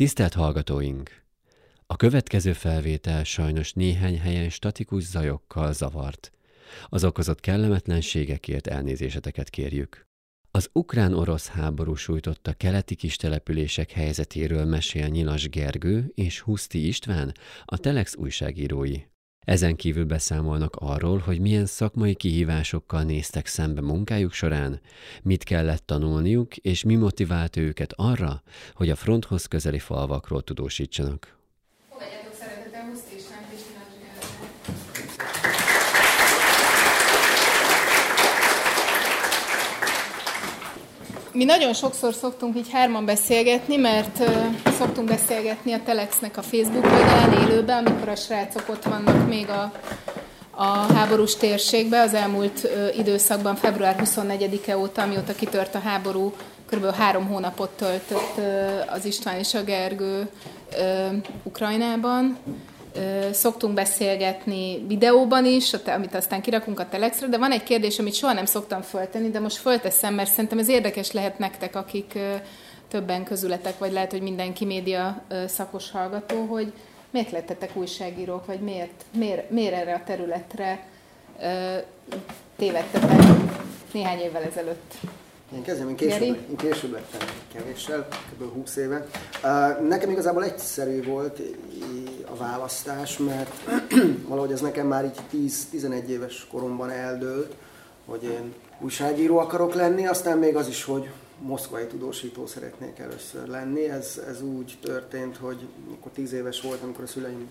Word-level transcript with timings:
Tisztelt 0.00 0.34
hallgatóink! 0.34 1.22
A 1.86 1.96
következő 1.96 2.52
felvétel 2.52 3.24
sajnos 3.24 3.72
néhány 3.72 4.18
helyen 4.18 4.50
statikus 4.50 5.02
zajokkal 5.02 5.72
zavart. 5.72 6.32
Az 6.88 7.04
okozott 7.04 7.40
kellemetlenségekért 7.40 8.66
elnézéseteket 8.66 9.50
kérjük. 9.50 10.06
Az 10.50 10.68
ukrán-orosz 10.72 11.48
háború 11.48 11.94
sújtotta 11.94 12.52
keleti 12.52 12.94
kistelepülések 12.94 13.90
helyzetéről 13.90 14.64
mesél 14.64 15.06
Nyilas 15.06 15.48
Gergő 15.48 16.12
és 16.14 16.40
Huszti 16.40 16.86
István, 16.86 17.34
a 17.64 17.78
Telex 17.78 18.16
újságírói. 18.16 19.02
Ezen 19.40 19.76
kívül 19.76 20.04
beszámolnak 20.04 20.76
arról, 20.76 21.18
hogy 21.18 21.40
milyen 21.40 21.66
szakmai 21.66 22.14
kihívásokkal 22.14 23.02
néztek 23.02 23.46
szembe 23.46 23.80
munkájuk 23.80 24.32
során, 24.32 24.80
mit 25.22 25.44
kellett 25.44 25.86
tanulniuk, 25.86 26.56
és 26.56 26.84
mi 26.84 26.94
motivált 26.94 27.56
őket 27.56 27.92
arra, 27.96 28.42
hogy 28.74 28.90
a 28.90 28.96
fronthoz 28.96 29.46
közeli 29.46 29.78
falvakról 29.78 30.42
tudósítsanak. 30.42 31.38
Mi 41.32 41.44
nagyon 41.44 41.74
sokszor 41.74 42.14
szoktunk 42.14 42.56
így 42.56 42.70
hárman 42.72 43.04
beszélgetni, 43.04 43.76
mert 43.76 44.22
szoktunk 44.78 45.08
beszélgetni 45.08 45.72
a 45.72 45.82
Telexnek 45.84 46.36
a 46.36 46.42
Facebook 46.42 46.84
oldalán 46.84 47.32
élőben, 47.32 47.86
amikor 47.86 48.08
a 48.08 48.16
srácok 48.16 48.68
ott 48.68 48.82
vannak 48.82 49.28
még 49.28 49.48
a, 49.48 49.72
a 50.50 50.64
háborús 50.64 51.36
térségbe. 51.36 52.00
Az 52.00 52.14
elmúlt 52.14 52.68
időszakban, 52.96 53.54
február 53.54 53.96
24-e 54.04 54.78
óta, 54.78 55.02
amióta 55.02 55.34
kitört 55.34 55.74
a 55.74 55.78
háború, 55.78 56.32
kb. 56.70 56.94
három 56.94 57.26
hónapot 57.26 57.70
töltött 57.70 58.40
az 58.86 59.04
István 59.04 59.38
és 59.38 59.54
a 59.54 59.64
Gergő 59.64 60.28
Ukrajnában 61.42 62.38
szoktunk 63.32 63.74
beszélgetni 63.74 64.84
videóban 64.86 65.44
is, 65.44 65.72
amit 65.86 66.14
aztán 66.14 66.40
kirakunk 66.40 66.80
a 66.80 66.88
Telexre, 66.88 67.26
de 67.26 67.38
van 67.38 67.52
egy 67.52 67.62
kérdés, 67.62 67.98
amit 67.98 68.14
soha 68.14 68.32
nem 68.32 68.44
szoktam 68.44 68.82
föltenni, 68.82 69.30
de 69.30 69.40
most 69.40 69.56
fölteszem, 69.56 70.14
mert 70.14 70.30
szerintem 70.30 70.58
ez 70.58 70.68
érdekes 70.68 71.12
lehet 71.12 71.38
nektek, 71.38 71.76
akik 71.76 72.18
többen 72.88 73.24
közületek, 73.24 73.78
vagy 73.78 73.92
lehet, 73.92 74.10
hogy 74.10 74.22
mindenki 74.22 74.64
média 74.64 75.22
szakos 75.46 75.90
hallgató, 75.90 76.44
hogy 76.44 76.72
miért 77.10 77.30
lettetek 77.30 77.76
újságírók, 77.76 78.46
vagy 78.46 78.60
miért, 78.60 79.04
miért, 79.16 79.50
miért 79.50 79.74
erre 79.74 79.94
a 79.94 80.02
területre 80.04 80.86
tévedtetek 82.56 83.20
néhány 83.92 84.18
évvel 84.18 84.42
ezelőtt? 84.42 84.94
Én 85.54 85.62
kezdem, 85.62 85.88
én 85.88 85.96
később, 85.96 86.22
én 86.22 86.56
később 86.56 86.92
lettem 86.92 87.28
kevéssel, 87.52 88.08
kb. 88.08 88.52
20 88.52 88.76
éve. 88.76 89.06
Nekem 89.88 90.10
igazából 90.10 90.44
egyszerű 90.44 91.04
volt 91.04 91.40
választás, 92.40 93.18
mert 93.18 93.52
valahogy 94.28 94.52
ez 94.52 94.60
nekem 94.60 94.86
már 94.86 95.04
így 95.04 95.50
10-11 95.72 96.06
éves 96.06 96.46
koromban 96.50 96.90
eldőlt, 96.90 97.54
hogy 98.04 98.22
én 98.22 98.54
újságíró 98.80 99.38
akarok 99.38 99.74
lenni, 99.74 100.06
aztán 100.06 100.38
még 100.38 100.56
az 100.56 100.68
is, 100.68 100.84
hogy 100.84 101.10
moszkvai 101.40 101.86
tudósító 101.86 102.46
szeretnék 102.46 102.98
először 102.98 103.46
lenni. 103.46 103.88
Ez, 103.88 104.20
ez 104.28 104.42
úgy 104.42 104.78
történt, 104.82 105.36
hogy 105.36 105.66
amikor 105.86 106.12
10 106.12 106.32
éves 106.32 106.60
voltam, 106.60 106.84
amikor 106.84 107.04
a 107.04 107.06
szüleim 107.06 107.48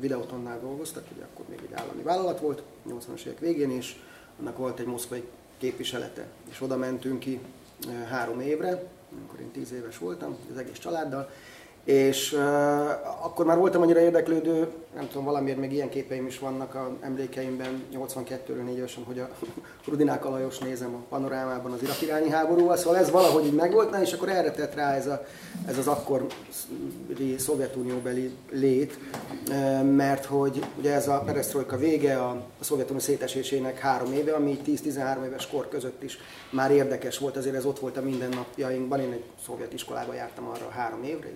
videótonnál 0.00 0.60
dolgoztak, 0.60 1.04
ugye 1.14 1.24
akkor 1.24 1.44
még 1.48 1.58
egy 1.62 1.74
állami 1.74 2.02
vállalat 2.02 2.40
volt, 2.40 2.62
80-as 2.88 3.24
évek 3.24 3.38
végén, 3.38 3.70
és 3.70 3.96
annak 4.40 4.56
volt 4.56 4.78
egy 4.78 4.86
moszkvai 4.86 5.22
képviselete. 5.58 6.26
És 6.50 6.60
oda 6.60 6.76
mentünk 6.76 7.18
ki 7.18 7.40
három 8.08 8.40
évre, 8.40 8.82
amikor 9.16 9.40
én 9.40 9.50
tíz 9.50 9.72
éves 9.72 9.98
voltam, 9.98 10.36
az 10.50 10.58
egész 10.58 10.78
családdal, 10.78 11.30
és 11.84 12.32
uh, 12.32 12.40
akkor 13.24 13.46
már 13.46 13.58
voltam 13.58 13.82
annyira 13.82 14.00
érdeklődő, 14.00 14.68
nem 14.94 15.08
tudom, 15.08 15.24
valamiért 15.24 15.58
még 15.58 15.72
ilyen 15.72 15.88
képeim 15.88 16.26
is 16.26 16.38
vannak 16.38 16.74
a 16.74 16.96
emlékeimben 17.00 17.82
82-ről 17.94 18.64
4 18.64 18.76
évesen, 18.76 19.04
hogy 19.04 19.18
a 19.18 19.28
Rudinák 19.88 20.24
Alajos 20.24 20.58
nézem 20.58 20.94
a 20.94 21.04
panorámában 21.08 21.72
az 21.72 21.82
irak 21.82 22.02
irányi 22.02 22.30
háborúval, 22.30 22.76
szóval 22.76 22.98
ez 22.98 23.10
valahogy 23.10 23.46
így 23.46 23.52
megvolt, 23.52 23.96
és 24.02 24.12
akkor 24.12 24.28
erre 24.28 24.50
tett 24.50 24.74
rá 24.74 24.94
ez, 24.94 25.06
a, 25.06 25.26
ez 25.66 25.78
az 25.78 25.86
akkor 25.86 26.26
Szovjetunióbeli 27.36 28.30
lét, 28.50 28.98
mert 29.96 30.24
hogy 30.24 30.64
ugye 30.78 30.92
ez 30.92 31.08
a 31.08 31.22
perestroika 31.26 31.76
vége, 31.76 32.16
a, 32.18 32.30
a 32.60 32.64
Szovjetunió 32.64 33.00
szétesésének 33.00 33.78
három 33.78 34.12
éve, 34.12 34.32
ami 34.32 34.58
10-13 34.66 35.24
éves 35.24 35.46
kor 35.46 35.68
között 35.68 36.02
is 36.02 36.18
már 36.50 36.70
érdekes 36.70 37.18
volt, 37.18 37.36
azért 37.36 37.56
ez 37.56 37.64
ott 37.64 37.78
volt 37.78 37.96
a 37.96 38.02
mindennapjainkban, 38.02 39.00
én 39.00 39.12
egy 39.12 39.24
szovjet 39.46 39.72
iskolába 39.72 40.14
jártam 40.14 40.48
arra 40.48 40.68
három 40.68 41.02
évre, 41.02 41.28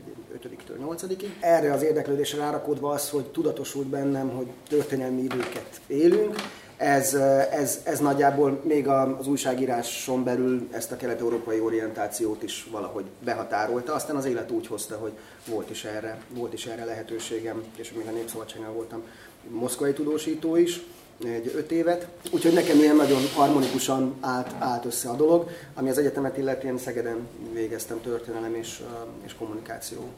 5-től 0.42 0.96
8-ig. 0.96 1.24
Erre 1.40 1.72
az 1.72 1.82
érdeklődésre 1.82 2.38
rárakodva 2.38 2.90
az, 2.90 3.10
hogy 3.10 3.24
tudatosult 3.24 3.86
bennem, 3.86 4.28
hogy 4.28 4.46
történelmi 4.68 5.22
időket 5.22 5.80
élünk, 5.86 6.36
ez, 6.76 7.14
ez, 7.50 7.80
ez 7.84 8.00
nagyjából 8.00 8.60
még 8.64 8.88
az 8.88 9.26
újságíráson 9.26 10.24
belül 10.24 10.68
ezt 10.70 10.92
a 10.92 10.96
kelet-európai 10.96 11.60
orientációt 11.60 12.42
is 12.42 12.66
valahogy 12.70 13.04
behatárolta. 13.24 13.94
Aztán 13.94 14.16
az 14.16 14.24
élet 14.24 14.50
úgy 14.50 14.66
hozta, 14.66 14.96
hogy 14.96 15.12
volt 15.46 15.70
is 15.70 15.84
erre, 15.84 16.18
volt 16.28 16.52
is 16.52 16.66
erre 16.66 16.84
lehetőségem, 16.84 17.62
és 17.76 17.92
még 17.92 18.06
a 18.06 18.10
Népszabadságnál 18.10 18.72
voltam 18.72 19.02
moszkvai 19.48 19.92
tudósító 19.92 20.56
is, 20.56 20.80
egy 21.24 21.52
öt 21.54 21.70
évet, 21.70 22.06
úgyhogy 22.30 22.52
nekem 22.52 22.78
ilyen 22.78 22.96
nagyon 22.96 23.20
harmonikusan 23.34 24.14
állt, 24.20 24.54
állt 24.58 24.84
össze 24.84 25.08
a 25.08 25.16
dolog, 25.16 25.50
ami 25.74 25.90
az 25.90 25.98
egyetemet 25.98 26.38
illeti, 26.38 26.66
én 26.66 26.78
Szegeden 26.78 27.28
végeztem 27.52 28.00
történelem 28.00 28.54
és, 28.54 28.82
és 29.24 29.34
kommunikáció 29.34 30.08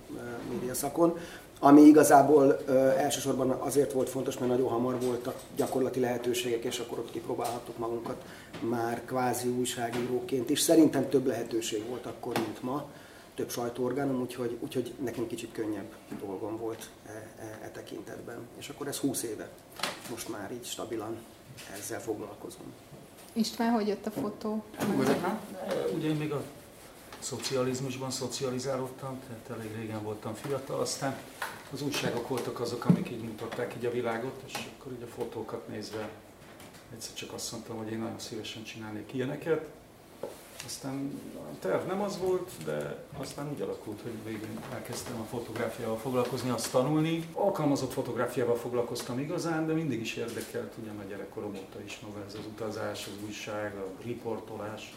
média 0.51 0.75
szakon, 0.75 1.19
ami 1.61 1.81
igazából 1.81 2.61
ö, 2.67 2.89
elsősorban 2.89 3.51
azért 3.51 3.93
volt 3.93 4.09
fontos, 4.09 4.39
mert 4.39 4.51
nagyon 4.51 4.69
hamar 4.69 5.01
voltak 5.01 5.41
gyakorlati 5.57 6.01
lehetőségek, 6.01 6.65
és 6.65 6.79
akkor 6.79 6.99
ott 6.99 7.11
kipróbálhattuk 7.11 7.79
magunkat 7.79 8.23
már 8.61 9.03
kvázi 9.05 9.49
újságíróként 9.49 10.51
is. 10.51 10.61
Szerintem 10.61 11.09
több 11.09 11.27
lehetőség 11.27 11.89
volt 11.89 12.07
akkor, 12.07 12.35
mint 12.39 12.63
ma, 12.63 12.89
több 13.35 13.51
sajtóorgánum, 13.51 14.21
úgyhogy, 14.21 14.57
úgyhogy 14.61 14.93
nekem 15.05 15.27
kicsit 15.27 15.53
könnyebb 15.53 15.93
dolgom 16.21 16.59
volt 16.59 16.89
e, 17.07 17.11
e, 17.11 17.59
e 17.65 17.71
tekintetben. 17.71 18.39
És 18.59 18.69
akkor 18.69 18.89
ez 18.89 18.97
20 18.97 19.23
éve, 19.23 19.49
most 20.11 20.29
már 20.29 20.53
így 20.53 20.65
stabilan 20.65 21.17
ezzel 21.73 22.01
foglalkozom. 22.01 22.73
István, 23.33 23.73
hogy 23.73 23.87
jött 23.87 24.07
a 24.07 24.11
fotó? 24.11 24.65
Ugye 25.95 26.09
én 26.09 26.17
még 26.17 26.33
a 26.33 26.43
szocializmusban 27.19 28.11
szocializálódtam, 28.11 29.21
tehát 29.27 29.61
elég 29.61 29.77
régen 29.77 30.03
voltam 30.03 30.35
fiatal, 30.35 30.81
aztán 30.81 31.17
az 31.73 31.83
újságok 31.83 32.29
voltak 32.29 32.61
azok, 32.61 32.85
amik 32.85 33.11
így 33.11 33.23
mutatták 33.23 33.75
így 33.77 33.87
a 33.87 33.91
világot, 33.91 34.43
és 34.47 34.69
akkor 34.79 34.93
így 34.93 35.03
a 35.03 35.07
fotókat 35.07 35.69
nézve 35.69 36.09
egyszer 36.93 37.15
csak 37.15 37.33
azt 37.33 37.53
mondtam, 37.53 37.77
hogy 37.77 37.91
én 37.93 37.99
nagyon 37.99 38.19
szívesen 38.19 38.65
csinálnék 38.65 39.13
ilyeneket. 39.13 39.69
Aztán 40.65 41.21
a 41.35 41.59
terv 41.61 41.87
nem 41.87 42.01
az 42.01 42.19
volt, 42.19 42.51
de 42.65 43.05
aztán 43.17 43.51
úgy 43.53 43.61
alakult, 43.61 44.01
hogy 44.03 44.13
végén 44.25 44.59
elkezdtem 44.73 45.21
a 45.21 45.25
fotográfiával 45.25 45.99
foglalkozni, 45.99 46.51
azt 46.51 46.71
tanulni. 46.71 47.29
Alkalmazott 47.33 47.93
fotográfiával 47.93 48.57
foglalkoztam 48.57 49.19
igazán, 49.19 49.67
de 49.67 49.73
mindig 49.73 50.01
is 50.01 50.15
érdekelt, 50.15 50.73
ugye 50.81 50.91
a 50.91 51.09
gyerekkorom 51.09 51.51
óta 51.51 51.81
is 51.85 52.01
maga 52.01 52.25
ez 52.27 52.35
az 52.35 52.47
utazás, 52.47 53.07
az 53.07 53.25
újság, 53.27 53.75
a 53.77 54.03
riportolás. 54.03 54.95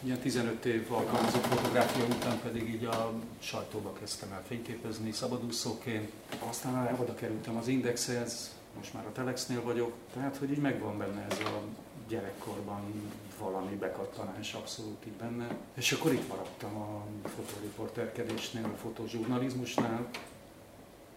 Ilyen 0.00 0.18
15 0.18 0.64
év 0.64 0.92
alkalmazott 0.92 1.46
fotográfia 1.46 2.04
után 2.04 2.40
pedig 2.40 2.68
így 2.68 2.84
a 2.84 3.12
sajtóba 3.38 3.92
kezdtem 3.92 4.32
el 4.32 4.42
fényképezni 4.46 5.12
szabadúszóként. 5.12 6.12
Aztán 6.48 6.96
oda 7.00 7.14
kerültem 7.14 7.56
az 7.56 7.68
Indexhez, 7.68 8.50
most 8.76 8.94
már 8.94 9.06
a 9.06 9.12
Telexnél 9.12 9.62
vagyok, 9.62 9.92
tehát 10.14 10.36
hogy 10.36 10.50
így 10.50 10.58
megvan 10.58 10.98
benne 10.98 11.26
ez 11.30 11.38
a 11.38 11.62
gyerekkorban 12.08 13.10
valami 13.38 13.74
bekattanás 13.74 14.54
abszolút 14.54 15.06
itt 15.06 15.18
benne. 15.18 15.56
És 15.74 15.92
akkor 15.92 16.12
itt 16.12 16.28
maradtam 16.28 16.76
a 16.76 17.04
fotoriporterkedésnél, 17.28 18.64
a 18.64 18.76
fotózsurnalizmusnál. 18.76 20.08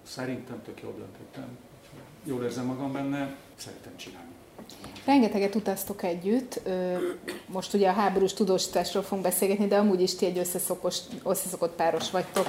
Szerintem 0.04 0.62
tök 0.64 0.82
jól 0.82 0.94
döntöttem. 0.98 1.58
Jól 2.24 2.44
érzem 2.44 2.66
magam 2.66 2.92
benne, 2.92 3.36
szeretem 3.56 3.98
csinálni. 3.98 4.30
Rengeteget 5.06 5.56
utaztok 5.56 6.04
együtt. 6.04 6.62
Most 7.46 7.74
ugye 7.74 7.90
a 7.90 7.94
háborús 7.94 8.34
tudósításról 8.34 9.04
fogunk 9.04 9.24
beszélgetni, 9.24 9.68
de 9.68 9.78
amúgy 9.78 10.02
is 10.02 10.16
ti 10.16 10.26
egy 10.26 10.38
összeszokos, 10.38 10.98
összeszokott 11.26 11.76
páros 11.76 12.12
vagytok. 12.12 12.48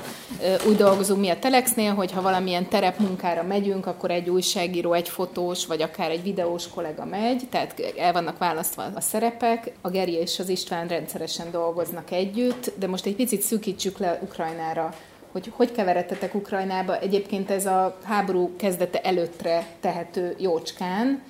Úgy 0.69 0.77
dolgozunk 0.77 1.21
mi 1.21 1.29
a 1.29 1.39
Telexnél, 1.39 1.95
hogy 1.95 2.13
ha 2.13 2.23
valamilyen 2.23 2.69
terepmunkára 2.69 3.43
megyünk, 3.43 3.87
akkor 3.87 4.11
egy 4.11 4.29
újságíró, 4.29 4.93
egy 4.93 5.09
fotós, 5.09 5.67
vagy 5.67 5.83
akár 5.83 6.11
egy 6.11 6.23
videós 6.23 6.69
kollega 6.69 7.05
megy, 7.05 7.47
tehát 7.51 7.81
el 7.99 8.13
vannak 8.13 8.39
választva 8.39 8.83
a 8.95 9.01
szerepek. 9.01 9.73
A 9.81 9.91
Geri 9.91 10.13
és 10.13 10.39
az 10.39 10.49
István 10.49 10.89
rendszeresen 10.89 11.51
dolgoznak 11.51 12.11
együtt, 12.11 12.73
de 12.79 12.87
most 12.87 13.07
egy 13.07 13.17
picit 13.17 13.43
szűkítsük 13.43 13.99
le 13.99 14.19
Ukrajnára 14.23 14.95
hogy 15.33 15.53
hogy 15.57 15.73
keveredtetek 15.73 16.35
Ukrajnába. 16.35 16.99
Egyébként 16.99 17.51
ez 17.51 17.67
a 17.67 17.99
háború 18.03 18.57
kezdete 18.57 19.01
előttre 19.01 19.67
tehető 19.81 20.35
jócskán 20.39 21.23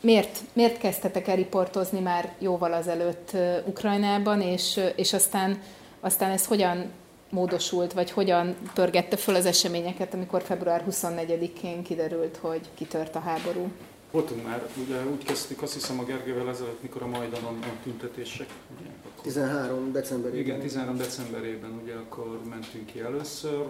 miért, 0.00 0.40
miért 0.52 0.78
kezdtetek 0.78 1.28
el 1.28 1.36
riportozni 1.36 2.00
már 2.00 2.32
jóval 2.38 2.72
azelőtt 2.72 3.36
Ukrajnában, 3.66 4.40
és, 4.40 4.80
és 4.96 5.12
aztán, 5.12 5.62
aztán 6.00 6.30
ez 6.30 6.46
hogyan 6.46 6.90
módosult, 7.30 7.92
vagy 7.92 8.10
hogyan 8.10 8.56
pörgette 8.74 9.16
föl 9.16 9.34
az 9.34 9.46
eseményeket, 9.46 10.14
amikor 10.14 10.42
február 10.42 10.84
24-én 10.90 11.82
kiderült, 11.82 12.36
hogy 12.36 12.60
kitört 12.74 13.16
a 13.16 13.20
háború? 13.20 13.70
Voltunk 14.10 14.44
már, 14.44 14.68
ugye 14.86 15.06
úgy 15.06 15.24
kezdtük 15.24 15.62
azt 15.62 15.72
hiszem 15.72 15.98
a 15.98 16.04
Gergővel 16.04 16.48
ezelőtt, 16.48 16.82
mikor 16.82 17.02
a 17.02 17.06
Majdanon 17.06 17.58
a 17.62 17.82
tüntetések. 17.82 18.48
Ugye, 18.78 18.90
akkor, 19.04 19.22
13 19.22 19.92
decemberében. 19.92 20.40
Igen, 20.40 20.60
13 20.60 20.96
decemberében 20.96 21.80
ugye 21.82 21.94
akkor 21.94 22.40
mentünk 22.48 22.86
ki 22.86 23.00
először. 23.00 23.66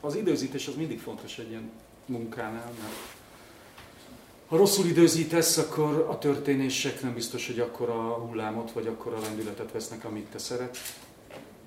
Az 0.00 0.14
időzítés 0.14 0.66
az 0.66 0.74
mindig 0.74 1.00
fontos 1.00 1.38
egy 1.38 1.48
ilyen 1.50 1.70
munkánál, 2.06 2.72
mert 2.80 3.20
ha 4.52 4.58
rosszul 4.58 4.86
időzítesz, 4.86 5.56
akkor 5.56 6.06
a 6.10 6.18
történések 6.18 7.02
nem 7.02 7.14
biztos, 7.14 7.46
hogy 7.46 7.60
akkor 7.60 7.88
a 7.88 8.12
hullámot, 8.12 8.72
vagy 8.72 8.86
akkor 8.86 9.12
a 9.12 9.20
lendületet 9.20 9.72
vesznek, 9.72 10.04
amit 10.04 10.26
te 10.26 10.38
szeret. 10.38 10.78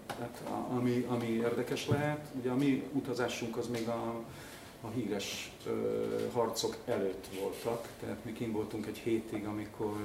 Tehát, 0.07 0.41
ami, 0.69 1.05
ami 1.09 1.27
érdekes 1.27 1.87
lehet. 1.87 2.25
Ugye 2.39 2.49
a 2.49 2.55
mi 2.55 2.83
utazásunk 2.91 3.57
az 3.57 3.67
még 3.67 3.87
a, 3.87 4.23
a 4.85 4.91
híres 4.95 5.51
ö, 5.67 5.71
harcok 6.33 6.77
előtt 6.85 7.27
voltak, 7.41 7.87
tehát 7.99 8.25
mi 8.25 8.33
kint 8.33 8.53
voltunk 8.53 8.85
egy 8.85 8.97
hétig, 8.97 9.45
amikor 9.45 9.95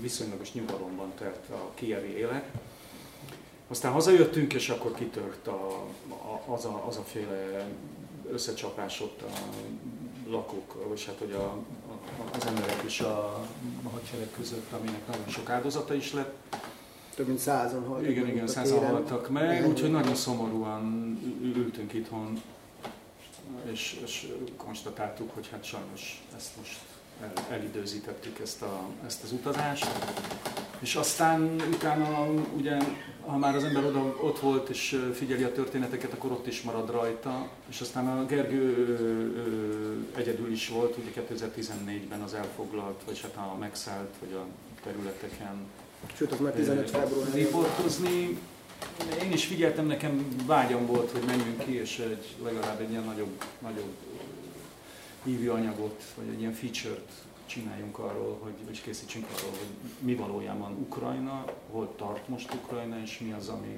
viszonylagos 0.00 0.52
nyugalomban 0.52 1.12
telt 1.18 1.48
a 1.50 1.70
kievi 1.74 2.16
élet. 2.16 2.44
Aztán 3.68 3.92
hazajöttünk, 3.92 4.52
és 4.52 4.68
akkor 4.68 4.94
kitört 4.94 5.46
a, 5.46 5.86
a, 6.08 6.52
az, 6.52 6.64
a, 6.64 6.84
az 6.86 6.96
a 6.96 7.02
féle 7.02 7.68
összecsapás 8.30 9.00
ott 9.00 9.22
a 9.22 9.32
lakók, 10.30 10.88
vagy 10.88 11.04
hát 11.04 11.18
hogy 11.18 11.32
a, 11.32 11.44
a, 11.44 12.36
az 12.36 12.46
emberek 12.46 12.82
is 12.86 13.00
a, 13.00 13.34
a 13.84 13.88
hadsereg 13.92 14.28
között, 14.36 14.72
aminek 14.72 15.06
nagyon 15.06 15.28
sok 15.28 15.50
áldozata 15.50 15.94
is 15.94 16.12
lett. 16.12 16.34
Több 17.14 17.26
mint 17.26 17.38
százan 17.38 17.84
haltak 17.84 18.10
Igen, 18.10 18.28
igen, 18.28 18.46
százan 18.46 18.86
haltak 18.86 19.28
meg, 19.28 19.68
úgyhogy 19.68 19.90
nagyon 19.90 20.14
szomorúan 20.14 21.18
ültünk 21.56 21.92
itthon, 21.92 22.42
és, 23.70 24.00
és 24.04 24.26
konstatáltuk, 24.56 25.30
hogy 25.34 25.48
hát 25.52 25.64
sajnos 25.64 26.22
ezt 26.36 26.56
most 26.56 26.78
el, 27.22 27.32
elidőzítettük 27.50 28.38
ezt, 28.38 28.62
a, 28.62 28.88
ezt 29.06 29.22
az 29.22 29.32
utazást. 29.32 29.86
És 30.78 30.94
aztán 30.94 31.62
utána 31.72 32.26
ugye, 32.56 32.78
ha 33.26 33.36
már 33.36 33.56
az 33.56 33.64
ember 33.64 33.84
oda, 33.84 34.16
ott 34.20 34.38
volt 34.38 34.68
és 34.68 35.00
figyeli 35.14 35.42
a 35.42 35.52
történeteket, 35.52 36.12
akkor 36.12 36.30
ott 36.30 36.46
is 36.46 36.62
marad 36.62 36.90
rajta. 36.90 37.48
És 37.68 37.80
aztán 37.80 38.06
a 38.06 38.26
Gergő 38.26 38.86
ö, 38.88 40.18
egyedül 40.18 40.52
is 40.52 40.68
volt, 40.68 40.96
ugye 40.96 41.22
2014-ben 41.30 42.20
az 42.20 42.34
elfoglalt, 42.34 43.02
vagy 43.06 43.20
hát 43.20 43.36
a 43.36 43.56
megszállt, 43.58 44.14
vagy 44.20 44.32
a 44.32 44.46
területeken. 44.84 45.66
Sőt, 46.16 46.32
az 46.32 46.40
már 46.40 46.52
15 46.52 46.90
február. 46.90 47.32
Riportozni. 47.32 48.38
Én 49.22 49.32
is 49.32 49.44
figyeltem, 49.44 49.86
nekem 49.86 50.36
vágyam 50.46 50.86
volt, 50.86 51.10
hogy 51.10 51.24
menjünk 51.26 51.64
ki, 51.64 51.74
és 51.74 51.98
egy, 51.98 52.34
legalább 52.42 52.80
egy 52.80 52.90
ilyen 52.90 53.04
nagyobb, 53.04 53.44
nagyobb 53.58 53.94
hívő 55.24 55.50
anyagot, 55.50 56.02
vagy 56.16 56.28
egy 56.28 56.40
ilyen 56.40 56.52
feature-t 56.52 57.10
csináljunk 57.46 57.98
arról, 57.98 58.38
hogy, 58.42 58.64
vagy 58.64 58.82
készítsünk 58.82 59.26
arról, 59.36 59.50
hogy 59.50 59.90
mi 59.98 60.14
valójában 60.14 60.72
Ukrajna, 60.72 61.44
hol 61.70 61.94
tart 61.96 62.28
most 62.28 62.54
Ukrajna, 62.54 63.00
és 63.02 63.18
mi 63.18 63.32
az, 63.32 63.48
ami, 63.48 63.76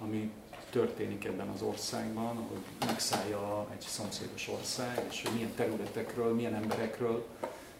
ami 0.00 0.30
történik 0.70 1.24
ebben 1.24 1.48
az 1.48 1.62
országban, 1.62 2.36
hogy 2.36 2.86
megszállja 2.86 3.66
egy 3.72 3.80
szomszédos 3.80 4.48
ország, 4.48 5.06
és 5.10 5.22
hogy 5.22 5.34
milyen 5.34 5.54
területekről, 5.54 6.34
milyen 6.34 6.54
emberekről, 6.54 7.26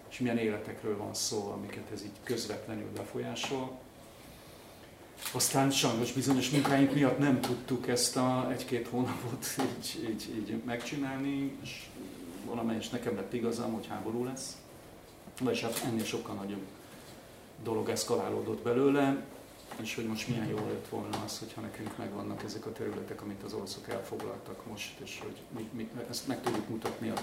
és 0.09 0.19
milyen 0.19 0.39
életekről 0.39 0.97
van 0.97 1.15
szó, 1.15 1.53
amiket 1.57 1.91
ez 1.93 2.03
így 2.03 2.19
közvetlenül 2.23 2.91
befolyásol. 2.95 3.79
Aztán 5.33 5.71
sajnos 5.71 6.13
bizonyos 6.13 6.51
munkáink 6.51 6.95
miatt 6.95 7.19
nem 7.19 7.41
tudtuk 7.41 7.89
ezt 7.89 8.17
a 8.17 8.51
egy-két 8.51 8.89
hónapot 8.89 9.47
így, 9.61 10.09
így, 10.11 10.35
így 10.37 10.63
megcsinálni, 10.65 11.59
és 11.63 11.87
valamelyes 12.45 12.89
nekem 12.89 13.17
lett 13.17 13.33
igazam, 13.33 13.73
hogy 13.73 13.87
háború 13.87 14.25
lesz. 14.25 14.57
Vagyis 15.41 15.61
hát 15.61 15.83
ennél 15.87 16.05
sokkal 16.05 16.35
nagyobb 16.35 16.67
dolog 17.63 17.89
eszkalálódott 17.89 18.63
belőle, 18.63 19.25
és 19.83 19.95
hogy 19.95 20.07
most 20.07 20.29
milyen 20.29 20.47
jó 20.47 20.57
lett 20.57 20.89
volna 20.89 21.23
az, 21.25 21.39
hogyha 21.39 21.61
nekünk 21.61 21.97
megvannak 21.97 22.43
ezek 22.43 22.67
a 22.67 22.73
területek, 22.73 23.23
amit 23.23 23.43
az 23.43 23.53
oroszok 23.53 23.89
elfoglaltak 23.89 24.67
most, 24.67 24.99
és 25.05 25.21
hogy 25.23 25.37
mi, 25.57 25.69
mi, 25.73 25.89
ezt 26.11 26.27
meg 26.27 26.43
tudjuk 26.43 26.69
mutatni 26.69 27.09
a, 27.09 27.15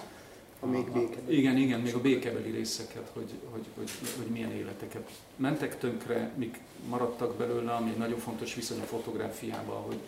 a 0.64 0.68
még 0.68 0.92
békebeli. 0.92 1.38
Igen, 1.38 1.58
igen, 1.58 1.80
még 1.80 1.96
a 1.96 2.02
békebeli 2.02 2.52
részeket, 2.52 3.10
hogy, 3.14 3.32
hogy, 3.52 3.66
hogy, 3.76 3.90
hogy 4.18 4.28
milyen 4.28 4.52
életeket 4.52 5.10
mentek 5.36 5.78
tönkre, 5.78 6.32
mik 6.36 6.60
maradtak 6.90 7.36
belőle, 7.36 7.72
ami 7.72 7.90
egy 7.90 7.98
nagyon 7.98 8.20
fontos 8.20 8.56
viszony 8.56 8.80
a 8.80 8.84
fotográfiában, 8.84 9.82
hogy 9.82 10.00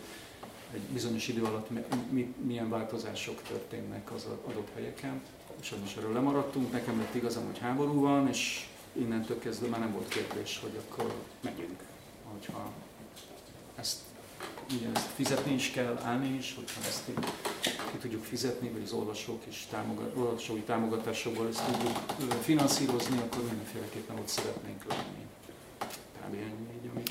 egy 0.74 0.80
bizonyos 0.80 1.28
idő 1.28 1.44
alatt 1.44 1.68
mi, 2.10 2.34
milyen 2.46 2.68
változások 2.68 3.42
történnek 3.42 4.12
az 4.12 4.26
adott 4.44 4.68
helyeken. 4.74 5.22
Sajnos 5.60 5.96
erről 5.96 6.12
lemaradtunk, 6.12 6.72
nekem 6.72 6.98
lett 6.98 7.14
igazam, 7.14 7.44
hogy 7.46 7.58
háború 7.58 8.00
van, 8.00 8.28
és 8.28 8.68
innentől 8.92 9.38
kezdve 9.38 9.68
már 9.68 9.80
nem 9.80 9.92
volt 9.92 10.08
kérdés, 10.08 10.58
hogy 10.58 10.80
akkor 10.88 11.14
megyünk. 11.40 11.82
Hogyha 12.32 12.72
ezt, 13.76 13.98
ugye 14.74 14.86
ezt 14.94 15.08
fizetni 15.14 15.54
is 15.54 15.70
kell, 15.70 16.00
állni 16.04 16.36
is, 16.38 16.54
hogyha 16.56 16.80
ezt 16.88 17.04
ki, 17.04 17.12
tudjuk 18.00 18.24
fizetni, 18.24 18.68
vagy 18.68 18.82
az 18.84 18.92
olvasók 18.92 19.42
és 19.48 19.62
támogat, 19.70 20.16
olvasói 20.16 20.60
támogatásokból 20.60 21.48
ezt 21.48 21.62
tudjuk 21.64 21.96
finanszírozni, 22.42 23.18
akkor 23.18 23.42
mindenféleképpen 23.48 24.16
ott 24.16 24.28
szeretnénk 24.28 24.84
lenni. 24.88 25.24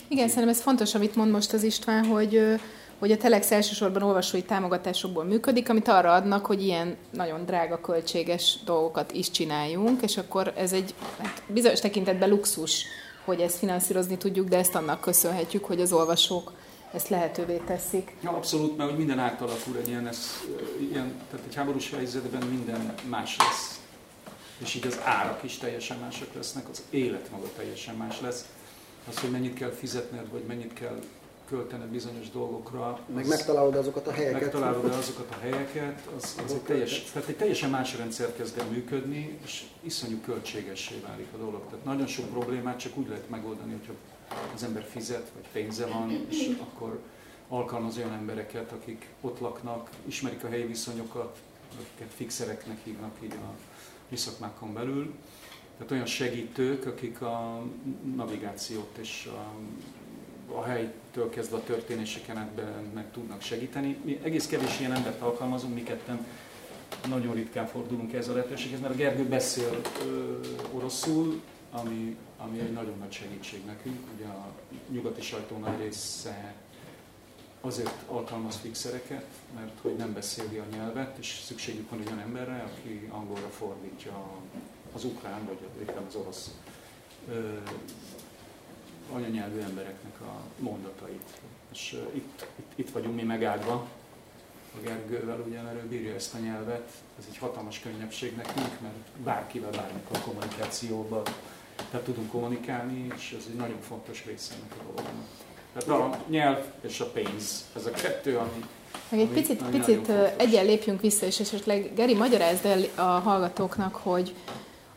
Igen, 0.07 0.27
szerintem 0.27 0.49
ez 0.49 0.61
fontos, 0.61 0.95
amit 0.95 1.15
mond 1.15 1.31
most 1.31 1.53
az 1.53 1.63
István, 1.63 2.05
hogy 2.05 2.59
hogy 2.99 3.11
a 3.11 3.17
Telex 3.17 3.51
elsősorban 3.51 4.01
olvasói 4.01 4.41
támogatásokból 4.41 5.23
működik, 5.23 5.69
amit 5.69 5.87
arra 5.87 6.13
adnak, 6.13 6.45
hogy 6.45 6.63
ilyen 6.63 6.95
nagyon 7.11 7.45
drága, 7.45 7.81
költséges 7.81 8.57
dolgokat 8.65 9.11
is 9.11 9.31
csináljunk, 9.31 10.01
és 10.01 10.17
akkor 10.17 10.53
ez 10.55 10.73
egy 10.73 10.93
hát 11.17 11.43
bizonyos 11.47 11.79
tekintetben 11.79 12.29
luxus, 12.29 12.85
hogy 13.25 13.39
ezt 13.39 13.57
finanszírozni 13.57 14.17
tudjuk, 14.17 14.47
de 14.47 14.57
ezt 14.57 14.75
annak 14.75 15.01
köszönhetjük, 15.01 15.65
hogy 15.65 15.81
az 15.81 15.91
olvasók 15.91 16.51
ezt 16.93 17.09
lehetővé 17.09 17.57
teszik. 17.57 18.15
Ja, 18.21 18.29
abszolút, 18.29 18.77
mert 18.77 18.89
hogy 18.89 18.97
minden 18.97 19.19
átalakul 19.19 19.77
egy 19.77 19.87
ilyen, 19.87 20.07
ez, 20.07 20.43
ilyen, 20.91 21.13
tehát 21.29 21.45
egy 21.47 21.55
háborús 21.55 21.91
helyzetben 21.91 22.47
minden 22.47 22.93
más 23.09 23.37
lesz. 23.37 23.79
És 24.57 24.75
így 24.75 24.87
az 24.87 24.99
árak 25.03 25.43
is 25.43 25.57
teljesen 25.57 25.97
másak 25.97 26.33
lesznek, 26.33 26.69
az 26.69 26.83
élet 26.89 27.31
maga 27.31 27.47
teljesen 27.55 27.95
más 27.95 28.21
lesz. 28.21 28.45
Az, 29.09 29.19
hogy 29.19 29.31
mennyit 29.31 29.53
kell 29.53 29.71
fizetned, 29.71 30.31
vagy 30.31 30.43
mennyit 30.47 30.73
kell 30.73 30.99
költened 31.49 31.87
bizonyos 31.87 32.29
dolgokra. 32.29 32.99
Meg 33.15 33.27
megtalálod 33.27 33.75
azokat 33.75 34.07
a 34.07 34.11
helyeket. 34.11 34.41
Megtalálod 34.41 34.85
azokat 34.85 35.27
a 35.29 35.39
helyeket, 35.41 36.01
az, 36.17 36.35
az 36.45 36.51
egy, 36.51 36.59
teljes, 36.59 37.03
tehát 37.13 37.29
egy 37.29 37.35
teljesen 37.35 37.69
más 37.69 37.97
rendszer 37.97 38.35
kezd 38.35 38.57
el 38.59 38.65
működni, 38.65 39.37
és 39.43 39.63
iszonyú 39.81 40.19
költségessé 40.25 40.95
válik 41.07 41.27
a 41.33 41.37
dolog. 41.37 41.61
Tehát 41.69 41.85
nagyon 41.85 42.07
sok 42.07 42.29
problémát 42.29 42.79
csak 42.79 42.97
úgy 42.97 43.07
lehet 43.07 43.29
megoldani, 43.29 43.71
hogyha 43.71 43.93
az 44.53 44.63
ember 44.63 44.83
fizet, 44.89 45.31
vagy 45.35 45.47
pénze 45.51 45.85
van, 45.85 46.25
és 46.29 46.51
akkor 46.59 46.99
alkalmaz 47.47 47.97
olyan 47.97 48.13
embereket, 48.13 48.71
akik 48.71 49.09
ott 49.21 49.39
laknak, 49.39 49.89
ismerik 50.05 50.43
a 50.43 50.47
helyi 50.47 50.65
viszonyokat, 50.65 51.37
akiket 51.79 52.13
fixereknek 52.15 52.77
hívnak 52.83 53.15
így 53.23 53.33
a 53.33 53.53
mi 54.09 54.15
szakmákon 54.15 54.73
belül. 54.73 55.13
Tehát 55.77 55.91
olyan 55.91 56.05
segítők, 56.05 56.85
akik 56.85 57.21
a 57.21 57.63
navigációt 58.15 58.97
és 59.01 59.29
a 59.31 59.53
a 60.53 60.63
helytől 60.63 61.29
kezdve 61.29 61.57
a 61.57 61.63
történéseken 61.63 62.49
meg 62.93 63.11
tudnak 63.11 63.41
segíteni. 63.41 63.97
Mi 64.03 64.19
egész 64.23 64.47
kevés 64.47 64.79
ilyen 64.79 64.93
embert 64.93 65.21
alkalmazunk, 65.21 65.73
mi 65.73 65.83
ketten 65.83 66.25
nagyon 67.07 67.33
ritkán 67.33 67.67
fordulunk 67.67 68.13
ez 68.13 68.27
a 68.27 68.33
lehetőséghez, 68.33 68.79
mert 68.79 68.93
a 68.93 68.97
Gergő 68.97 69.23
beszél 69.23 69.81
ö, 70.05 70.37
oroszul, 70.71 71.41
ami, 71.81 72.17
ami 72.37 72.59
egy 72.59 72.73
nagyon 72.73 72.97
nagy 72.99 73.11
segítség 73.11 73.65
nekünk. 73.65 73.99
Ugye 74.15 74.25
a 74.25 74.51
nyugati 74.89 75.21
sajtó 75.21 75.57
nagy 75.57 75.79
része 75.79 76.55
azért 77.61 78.03
alkalmaz 78.07 78.55
fixereket, 78.55 79.25
mert 79.55 79.79
hogy 79.81 79.95
nem 79.95 80.13
beszéli 80.13 80.57
a 80.57 80.65
nyelvet, 80.71 81.17
és 81.17 81.41
szükségük 81.45 81.89
van 81.89 82.03
olyan 82.05 82.19
emberre, 82.19 82.63
aki 82.63 83.07
angolra 83.11 83.49
fordítja 83.49 84.23
az 84.93 85.03
ukrán, 85.03 85.45
vagy 85.45 85.57
éppen 85.81 86.03
az 86.07 86.15
orosz 86.15 86.51
anyanyelvű 89.11 89.59
embereknek 89.59 90.21
a 90.21 90.41
mondatait. 90.59 91.29
És 91.71 91.93
uh, 91.93 92.15
itt, 92.15 92.47
itt, 92.55 92.71
itt 92.75 92.89
vagyunk 92.89 93.15
mi 93.15 93.23
megáldva 93.23 93.87
a 94.75 94.81
Gergővel, 94.81 95.39
ugye, 95.47 95.61
mert 95.61 95.83
ő 95.83 95.87
bírja 95.87 96.13
ezt 96.13 96.33
a 96.33 96.37
nyelvet. 96.37 96.91
Ez 97.19 97.25
egy 97.29 97.37
hatalmas 97.37 97.79
könnyebbség 97.79 98.35
nekünk, 98.35 98.81
mert 98.81 99.23
bárkivel, 99.23 99.69
bármikor 99.69 100.19
kommunikációban 100.19 101.23
tehát 101.91 102.05
tudunk 102.05 102.31
kommunikálni, 102.31 103.07
és 103.15 103.35
ez 103.39 103.45
egy 103.49 103.55
nagyon 103.55 103.81
fontos 103.81 104.25
része 104.25 104.53
ennek 104.53 104.71
a 104.79 104.83
dolognak. 104.91 105.25
Tehát 105.73 106.13
a 106.13 106.19
nyelv 106.29 106.65
és 106.81 106.99
a 106.99 107.05
pénz, 107.05 107.65
ez 107.75 107.85
a 107.85 107.91
kettő, 107.91 108.37
ami 108.37 108.65
meg 109.09 109.19
egy 109.19 109.27
picit, 109.27 109.61
ami 109.61 109.77
picit 109.77 110.11
egyen 110.37 110.65
lépjünk 110.65 111.01
vissza, 111.01 111.25
és 111.25 111.39
esetleg 111.39 111.91
Geri, 111.95 112.13
magyarázd 112.13 112.65
el 112.65 112.81
a 112.95 113.19
hallgatóknak, 113.19 113.95
hogy, 113.95 114.35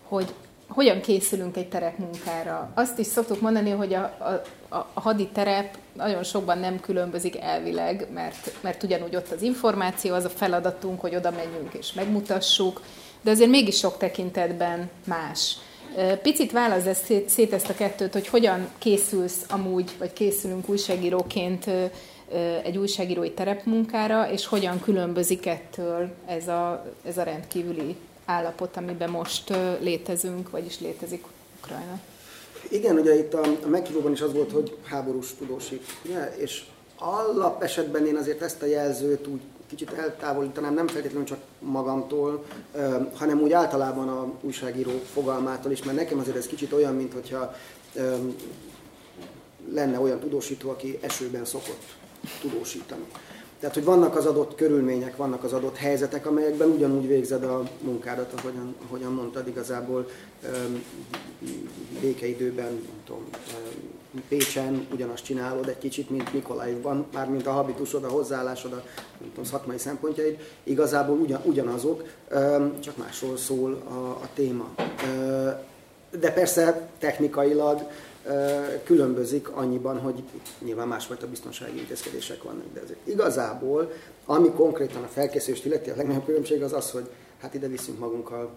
hogy 0.03 0.35
hogyan 0.69 1.01
készülünk 1.01 1.57
egy 1.57 1.69
terepmunkára. 1.69 2.71
Azt 2.75 2.99
is 2.99 3.07
szoktuk 3.07 3.41
mondani, 3.41 3.71
hogy 3.71 3.95
a, 3.95 4.03
a, 4.69 4.75
a 4.95 5.01
hadi 5.01 5.29
terep 5.29 5.77
nagyon 5.93 6.23
sokban 6.23 6.59
nem 6.59 6.81
különbözik 6.81 7.41
elvileg, 7.41 8.09
mert, 8.13 8.53
mert 8.61 8.83
ugyanúgy 8.83 9.17
ott 9.17 9.31
az 9.31 9.43
információ, 9.43 10.15
az 10.15 10.25
a 10.25 10.29
feladatunk, 10.31 11.01
hogy 11.01 11.15
oda 11.15 11.31
menjünk 11.31 11.75
és 11.75 11.93
megmutassuk, 11.93 12.83
de 13.21 13.31
azért 13.31 13.51
mégis 13.51 13.79
sok 13.79 13.99
tekintetben 13.99 14.91
más. 15.05 15.57
Picit 16.23 16.53
válasz 16.53 17.05
szét 17.27 17.53
ezt 17.53 17.69
a 17.69 17.75
kettőt, 17.75 18.13
hogy 18.13 18.29
hogyan 18.29 18.69
készülsz 18.79 19.45
amúgy, 19.49 19.91
vagy 19.99 20.13
készülünk 20.13 20.69
újságíróként 20.69 21.67
egy 22.63 22.77
újságírói 22.77 23.31
terepmunkára, 23.31 24.31
és 24.31 24.47
hogyan 24.47 24.81
különbözik 24.81 25.47
ettől 25.47 26.09
ez 26.27 26.49
a, 26.49 26.85
ez 27.05 27.19
a 27.19 27.23
rendkívüli 27.23 27.97
állapot, 28.25 28.77
amiben 28.77 29.11
most 29.11 29.53
létezünk, 29.81 30.51
vagyis 30.51 30.81
létezik 30.81 31.25
Ukrajna. 31.63 32.01
Igen, 32.69 32.97
ugye 32.97 33.19
itt 33.19 33.35
a, 33.35 33.43
a 33.65 33.69
meghívóban 33.69 34.13
is 34.13 34.21
az 34.21 34.33
volt, 34.33 34.53
hogy 34.53 34.77
háborús 34.85 35.35
tudósít, 35.39 35.85
ugye? 36.05 36.35
és 36.37 36.65
alap 36.99 37.63
esetben 37.63 38.07
én 38.07 38.17
azért 38.17 38.43
ezt 38.43 38.63
a 38.63 38.67
jelzőt 38.67 39.27
úgy 39.27 39.41
kicsit 39.69 39.91
eltávolítanám, 39.91 40.75
nem 40.75 40.87
feltétlenül 40.87 41.27
csak 41.27 41.39
magamtól, 41.59 42.45
hanem 43.15 43.41
úgy 43.41 43.53
általában 43.53 44.09
a 44.09 44.33
újságíró 44.41 44.91
fogalmától 45.13 45.73
is, 45.73 45.83
mert 45.83 45.97
nekem 45.97 46.19
azért 46.19 46.37
ez 46.37 46.47
kicsit 46.47 46.73
olyan, 46.73 46.95
mint 46.95 47.13
hogyha 47.13 47.55
lenne 49.73 50.01
olyan 50.01 50.19
tudósító, 50.19 50.71
aki 50.71 50.99
esőben 51.01 51.45
szokott 51.45 51.83
tudósítani. 52.41 53.05
Tehát, 53.61 53.75
hogy 53.75 53.85
vannak 53.85 54.17
az 54.17 54.27
adott 54.27 54.55
körülmények, 54.55 55.17
vannak 55.17 55.45
az 55.45 55.53
adott 55.53 55.77
helyzetek, 55.77 56.27
amelyekben 56.27 56.69
ugyanúgy 56.69 57.07
végzed 57.07 57.45
a 57.45 57.63
munkádat, 57.81 58.33
ahogyan, 58.33 58.75
ahogyan 58.87 59.13
mondtad, 59.13 59.49
igazából 59.49 60.09
békeidőben, 62.01 62.73
nem 62.73 63.03
tudom, 63.07 63.25
Pécsen 64.29 64.87
ugyanazt 64.93 65.25
csinálod 65.25 65.69
egy 65.69 65.79
kicsit, 65.79 66.11
mint 66.11 66.33
Mikolajban, 66.33 67.07
mármint 67.13 67.47
a 67.47 67.53
habitusod, 67.53 68.05
a 68.05 68.09
hozzáállásod, 68.09 68.73
a 68.73 68.83
tudom, 69.19 69.45
szakmai 69.45 69.79
szempontjaid, 69.79 70.39
igazából 70.63 71.19
ugyan, 71.19 71.41
ugyanazok, 71.45 72.05
csak 72.81 72.97
másról 72.97 73.37
szól 73.37 73.73
a, 73.73 73.93
a 73.95 74.29
téma. 74.35 74.75
De 76.11 76.33
persze 76.33 76.89
technikailag 76.99 77.91
különbözik 78.85 79.49
annyiban, 79.49 79.99
hogy 79.99 80.23
nyilván 80.59 80.89
másfajta 80.89 81.29
biztonsági 81.29 81.79
intézkedések 81.79 82.43
vannak, 82.43 82.73
de 82.73 82.81
azért 82.81 83.07
igazából, 83.07 83.93
ami 84.25 84.51
konkrétan 84.51 85.03
a 85.03 85.07
felkészülést 85.07 85.65
illeti, 85.65 85.91
a 85.91 85.97
legnagyobb 85.97 86.25
különbség 86.25 86.63
az 86.63 86.73
az, 86.73 86.91
hogy 86.91 87.09
hát 87.41 87.55
ide 87.55 87.67
viszünk 87.67 87.99
magunkkal 87.99 88.51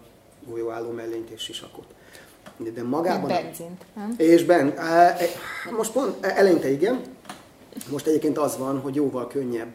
golyóálló 0.46 0.90
mellényt 0.90 1.30
és 1.30 1.42
sisakot. 1.42 1.86
De 2.56 2.82
magában... 2.82 3.28
Benzint, 3.28 3.84
nem? 3.94 4.14
És 4.16 4.44
ben, 4.44 4.78
e, 4.78 5.16
most 5.76 5.92
pont 5.92 6.24
e, 6.24 6.32
eleinte 6.36 6.70
igen, 6.70 7.00
most 7.90 8.06
egyébként 8.06 8.38
az 8.38 8.58
van, 8.58 8.80
hogy 8.80 8.94
jóval 8.94 9.26
könnyebb 9.26 9.72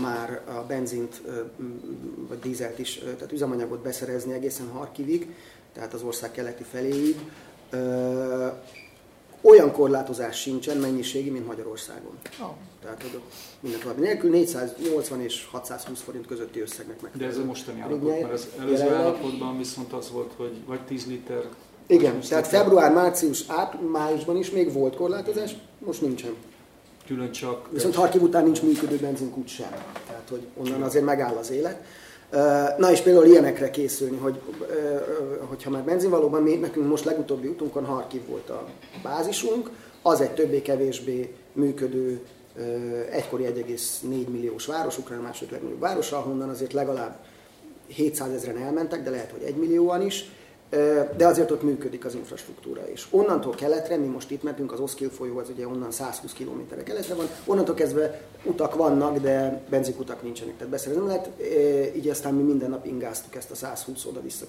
már 0.00 0.40
a 0.46 0.64
benzint 0.66 1.22
vagy 2.28 2.38
dízelt 2.38 2.78
is, 2.78 2.98
tehát 2.98 3.32
üzemanyagot 3.32 3.82
beszerezni 3.82 4.32
egészen 4.32 4.68
Harkivig, 4.68 5.34
tehát 5.72 5.94
az 5.94 6.02
ország 6.02 6.30
keleti 6.30 6.62
feléig 6.62 7.16
olyan 9.40 9.72
korlátozás 9.72 10.40
sincsen 10.40 10.76
mennyiségi, 10.76 11.30
mint 11.30 11.46
Magyarországon. 11.46 12.18
Oh. 12.40 12.48
Tehát 12.82 13.02
hogy 13.02 13.20
minden 13.60 13.80
további 13.80 14.00
nélkül 14.00 14.30
480 14.30 15.20
és 15.20 15.46
620 15.50 16.00
forint 16.00 16.26
közötti 16.26 16.60
összegnek 16.60 17.00
meg. 17.00 17.10
De 17.16 17.26
ez 17.26 17.36
a 17.36 17.44
mostani 17.44 17.80
állapot, 17.80 18.20
mert 18.20 18.32
az 18.32 18.48
előző 18.58 18.76
jelenleg... 18.76 19.00
állapotban 19.00 19.58
viszont 19.58 19.92
az 19.92 20.10
volt, 20.10 20.32
hogy 20.36 20.52
vagy 20.66 20.80
10 20.80 21.06
liter. 21.06 21.44
Igen, 21.86 22.20
tehát 22.20 22.46
február, 22.46 22.92
március, 22.92 23.44
át, 23.46 23.90
májusban 23.90 24.36
is 24.36 24.50
még 24.50 24.72
volt 24.72 24.96
korlátozás, 24.96 25.56
most 25.78 26.00
nincsen. 26.00 26.34
Külön 27.06 27.32
csak... 27.32 27.72
Viszont 27.72 27.94
Harkiv 27.94 28.22
után 28.22 28.44
nincs 28.44 28.62
működő 28.62 28.96
benzinkút 28.96 29.48
sem. 29.48 29.70
Tehát, 30.06 30.28
hogy 30.30 30.46
onnan 30.56 30.82
azért 30.82 31.04
megáll 31.04 31.36
az 31.36 31.50
élet. 31.50 31.84
Na 32.76 32.90
és 32.90 33.00
például 33.00 33.26
ilyenekre 33.26 33.70
készülni, 33.70 34.16
hogy 34.16 34.40
hogyha 35.48 35.70
már 35.70 35.82
benzin 35.82 36.10
valóban 36.10 36.42
mi, 36.42 36.54
nekünk 36.54 36.88
most 36.88 37.04
legutóbbi 37.04 37.48
utunkon 37.48 37.84
Harkiv 37.84 38.26
volt 38.26 38.50
a 38.50 38.68
bázisunk, 39.02 39.70
az 40.02 40.20
egy 40.20 40.30
többé-kevésbé 40.30 41.34
működő 41.52 42.20
egykori 43.10 43.44
1,4 43.44 44.02
milliós 44.28 44.66
város, 44.66 44.98
Ukrán 44.98 45.20
második 45.20 45.52
legnagyobb 45.52 45.80
város, 45.80 46.12
ahonnan 46.12 46.48
azért 46.48 46.72
legalább 46.72 47.18
700 47.86 48.32
ezeren 48.32 48.62
elmentek, 48.62 49.02
de 49.02 49.10
lehet, 49.10 49.30
hogy 49.30 49.42
1 49.42 49.56
millióan 49.56 50.02
is, 50.02 50.30
de 51.16 51.26
azért 51.26 51.50
ott 51.50 51.62
működik 51.62 52.04
az 52.04 52.14
infrastruktúra 52.14 52.90
is. 52.92 53.08
Onnantól 53.10 53.54
keletre, 53.54 53.96
mi 53.96 54.06
most 54.06 54.30
itt 54.30 54.42
mentünk, 54.42 54.72
az 54.72 54.80
Oszkil 54.80 55.10
folyó, 55.10 55.38
az 55.38 55.48
ugye 55.48 55.66
onnan 55.66 55.90
120 55.90 56.32
km 56.32 56.82
keletre 56.84 57.14
van, 57.14 57.26
onnantól 57.46 57.74
kezdve 57.74 58.20
utak 58.44 58.74
vannak, 58.74 59.18
de 59.18 59.62
benzikutak 59.68 60.22
nincsenek, 60.22 60.56
tehát 60.56 60.72
beszerezni 60.72 61.06
lehet. 61.06 61.30
Így 61.96 62.08
aztán 62.08 62.34
mi 62.34 62.42
minden 62.42 62.70
nap 62.70 62.86
ingáztuk 62.86 63.34
ezt 63.34 63.50
a 63.50 63.54
120 63.54 64.04
oda-vissza 64.04 64.44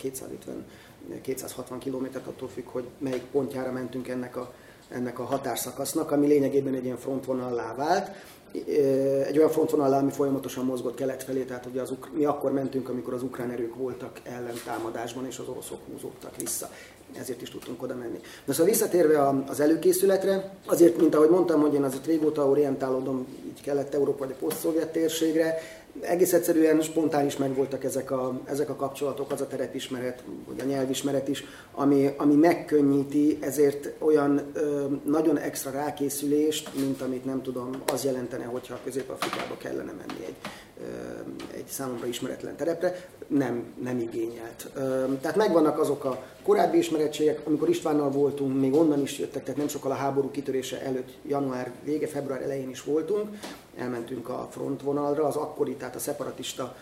250-260 1.24 1.54
kilométert, 1.80 2.28
attól 2.28 2.50
függ, 2.50 2.66
hogy 2.66 2.84
melyik 2.98 3.24
pontjára 3.24 3.72
mentünk 3.72 4.08
ennek 4.08 4.36
a, 4.36 4.54
ennek 4.90 5.20
a 5.20 5.24
határszakasznak, 5.24 6.12
ami 6.12 6.28
lényegében 6.28 6.74
egy 6.74 6.86
ilyen 6.86 6.98
frontvonallá 6.98 7.76
vált 7.76 8.12
egy 9.28 9.38
olyan 9.38 9.50
frontvonal, 9.50 9.94
ami 9.94 10.12
folyamatosan 10.12 10.66
mozgott 10.66 10.96
kelet 10.96 11.24
felé, 11.24 11.44
tehát 11.44 11.66
ugye 11.66 11.82
az, 11.82 11.94
mi 12.12 12.26
akkor 12.26 12.52
mentünk, 12.52 12.90
amikor 12.90 13.14
az 13.14 13.24
ukrán 13.24 13.52
erők 13.52 13.76
voltak 13.76 14.20
ellentámadásban, 14.24 15.26
és 15.26 15.40
az 15.40 15.48
oroszok 15.48 15.80
húzódtak 15.92 16.36
vissza. 16.36 16.70
Ezért 17.20 17.42
is 17.42 17.50
tudtunk 17.50 17.84
oda 17.84 17.96
menni. 17.96 18.20
De 18.46 18.54
szóval 18.54 18.72
visszatérve 18.72 19.44
az 19.48 19.60
előkészületre, 19.60 20.54
azért, 20.66 20.98
mint 20.98 21.16
ahogy 21.16 21.30
mondtam, 21.30 21.62
hogy 21.62 21.74
én 21.74 21.84
azért 21.84 22.06
régóta 22.06 22.48
orientálódom 22.48 23.28
így 23.48 23.62
kelet-európa 23.62 24.26
vagy 24.26 24.36
a 24.40 24.46
poszt 24.46 24.68
térségre, 24.92 25.58
egész 26.02 26.34
egyszerűen 26.34 26.82
spontán 26.82 27.26
is 27.26 27.38
megvoltak 27.38 27.84
ezek 27.84 28.12
a, 28.12 28.40
ezek 28.46 28.70
a 28.70 28.76
kapcsolatok, 28.76 29.32
az 29.32 29.42
a 29.42 29.48
terepismeret, 29.48 30.24
vagy 30.48 30.60
a 30.60 30.64
nyelvismeret 30.64 31.28
is, 31.28 31.44
ami, 31.72 32.14
ami 32.18 32.36
megkönnyíti 32.36 33.38
ezért 33.42 33.94
olyan 34.00 34.42
ö, 34.54 34.86
nagyon 35.04 35.38
extra 35.38 35.72
rákészülést, 35.72 36.70
mint 36.80 37.02
amit 37.02 37.26
nem 37.26 37.42
tudom, 37.42 37.70
az 37.94 38.04
jelentene, 38.04 38.46
hogyha 38.46 38.80
Közép-Afrikába 38.84 39.58
kellene 39.58 39.92
menni 39.92 40.26
egy, 40.26 40.36
ö, 40.82 40.86
egy 41.56 41.68
számomra 41.68 42.06
ismeretlen 42.06 42.56
terepre, 42.56 43.06
nem, 43.28 43.64
nem 43.84 44.00
igényelt. 44.00 44.70
Ö, 44.74 45.04
tehát 45.22 45.38
megvannak 45.38 45.80
azok 45.80 46.06
a 46.06 46.24
korábbi 46.44 46.78
ismerettségek, 46.78 47.42
amikor 47.48 47.70
Istvánnal 47.70 48.10
voltunk, 48.10 48.60
még 48.60 48.74
onnan 48.74 49.02
is 49.02 49.20
jöttek, 49.20 49.44
tehát 49.44 49.58
nem 49.58 49.68
sokkal 49.68 49.92
a 49.92 49.96
háború 49.96 50.32
kitörése 50.32 50.82
előtt, 50.82 51.10
január 51.28 51.72
vége, 51.84 52.08
február 52.08 52.42
elején 52.42 52.70
is 52.70 52.84
voltunk, 52.84 53.28
elmentünk 53.78 54.30
a 54.30 54.48
frontvonalra, 54.52 55.24
az 55.26 55.36
akkori, 55.36 55.76
tehát 55.76 55.96
a 55.96 56.00
szeparatista 56.00 56.76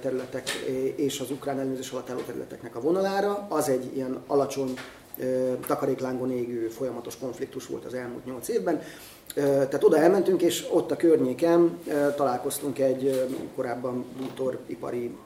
területek 0.00 0.50
és 0.96 1.20
az 1.20 1.30
ukrán 1.30 1.58
ellenőrzés 1.58 1.90
alatt 1.90 2.10
álló 2.10 2.20
területeknek 2.20 2.76
a 2.76 2.80
vonalára. 2.80 3.46
Az 3.48 3.68
egy 3.68 3.90
ilyen 3.94 4.22
alacsony, 4.26 4.74
takaréklángon 5.66 6.30
égő 6.30 6.68
folyamatos 6.68 7.18
konfliktus 7.18 7.66
volt 7.66 7.84
az 7.84 7.94
elmúlt 7.94 8.24
nyolc 8.24 8.48
évben. 8.48 8.82
Tehát 9.34 9.84
oda 9.84 9.98
elmentünk, 9.98 10.42
és 10.42 10.66
ott 10.70 10.90
a 10.90 10.96
környéken 10.96 11.78
találkoztunk 12.16 12.78
egy 12.78 13.26
korábban 13.54 14.04
bútoripari 14.18 15.16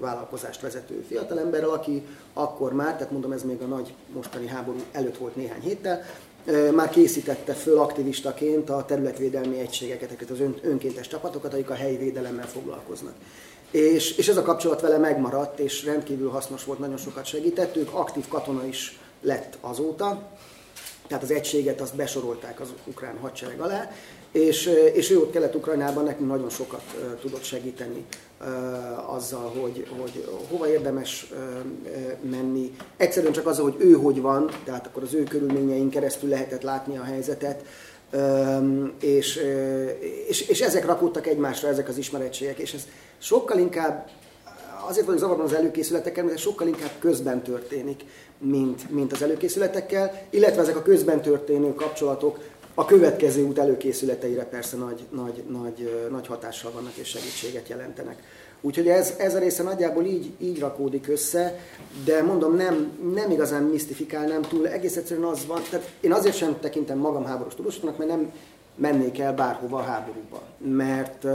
vállalkozást 0.00 0.60
vezető 0.60 1.04
fiatalemberrel, 1.08 1.70
aki 1.70 2.06
akkor 2.32 2.72
már, 2.72 2.92
tehát 2.92 3.10
mondom 3.10 3.32
ez 3.32 3.42
még 3.42 3.62
a 3.62 3.66
nagy 3.66 3.94
mostani 4.12 4.46
háború 4.46 4.78
előtt 4.92 5.16
volt 5.16 5.36
néhány 5.36 5.60
héttel, 5.60 6.02
már 6.74 6.90
készítette 6.90 7.52
föl 7.52 7.78
aktivistaként 7.78 8.70
a 8.70 8.84
területvédelmi 8.84 9.58
egységeket, 9.58 10.30
az 10.30 10.40
önkéntes 10.62 11.08
csapatokat, 11.08 11.52
akik 11.52 11.70
a 11.70 11.74
helyi 11.74 11.96
védelemmel 11.96 12.46
foglalkoznak. 12.46 13.14
És, 13.70 14.16
és 14.16 14.28
ez 14.28 14.36
a 14.36 14.42
kapcsolat 14.42 14.80
vele 14.80 14.98
megmaradt, 14.98 15.58
és 15.58 15.84
rendkívül 15.84 16.30
hasznos 16.30 16.64
volt, 16.64 16.78
nagyon 16.78 16.96
sokat 16.96 17.24
segített. 17.24 17.76
Ők 17.76 17.94
aktív 17.94 18.28
katona 18.28 18.66
is 18.66 18.98
lett 19.20 19.58
azóta, 19.60 20.30
tehát 21.06 21.22
az 21.22 21.30
egységet 21.30 21.80
azt 21.80 21.96
besorolták 21.96 22.60
az 22.60 22.68
ukrán 22.84 23.18
hadsereg 23.18 23.60
alá, 23.60 23.90
és, 24.36 24.70
és 24.92 25.10
ő 25.10 25.18
ott 25.18 25.32
Kelet-Ukrajnában 25.32 26.04
nekünk 26.04 26.28
nagyon 26.28 26.50
sokat 26.50 26.82
tudott 27.20 27.42
segíteni 27.42 28.04
azzal, 29.06 29.52
hogy, 29.60 29.86
hogy 30.00 30.28
hova 30.48 30.68
érdemes 30.68 31.32
menni. 32.30 32.76
Egyszerűen 32.96 33.32
csak 33.32 33.46
azzal, 33.46 33.64
hogy 33.70 33.86
ő 33.86 33.92
hogy 33.92 34.20
van, 34.20 34.50
tehát 34.64 34.86
akkor 34.86 35.02
az 35.02 35.14
ő 35.14 35.22
körülményeink 35.22 35.90
keresztül 35.90 36.28
lehetett 36.28 36.62
látni 36.62 36.96
a 36.96 37.02
helyzetet, 37.02 37.64
és, 39.00 39.40
és, 40.28 40.48
és 40.48 40.60
ezek 40.60 40.86
rakódtak 40.86 41.26
egymásra, 41.26 41.68
ezek 41.68 41.88
az 41.88 41.98
ismerettségek, 41.98 42.58
és 42.58 42.74
ez 42.74 42.82
sokkal 43.18 43.58
inkább, 43.58 44.08
azért 44.88 45.06
vagyok 45.06 45.20
zavarban 45.20 45.46
az 45.46 45.52
előkészületekkel, 45.52 46.24
mert 46.24 46.36
ez 46.36 46.42
sokkal 46.42 46.66
inkább 46.66 46.92
közben 46.98 47.42
történik, 47.42 48.04
mint, 48.38 48.90
mint 48.90 49.12
az 49.12 49.22
előkészületekkel, 49.22 50.22
illetve 50.30 50.62
ezek 50.62 50.76
a 50.76 50.82
közben 50.82 51.22
történő 51.22 51.74
kapcsolatok 51.74 52.38
a 52.78 52.84
következő 52.84 53.44
út 53.44 53.58
előkészületeire 53.58 54.44
persze 54.44 54.76
nagy, 54.76 55.06
nagy, 55.10 55.44
nagy, 55.48 56.06
nagy 56.10 56.26
hatással 56.26 56.70
vannak 56.72 56.94
és 56.94 57.08
segítséget 57.08 57.68
jelentenek. 57.68 58.22
Úgyhogy 58.60 58.88
ez, 58.88 59.14
ez 59.18 59.34
a 59.34 59.38
része 59.38 59.62
nagyjából 59.62 60.04
így, 60.04 60.32
így 60.38 60.58
rakódik 60.58 61.08
össze, 61.08 61.58
de 62.04 62.22
mondom, 62.22 62.56
nem, 62.56 62.98
nem 63.14 63.30
igazán 63.30 63.62
misztifikálnám 63.62 64.42
túl, 64.42 64.68
egész 64.68 64.96
egyszerűen 64.96 65.26
az 65.26 65.46
van, 65.46 65.62
tehát 65.70 65.90
én 66.00 66.12
azért 66.12 66.36
sem 66.36 66.56
tekintem 66.60 66.98
magam 66.98 67.24
háborús 67.24 67.54
tudósoknak, 67.54 67.98
mert 67.98 68.10
nem 68.10 68.32
mennék 68.74 69.18
el 69.18 69.34
bárhova 69.34 69.78
a 69.78 69.82
háborúba, 69.82 70.42
mert, 70.58 71.26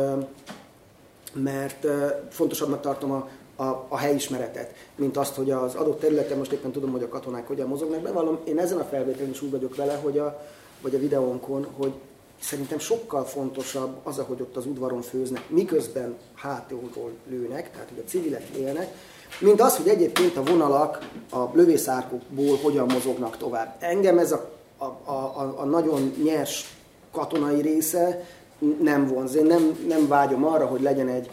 mert 1.34 1.88
fontosabbnak 2.30 2.82
tartom 2.82 3.12
a, 3.12 3.30
a, 3.56 3.86
a 3.90 3.98
helyismeretet, 3.98 4.74
mint 4.96 5.18
azt, 5.18 5.36
hogy 5.36 5.52
az 5.52 5.76
adott 5.76 6.00
területen 6.00 6.38
most 6.38 6.52
éppen 6.52 6.72
tudom, 6.72 6.92
hogy 6.92 7.04
a 7.04 7.10
katonák 7.10 7.48
hogyan 7.48 7.68
mozognak. 7.68 8.02
Bevallom, 8.02 8.40
én 8.44 8.60
ezen 8.60 8.78
a 8.78 8.84
felvételen 8.84 9.30
is 9.30 9.42
úgy 9.42 9.52
vagyok 9.52 9.76
vele, 9.76 9.94
hogy 9.94 10.18
a, 10.18 10.42
vagy 10.82 10.96
a 10.96 11.00
videónkon, 11.00 11.68
hogy 11.78 11.92
szerintem 12.42 12.80
sokkal 12.80 13.26
fontosabb 13.26 13.96
az, 14.04 14.18
ahogy 14.18 14.42
ott 14.42 14.56
az 14.56 14.66
udvaron 14.66 15.02
főznek, 15.02 15.50
miközben 15.50 16.18
hátulról 16.36 17.12
lőnek, 17.30 17.72
tehát 17.72 17.90
hogy 17.90 18.04
a 18.06 18.10
civilek 18.10 18.44
élnek, 18.58 18.94
mint 19.40 19.62
az, 19.62 19.78
hogy 19.78 19.88
egyébként 19.88 20.38
a 20.38 20.44
vonalak 20.44 21.10
a 21.32 21.50
lövészárkokból 21.54 22.58
hogyan 22.58 22.86
mozognak 22.86 23.38
tovább. 23.38 23.76
Engem 23.80 24.18
ez 24.18 24.32
a, 24.32 24.52
a, 24.78 24.84
a, 25.12 25.54
a 25.58 25.66
nagyon 25.66 26.14
nyers 26.24 26.78
katonai 27.12 27.62
része 27.62 28.26
nem 28.82 29.08
vonz. 29.08 29.36
Én 29.36 29.46
nem, 29.46 29.78
nem 29.88 30.08
vágyom 30.08 30.46
arra, 30.46 30.66
hogy 30.66 30.82
legyen 30.82 31.08
egy, 31.08 31.30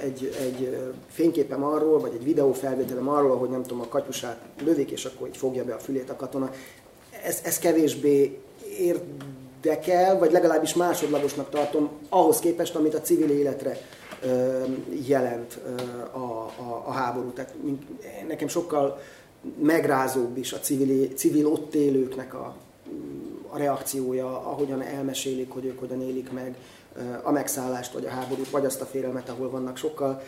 egy, 0.00 0.36
egy 0.40 0.78
fényképem 1.10 1.64
arról, 1.64 2.00
vagy 2.00 2.12
egy 2.14 2.24
videófelvételem 2.24 3.08
arról, 3.08 3.36
hogy 3.36 3.50
nem 3.50 3.62
tudom, 3.62 3.80
a 3.80 3.88
katyusát 3.88 4.40
lövik, 4.64 4.90
és 4.90 5.04
akkor 5.04 5.28
így 5.28 5.36
fogja 5.36 5.64
be 5.64 5.74
a 5.74 5.78
fülét 5.78 6.10
a 6.10 6.16
katona. 6.16 6.50
Ez, 7.24 7.40
ez 7.44 7.58
kevésbé 7.58 8.38
érdekel, 8.78 10.18
vagy 10.18 10.32
legalábbis 10.32 10.74
másodlagosnak 10.74 11.50
tartom 11.50 11.90
ahhoz 12.08 12.38
képest, 12.38 12.74
amit 12.74 12.94
a 12.94 13.00
civil 13.00 13.30
életre 13.30 13.78
jelent 15.06 15.58
a, 16.12 16.18
a, 16.18 16.82
a 16.86 16.90
háború. 16.90 17.30
Tehát 17.32 17.54
nekem 18.28 18.48
sokkal 18.48 19.00
megrázóbb 19.62 20.36
is 20.36 20.52
a 20.52 20.58
civil, 20.58 21.08
civil 21.14 21.46
ott 21.46 21.74
élőknek 21.74 22.34
a, 22.34 22.56
a 23.48 23.58
reakciója, 23.58 24.26
ahogyan 24.26 24.82
elmesélik, 24.82 25.50
hogy 25.50 25.64
ők 25.64 25.78
hogyan 25.78 26.02
élik 26.02 26.32
meg 26.32 26.56
a 27.22 27.30
megszállást, 27.30 27.92
vagy 27.92 28.06
a 28.06 28.10
háborút, 28.10 28.50
vagy 28.50 28.64
azt 28.64 28.80
a 28.80 28.84
félelmet, 28.84 29.28
ahol 29.28 29.50
vannak. 29.50 29.76
Sokkal 29.76 30.22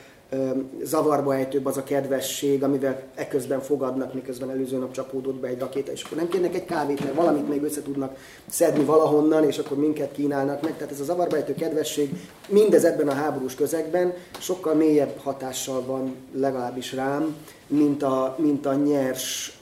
zavarba 0.83 1.35
ejtőbb 1.35 1.67
az 1.67 1.77
a 1.77 1.83
kedvesség, 1.83 2.63
amivel 2.63 3.03
eközben 3.15 3.61
fogadnak, 3.61 4.15
miközben 4.15 4.51
előző 4.51 4.79
nap 4.79 4.93
csapódott 4.93 5.35
be 5.35 5.49
egy 5.49 5.59
rakéta, 5.59 5.93
és 5.93 6.03
akkor 6.03 6.17
nem 6.17 6.29
kérnek 6.29 6.55
egy 6.55 6.65
kávét, 6.65 7.05
mert 7.05 7.15
valamit 7.15 7.49
még 7.49 7.63
össze 7.63 7.83
tudnak 7.83 8.17
szedni 8.49 8.85
valahonnan, 8.85 9.45
és 9.45 9.59
akkor 9.59 9.77
minket 9.77 10.13
kínálnak 10.13 10.63
meg. 10.63 10.77
Tehát 10.77 10.93
ez 10.93 11.01
a 11.01 11.05
zavarba 11.05 11.37
ejtő 11.37 11.55
kedvesség 11.55 12.11
mindez 12.49 12.85
ebben 12.85 13.09
a 13.09 13.13
háborús 13.13 13.55
közegben 13.55 14.15
sokkal 14.39 14.75
mélyebb 14.75 15.17
hatással 15.23 15.85
van 15.85 16.15
legalábbis 16.35 16.93
rám, 16.93 17.37
mint 17.67 18.03
a, 18.03 18.37
mint 18.39 18.67
a 18.67 18.75
nyers 18.75 19.59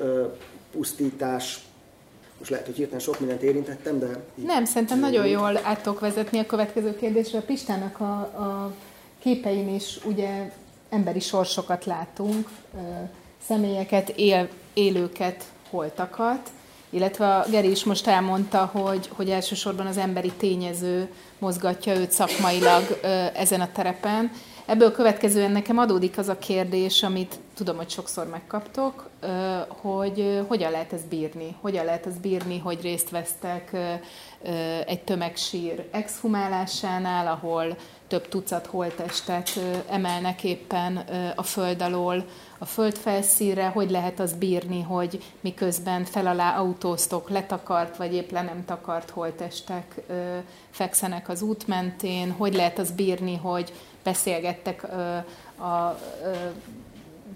pusztítás, 0.73 1.62
most 2.38 2.50
lehet, 2.50 2.66
hogy 2.66 2.76
hirtelen 2.76 3.00
sok 3.00 3.21
mindent 3.21 3.42
érintettem, 3.42 3.99
de... 3.99 4.06
Nem, 4.35 4.64
szerintem 4.64 5.00
nagyon 5.00 5.26
jól 5.26 5.61
át 5.62 5.99
vezetni 6.00 6.38
a 6.38 6.47
következő 6.47 6.97
kérdésre. 6.97 7.40
Pistának 7.40 8.00
a, 8.00 8.14
a 8.21 8.73
képein 9.25 9.75
is 9.75 9.99
ugye 10.04 10.52
emberi 10.90 11.21
sorsokat 11.21 11.85
látunk, 11.85 12.49
személyeket, 13.47 14.09
él, 14.09 14.49
élőket, 14.73 15.45
holtakat, 15.71 16.50
illetve 16.90 17.35
a 17.37 17.47
Geri 17.50 17.71
is 17.71 17.85
most 17.85 18.07
elmondta, 18.07 18.71
hogy, 18.73 19.09
hogy 19.12 19.31
elsősorban 19.31 19.87
az 19.87 19.97
emberi 19.97 20.33
tényező 20.37 21.09
mozgatja 21.38 21.95
őt 21.95 22.11
szakmailag 22.11 23.00
ezen 23.35 23.61
a 23.61 23.73
terepen. 23.73 24.31
Ebből 24.66 24.93
következően 24.93 25.50
nekem 25.50 25.78
adódik 25.78 26.19
az 26.19 26.28
a 26.28 26.38
kérdés, 26.38 27.02
amit 27.02 27.38
tudom, 27.54 27.76
hogy 27.76 27.90
sokszor 27.90 28.26
megkaptok, 28.26 29.09
hogy 29.69 30.40
hogyan 30.47 30.71
lehet 30.71 30.93
ezt 30.93 31.09
bírni? 31.09 31.57
Hogyan 31.61 31.85
lehet 31.85 32.07
ezt 32.07 32.21
bírni, 32.21 32.59
hogy 32.59 32.81
részt 32.81 33.11
vesztek 33.11 33.76
egy 34.87 35.00
tömegsír 35.00 35.88
exhumálásánál, 35.90 37.26
ahol 37.26 37.76
több 38.08 38.28
tucat 38.28 38.66
holtestet 38.66 39.50
emelnek 39.88 40.44
éppen 40.44 40.96
a 41.34 41.42
föld 41.42 41.82
alól. 41.82 42.24
A 42.59 42.64
földfelszínre, 42.64 43.66
hogy 43.66 43.90
lehet 43.90 44.20
az 44.20 44.33
bírni, 44.33 44.83
hogy 44.83 45.22
miközben 45.40 46.05
fel 46.05 46.26
alá 46.26 46.59
autóztok 46.59 47.31
letakart, 47.31 47.96
vagy 47.96 48.14
épp 48.14 48.31
le 48.31 48.42
nem 48.42 48.64
takart 48.64 49.11
holtestek 49.11 50.00
fekszenek 50.70 51.29
az 51.29 51.42
út 51.42 51.66
mentén, 51.66 52.33
hogy 52.33 52.55
lehet 52.55 52.79
az 52.79 52.90
bírni, 52.90 53.37
hogy 53.37 53.72
beszélgettek 54.02 54.85
a 55.59 55.98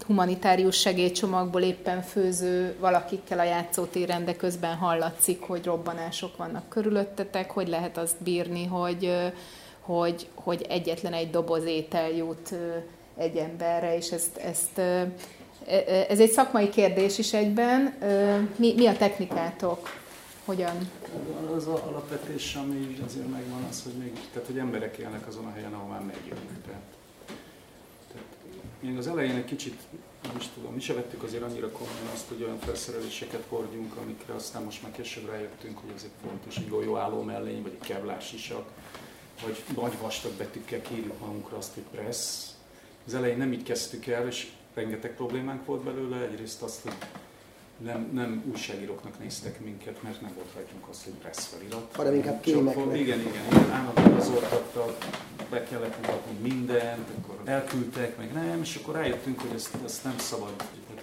humanitárius 0.05 0.79
segélycsomagból 0.79 1.61
éppen 1.61 2.01
főző 2.01 2.75
valakikkel 2.79 3.39
a 3.39 3.43
játszótéren, 3.43 4.25
de 4.25 4.35
közben 4.35 4.75
hallatszik, 4.75 5.41
hogy 5.41 5.65
robbanások 5.65 6.37
vannak 6.37 6.69
körülöttetek, 6.69 7.51
hogy 7.51 7.67
lehet 7.67 7.97
azt 7.97 8.23
bírni, 8.23 8.65
hogy, 8.65 9.31
hogy, 9.95 10.27
hogy 10.35 10.65
egyetlen 10.69 11.13
egy 11.13 11.29
doboz 11.29 11.63
étel 11.63 12.09
jut 12.09 12.53
egy 13.17 13.35
emberre, 13.35 13.95
és 13.95 14.11
ezt, 14.11 14.37
ezt 14.37 14.77
e, 14.77 15.13
e, 15.67 16.05
ez 16.09 16.19
egy 16.19 16.31
szakmai 16.31 16.69
kérdés 16.69 17.17
is 17.17 17.33
egyben. 17.33 17.81
Mi, 18.55 18.73
mi 18.73 18.87
a 18.87 18.97
technikátok? 18.97 19.89
Hogyan? 20.45 20.89
Az 21.55 21.67
a 21.67 21.83
alapvetés, 21.87 22.55
ami 22.55 22.97
azért 23.05 23.29
megvan 23.29 23.65
az, 23.69 23.83
hogy 23.83 23.93
még, 23.93 24.11
tehát, 24.33 24.47
hogy 24.47 24.57
emberek 24.57 24.97
élnek 24.97 25.27
azon 25.27 25.45
a 25.45 25.51
helyen, 25.51 25.73
ahol 25.73 25.87
már 25.87 26.01
megyünk. 26.01 26.63
Tehát, 26.65 26.81
tehát 28.11 28.27
még 28.79 28.97
az 28.97 29.07
elején 29.07 29.35
egy 29.35 29.45
kicsit, 29.45 29.79
nem 30.23 30.35
is 30.39 30.47
tudom, 30.53 30.73
mi 30.73 30.79
se 30.79 30.93
vettük 30.93 31.23
azért 31.23 31.43
annyira 31.43 31.71
komolyan 31.71 32.09
azt, 32.13 32.27
hogy 32.27 32.43
olyan 32.43 32.59
felszereléseket 32.59 33.43
hordjunk, 33.49 33.95
amikre 33.95 34.33
aztán 34.33 34.63
most 34.63 34.83
már 34.83 34.91
később 34.91 35.29
rájöttünk, 35.29 35.77
hogy 35.77 35.91
ezek 35.95 36.11
fontos, 36.27 36.57
egy 36.57 36.69
golyóálló 36.69 37.21
mellény, 37.21 37.61
vagy 37.61 37.77
egy 37.81 37.87
kevlás 37.87 38.33
isak, 38.33 38.69
vagy 39.45 39.63
nagy 39.75 39.97
vastag 40.01 40.31
betűkkel 40.31 40.81
kírjuk 40.81 41.19
magunkra 41.19 41.57
azt, 41.57 41.73
hogy 41.73 41.83
pressz. 41.91 42.53
Az 43.05 43.13
elején 43.13 43.37
nem 43.37 43.53
így 43.53 43.63
kezdtük 43.63 44.07
el, 44.07 44.27
és 44.27 44.47
rengeteg 44.73 45.15
problémánk 45.15 45.65
volt 45.65 45.83
belőle. 45.83 46.17
Egyrészt 46.17 46.61
azt, 46.61 46.81
hogy 46.81 46.93
nem, 47.77 48.09
nem 48.13 48.43
újságíróknak 48.51 49.19
néztek 49.19 49.59
minket, 49.59 50.03
mert 50.03 50.21
nem 50.21 50.31
volt 50.35 50.53
rajtunk 50.55 50.87
azt, 50.89 51.03
hogy 51.03 51.13
pressz 51.13 51.45
felirat. 51.45 51.95
Hanem 51.95 52.13
inkább 52.13 52.41
kémeknek. 52.41 52.99
Igen, 52.99 53.19
igen, 53.19 53.45
igen. 53.51 53.71
Állandóan 53.71 54.13
azoltattak, 54.13 54.97
be 55.49 55.63
kellett 55.63 55.95
mutatni 55.95 56.49
mindent, 56.49 57.07
akkor 57.17 57.39
elküldtek, 57.45 58.17
meg 58.17 58.33
nem, 58.33 58.61
és 58.61 58.75
akkor 58.75 58.95
rájöttünk, 58.95 59.39
hogy 59.39 59.55
ezt, 59.55 59.75
ezt 59.85 60.03
nem 60.03 60.17
szabad. 60.17 60.53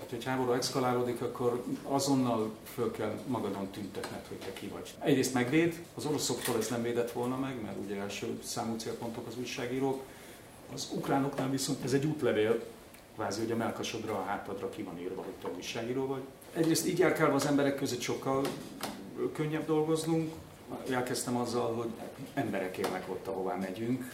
Tehát, 0.07 0.25
hogy 0.25 0.33
háború 0.33 0.53
exkalálódik, 0.53 1.21
akkor 1.21 1.64
azonnal 1.83 2.51
föl 2.75 2.90
kell 2.90 3.19
magadon 3.27 3.69
tüntetned, 3.71 4.21
hogy 4.29 4.37
te 4.37 4.53
ki 4.53 4.66
vagy. 4.66 4.95
Egyrészt 4.99 5.35
megvéd, 5.35 5.83
az 5.95 6.07
oroszoktól 6.07 6.57
ez 6.57 6.69
nem 6.69 6.83
védett 6.83 7.12
volna 7.12 7.37
meg, 7.37 7.62
mert 7.62 7.77
ugye 7.85 8.01
első 8.01 8.38
számú 8.45 8.77
célpontok 8.77 9.27
az 9.27 9.38
újságírók. 9.38 10.03
Az 10.75 10.88
ukránoknál 10.95 11.51
viszont 11.51 11.85
ez 11.85 11.92
egy 11.92 12.05
útlevél, 12.05 12.62
kvázi, 13.14 13.40
hogy 13.40 13.51
a 13.51 13.57
melkasodra, 13.57 14.12
a 14.12 14.25
hátadra 14.25 14.69
ki 14.69 14.83
van 14.83 14.99
írva, 14.99 15.23
hogy 15.23 15.33
te 15.42 15.49
újságíró 15.57 16.07
vagy. 16.07 16.23
Egyrészt 16.53 16.87
így 16.87 16.99
járkálva 16.99 17.35
az 17.35 17.47
emberek 17.47 17.77
között 17.77 18.01
sokkal 18.01 18.47
könnyebb 19.33 19.66
dolgoznunk, 19.66 20.33
elkezdtem 20.90 21.37
azzal, 21.37 21.75
hogy 21.75 21.90
emberek 22.35 22.77
élnek 22.77 23.05
ott, 23.09 23.27
ahová 23.27 23.55
megyünk, 23.55 24.12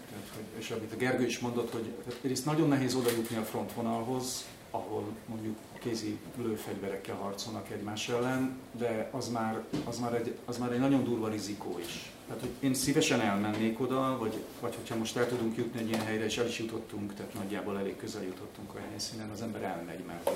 és 0.59 0.71
amit 0.71 0.93
a 0.93 0.97
Gergő 0.97 1.27
is 1.27 1.39
mondott, 1.39 1.73
hogy 1.73 1.93
egyrészt 2.23 2.45
nagyon 2.45 2.69
nehéz 2.69 2.95
oda 2.95 3.11
jutni 3.11 3.37
a 3.37 3.43
frontvonalhoz, 3.43 4.45
ahol 4.75 5.05
mondjuk 5.27 5.57
kézi 5.79 6.19
lőfegyverekkel 6.37 7.15
harcolnak 7.15 7.71
egymás 7.71 8.09
ellen, 8.09 8.59
de 8.79 9.09
az 9.13 9.29
már, 9.29 9.65
az 9.85 9.99
már, 9.99 10.15
egy, 10.15 10.37
az 10.45 10.59
már 10.59 10.73
egy 10.73 10.79
nagyon 10.79 11.05
durva 11.05 11.29
rizikó 11.29 11.79
is. 11.79 12.13
Tehát, 12.27 12.41
hogy 12.41 12.51
én 12.61 12.75
szívesen 12.75 13.21
elmennék 13.21 13.81
oda, 13.81 14.17
vagy, 14.19 14.43
vagy 14.61 14.75
hogyha 14.75 14.97
most 14.97 15.17
el 15.17 15.29
tudunk 15.29 15.57
jutni 15.57 15.81
egy 15.81 15.89
ilyen 15.89 16.05
helyre, 16.05 16.25
és 16.25 16.39
el 16.39 16.47
is 16.47 16.59
jutottunk, 16.59 17.15
tehát 17.15 17.35
nagyjából 17.35 17.79
elég 17.79 17.97
közel 17.97 18.23
jutottunk 18.23 18.75
a 18.75 18.79
helyszínen, 18.89 19.31
az 19.31 19.43
ember 19.43 19.63
elmegy, 19.63 20.05
mert 20.07 20.31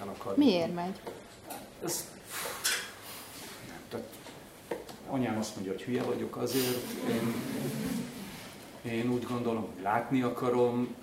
el 0.00 0.08
akar. 0.08 0.36
Miért 0.36 0.74
megy? 0.74 1.00
Ez, 1.84 2.08
nem, 3.68 3.80
tehát 3.88 4.06
anyám 5.08 5.38
azt 5.38 5.54
mondja, 5.54 5.72
hogy 5.72 5.82
hülye 5.82 6.02
vagyok 6.02 6.36
azért, 6.36 6.92
én, 7.10 7.34
én 8.92 9.10
úgy 9.10 9.24
gondolom, 9.24 9.66
hogy 9.74 9.82
látni 9.82 10.22
akarom, 10.22 10.94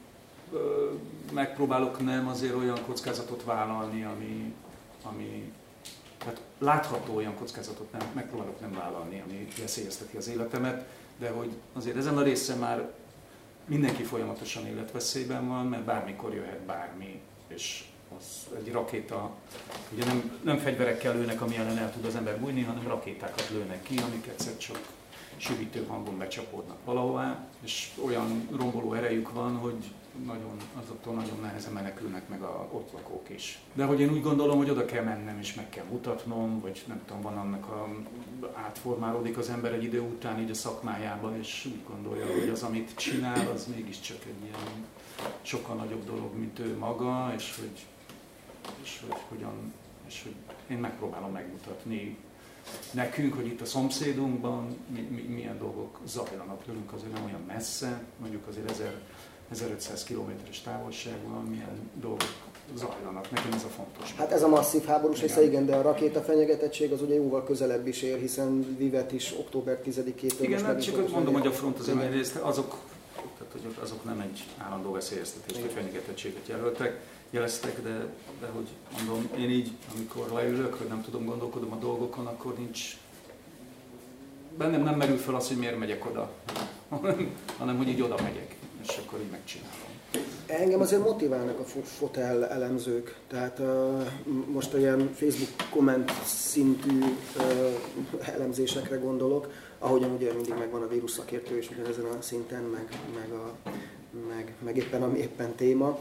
megpróbálok 1.33 2.03
nem 2.03 2.27
azért 2.27 2.55
olyan 2.55 2.83
kockázatot 2.85 3.43
vállalni, 3.43 4.03
ami, 4.03 4.53
ami 5.03 5.53
tehát 6.17 6.41
látható 6.57 7.15
olyan 7.15 7.35
kockázatot 7.35 7.91
nem, 7.91 8.01
megpróbálok 8.13 8.59
nem 8.59 8.73
vállalni, 8.73 9.23
ami 9.25 9.47
veszélyezteti 9.59 10.17
az 10.17 10.27
életemet, 10.27 10.87
de 11.19 11.29
hogy 11.29 11.51
azért 11.73 11.97
ezen 11.97 12.17
a 12.17 12.23
részen 12.23 12.57
már 12.57 12.91
mindenki 13.65 14.03
folyamatosan 14.03 14.67
életveszélyben 14.67 15.47
van, 15.47 15.65
mert 15.65 15.83
bármikor 15.83 16.33
jöhet 16.33 16.59
bármi, 16.59 17.21
és 17.47 17.83
az 18.17 18.47
egy 18.57 18.71
rakéta, 18.71 19.31
ugye 19.93 20.05
nem, 20.05 20.39
nem 20.43 20.57
fegyverekkel 20.57 21.15
lőnek, 21.15 21.41
ami 21.41 21.57
ellen 21.57 21.77
el 21.77 21.91
tud 21.91 22.05
az 22.05 22.15
ember 22.15 22.39
bújni, 22.39 22.61
hanem 22.61 22.87
rakétákat 22.87 23.49
lőnek 23.51 23.83
ki, 23.83 23.97
amik 23.97 24.27
egyszer 24.27 24.57
csak 24.57 24.79
süvítő 25.37 25.85
hangon 25.87 26.17
becsapódnak 26.17 26.77
valahová, 26.85 27.47
és 27.63 27.89
olyan 28.05 28.47
romboló 28.57 28.93
erejük 28.93 29.31
van, 29.31 29.55
hogy 29.55 29.83
nagyon, 30.25 30.57
azoktól 30.83 31.13
nagyon 31.13 31.39
nehezen 31.41 31.73
menekülnek 31.73 32.27
meg 32.29 32.41
a 32.41 32.67
ott 32.71 32.91
lakók 32.93 33.29
is. 33.29 33.59
De 33.73 33.85
hogy 33.85 33.99
én 33.99 34.11
úgy 34.11 34.21
gondolom, 34.21 34.57
hogy 34.57 34.69
oda 34.69 34.85
kell 34.85 35.03
mennem 35.03 35.39
és 35.39 35.53
meg 35.53 35.69
kell 35.69 35.85
mutatnom, 35.89 36.59
vagy 36.61 36.83
nem 36.87 37.01
tudom, 37.05 37.21
van 37.21 37.37
annak 37.37 37.67
a, 37.67 37.89
átformálódik 38.53 39.37
az 39.37 39.49
ember 39.49 39.73
egy 39.73 39.83
idő 39.83 40.01
után 40.01 40.39
így 40.39 40.49
a 40.49 40.53
szakmájában, 40.53 41.37
és 41.37 41.65
úgy 41.65 41.83
gondolja, 41.87 42.25
hogy 42.39 42.49
az, 42.49 42.63
amit 42.63 42.95
csinál, 42.95 43.51
az 43.51 43.67
mégiscsak 43.75 44.25
egy 44.25 44.43
ilyen 44.43 44.85
sokkal 45.41 45.75
nagyobb 45.75 46.05
dolog, 46.05 46.35
mint 46.37 46.59
ő 46.59 46.77
maga, 46.77 47.33
és 47.35 47.55
hogy, 47.59 47.85
és 48.83 49.01
hogy 49.07 49.19
hogyan, 49.27 49.73
és 50.07 50.23
hogy 50.23 50.35
én 50.67 50.77
megpróbálom 50.77 51.31
megmutatni 51.31 52.17
nekünk, 52.91 53.33
hogy 53.33 53.45
itt 53.45 53.61
a 53.61 53.65
szomszédunkban 53.65 54.77
mi, 54.87 54.99
mi, 54.99 55.21
milyen 55.21 55.57
dolgok 55.57 55.99
zajlanak 56.05 56.63
tőlünk, 56.63 56.93
azért 56.93 57.13
nem 57.13 57.25
olyan 57.25 57.43
messze, 57.47 58.03
mondjuk 58.17 58.47
azért 58.47 58.69
1000 58.69 59.01
1500 59.51 60.03
kilométeres 60.03 60.61
távolságban 60.61 61.43
milyen 61.43 61.89
dolgok 61.93 62.23
zajlanak. 62.73 63.31
Nekem 63.31 63.51
ez 63.53 63.63
a 63.63 63.67
fontos. 63.67 64.15
Hát 64.15 64.31
ez 64.31 64.43
a 64.43 64.47
masszív 64.47 64.83
háborús 64.83 65.21
része, 65.21 65.43
igen, 65.43 65.65
de 65.65 65.75
a 65.75 65.81
rakéta 65.81 66.21
fenyegetettség 66.21 66.91
az 66.91 67.01
ugye 67.01 67.13
jóval 67.13 67.43
közelebb 67.43 67.87
is 67.87 68.01
ér, 68.01 68.19
hiszen 68.19 68.75
Vivet 68.77 69.11
is 69.11 69.33
október 69.37 69.79
10-től 69.85 70.33
Igen, 70.39 70.63
hát 70.63 70.83
csak 70.83 71.11
mondom, 71.11 71.33
hogy 71.33 71.47
a 71.47 71.51
front 71.51 71.79
az 71.79 71.91
részt, 72.11 72.35
azok, 72.35 72.77
tehát, 73.15 73.51
hogy 73.51 73.75
azok 73.81 74.03
nem 74.03 74.19
egy 74.19 74.43
állandó 74.57 74.91
veszélyeztetést 74.91 75.61
vagy 75.61 75.71
fenyegetettséget 75.71 76.47
jelöltek, 76.47 76.99
jeleztek, 77.29 77.81
de, 77.81 78.05
de 78.39 78.47
hogy 78.47 78.67
mondom, 78.97 79.29
én 79.37 79.49
így, 79.49 79.71
amikor 79.95 80.31
leülök, 80.31 80.73
hogy 80.73 80.87
nem 80.87 81.01
tudom, 81.03 81.25
gondolkodom 81.25 81.71
a 81.71 81.75
dolgokon, 81.75 82.27
akkor 82.27 82.53
nincs 82.57 82.97
bennem 84.57 84.83
nem 84.83 84.95
merül 84.95 85.17
fel 85.17 85.35
az, 85.35 85.47
hogy 85.47 85.57
miért 85.57 85.77
megyek 85.77 86.05
oda, 86.05 86.31
hanem, 86.89 87.29
hanem 87.57 87.77
hogy 87.77 87.87
így 87.87 88.01
oda 88.01 88.15
megyek 88.21 88.54
és 88.87 89.01
akkor 89.05 89.19
így 89.19 89.31
megcsinálom. 89.31 89.93
Engem 90.47 90.81
azért 90.81 91.03
motiválnak 91.03 91.59
a 91.59 91.63
fotel 91.83 92.47
elemzők, 92.47 93.15
tehát 93.27 93.59
uh, 93.59 94.07
most 94.47 94.73
ilyen 94.73 95.09
Facebook 95.13 95.69
komment 95.69 96.11
szintű 96.25 96.99
uh, 96.99 98.27
elemzésekre 98.33 98.97
gondolok, 98.97 99.51
ahogyan 99.79 100.11
ugye 100.11 100.33
mindig 100.33 100.53
megvan 100.53 100.81
a 100.81 100.87
vírus 100.87 101.11
szakértő 101.11 101.57
és 101.57 101.69
ugyanezen 101.69 102.05
a 102.05 102.21
szinten, 102.21 102.63
meg, 102.63 102.99
meg, 103.15 103.31
a, 103.31 103.69
meg, 104.27 104.53
meg 104.63 104.77
éppen 104.77 105.03
ami 105.03 105.19
éppen 105.19 105.55
téma. 105.55 105.99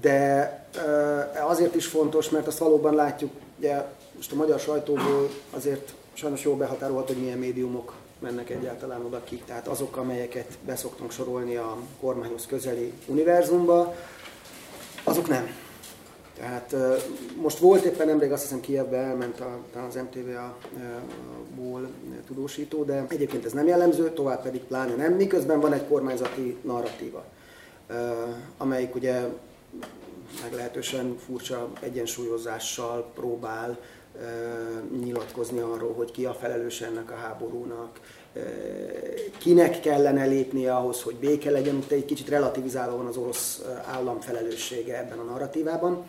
De 0.00 0.66
uh, 0.76 1.50
azért 1.50 1.74
is 1.74 1.86
fontos, 1.86 2.30
mert 2.30 2.46
azt 2.46 2.58
valóban 2.58 2.94
látjuk, 2.94 3.30
ugye 3.58 3.84
most 4.16 4.32
a 4.32 4.36
magyar 4.36 4.60
sajtóból 4.60 5.30
azért 5.50 5.94
sajnos 6.12 6.42
jól 6.42 6.56
behatárolható, 6.56 7.12
hogy 7.12 7.22
milyen 7.22 7.38
médiumok 7.38 7.94
mennek 8.22 8.50
egyáltalán 8.50 9.04
oda 9.04 9.24
ki. 9.24 9.42
Tehát 9.46 9.68
azok, 9.68 9.96
amelyeket 9.96 10.58
beszoktunk 10.66 11.10
sorolni 11.10 11.56
a 11.56 11.76
kormányhoz 12.00 12.46
közeli 12.46 12.92
univerzumba, 13.06 13.94
azok 15.04 15.28
nem. 15.28 15.48
Tehát 16.36 16.76
most 17.36 17.58
volt 17.58 17.84
éppen 17.84 18.06
nemrég, 18.06 18.32
azt 18.32 18.42
hiszem 18.42 18.60
Kievbe 18.60 18.96
elment 18.96 19.40
a, 19.40 19.58
az 19.86 19.94
MTV-ból 19.94 21.88
tudósító, 22.26 22.84
de 22.84 23.04
egyébként 23.08 23.44
ez 23.44 23.52
nem 23.52 23.66
jellemző, 23.66 24.10
tovább 24.10 24.42
pedig 24.42 24.60
pláne 24.60 24.94
nem, 24.94 25.12
miközben 25.12 25.60
van 25.60 25.72
egy 25.72 25.86
kormányzati 25.86 26.56
narratíva, 26.62 27.24
amelyik 28.56 28.94
ugye 28.94 29.20
meglehetősen 30.42 31.18
furcsa 31.26 31.68
egyensúlyozással 31.80 33.10
próbál 33.14 33.78
nyilatkozni 35.04 35.58
arról, 35.58 35.92
hogy 35.92 36.10
ki 36.10 36.24
a 36.24 36.34
felelős 36.34 36.80
ennek 36.80 37.10
a 37.10 37.14
háborúnak, 37.14 38.00
kinek 39.38 39.80
kellene 39.80 40.24
lépnie 40.24 40.76
ahhoz, 40.76 41.02
hogy 41.02 41.14
béke 41.14 41.50
legyen, 41.50 41.76
itt 41.76 41.90
egy 41.90 42.04
kicsit 42.04 42.28
relativizálva 42.28 42.96
van 42.96 43.06
az 43.06 43.16
orosz 43.16 43.62
állam 43.84 44.20
felelőssége 44.20 44.98
ebben 44.98 45.18
a 45.18 45.22
narratívában. 45.22 46.04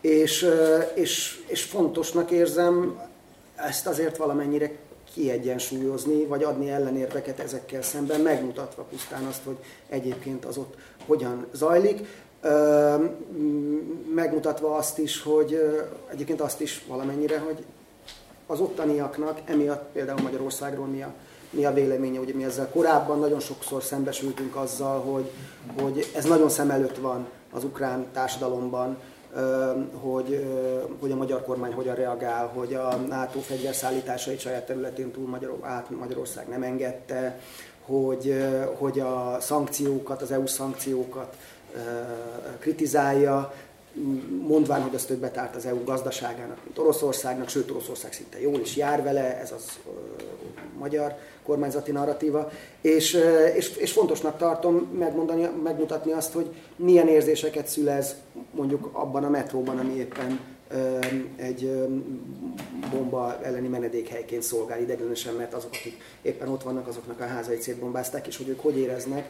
És, 0.00 0.50
és, 0.94 1.42
és 1.46 1.62
fontosnak 1.62 2.30
érzem 2.30 3.00
ezt 3.54 3.86
azért 3.86 4.16
valamennyire 4.16 4.70
kiegyensúlyozni, 5.14 6.24
vagy 6.24 6.42
adni 6.42 6.70
ellenérveket 6.70 7.38
ezekkel 7.38 7.82
szemben, 7.82 8.20
megmutatva 8.20 8.82
pusztán 8.82 9.24
azt, 9.24 9.42
hogy 9.44 9.56
egyébként 9.88 10.44
az 10.44 10.56
ott 10.56 10.74
hogyan 11.06 11.46
zajlik 11.52 12.06
megmutatva 14.14 14.76
azt 14.76 14.98
is, 14.98 15.22
hogy 15.22 15.60
egyébként 16.10 16.40
azt 16.40 16.60
is 16.60 16.84
valamennyire, 16.88 17.38
hogy 17.38 17.64
az 18.46 18.60
ottaniaknak 18.60 19.40
emiatt 19.44 19.90
például 19.92 20.20
Magyarországról 20.22 20.86
mi 20.86 21.02
a, 21.02 21.12
mi 21.50 21.64
a 21.64 21.72
véleménye, 21.72 22.20
ugye 22.20 22.34
mi 22.34 22.44
ezzel 22.44 22.68
korábban 22.68 23.18
nagyon 23.18 23.40
sokszor 23.40 23.82
szembesültünk 23.82 24.56
azzal, 24.56 25.00
hogy, 25.00 25.30
hogy 25.80 26.10
ez 26.14 26.24
nagyon 26.24 26.48
szem 26.48 26.70
előtt 26.70 26.96
van 26.96 27.26
az 27.52 27.64
ukrán 27.64 28.06
társadalomban, 28.12 28.96
hogy, 30.00 30.46
hogy 31.00 31.10
a 31.10 31.16
magyar 31.16 31.44
kormány 31.44 31.72
hogyan 31.72 31.94
reagál, 31.94 32.46
hogy 32.46 32.74
a 32.74 32.96
NATO 32.96 33.40
fegyverszállításait 33.40 34.40
saját 34.40 34.66
területén 34.66 35.10
túl 35.10 35.28
Magyar, 35.28 35.58
át 35.60 35.90
Magyarország 35.90 36.48
nem 36.48 36.62
engedte, 36.62 37.40
hogy, 37.84 38.44
hogy 38.78 39.00
a 39.00 39.36
szankciókat, 39.40 40.22
az 40.22 40.30
EU 40.30 40.46
szankciókat 40.46 41.36
kritizálja, 42.58 43.54
mondván, 44.46 44.82
hogy 44.82 44.94
az 44.94 45.04
többet 45.04 45.36
árt 45.36 45.56
az 45.56 45.66
EU 45.66 45.84
gazdaságának, 45.84 46.58
mint 46.64 46.78
Oroszországnak, 46.78 47.48
sőt 47.48 47.70
Oroszország 47.70 48.12
szinte 48.12 48.40
jól 48.40 48.60
is 48.60 48.76
jár 48.76 49.02
vele, 49.02 49.40
ez 49.40 49.52
az 49.52 49.78
magyar 50.78 51.14
kormányzati 51.44 51.90
narratíva, 51.90 52.50
és, 52.80 53.18
és, 53.54 53.76
és 53.76 53.92
fontosnak 53.92 54.38
tartom 54.38 54.74
megmondani, 54.98 55.48
megmutatni 55.62 56.12
azt, 56.12 56.32
hogy 56.32 56.54
milyen 56.76 57.08
érzéseket 57.08 57.66
szülez 57.66 58.14
mondjuk 58.50 58.88
abban 58.92 59.24
a 59.24 59.28
metróban, 59.28 59.78
ami 59.78 59.94
éppen 59.94 60.40
egy 61.36 61.86
bomba 62.90 63.38
elleni 63.42 63.68
menedékhelyként 63.68 64.42
szolgál 64.42 64.80
ideglenesen, 64.80 65.34
mert 65.34 65.54
azok, 65.54 65.70
akik 65.72 66.02
éppen 66.22 66.48
ott 66.48 66.62
vannak, 66.62 66.86
azoknak 66.86 67.20
a 67.20 67.26
házait 67.26 67.62
szétbombázták, 67.62 68.26
és 68.26 68.36
hogy 68.36 68.48
ők 68.48 68.60
hogy 68.60 68.78
éreznek 68.78 69.28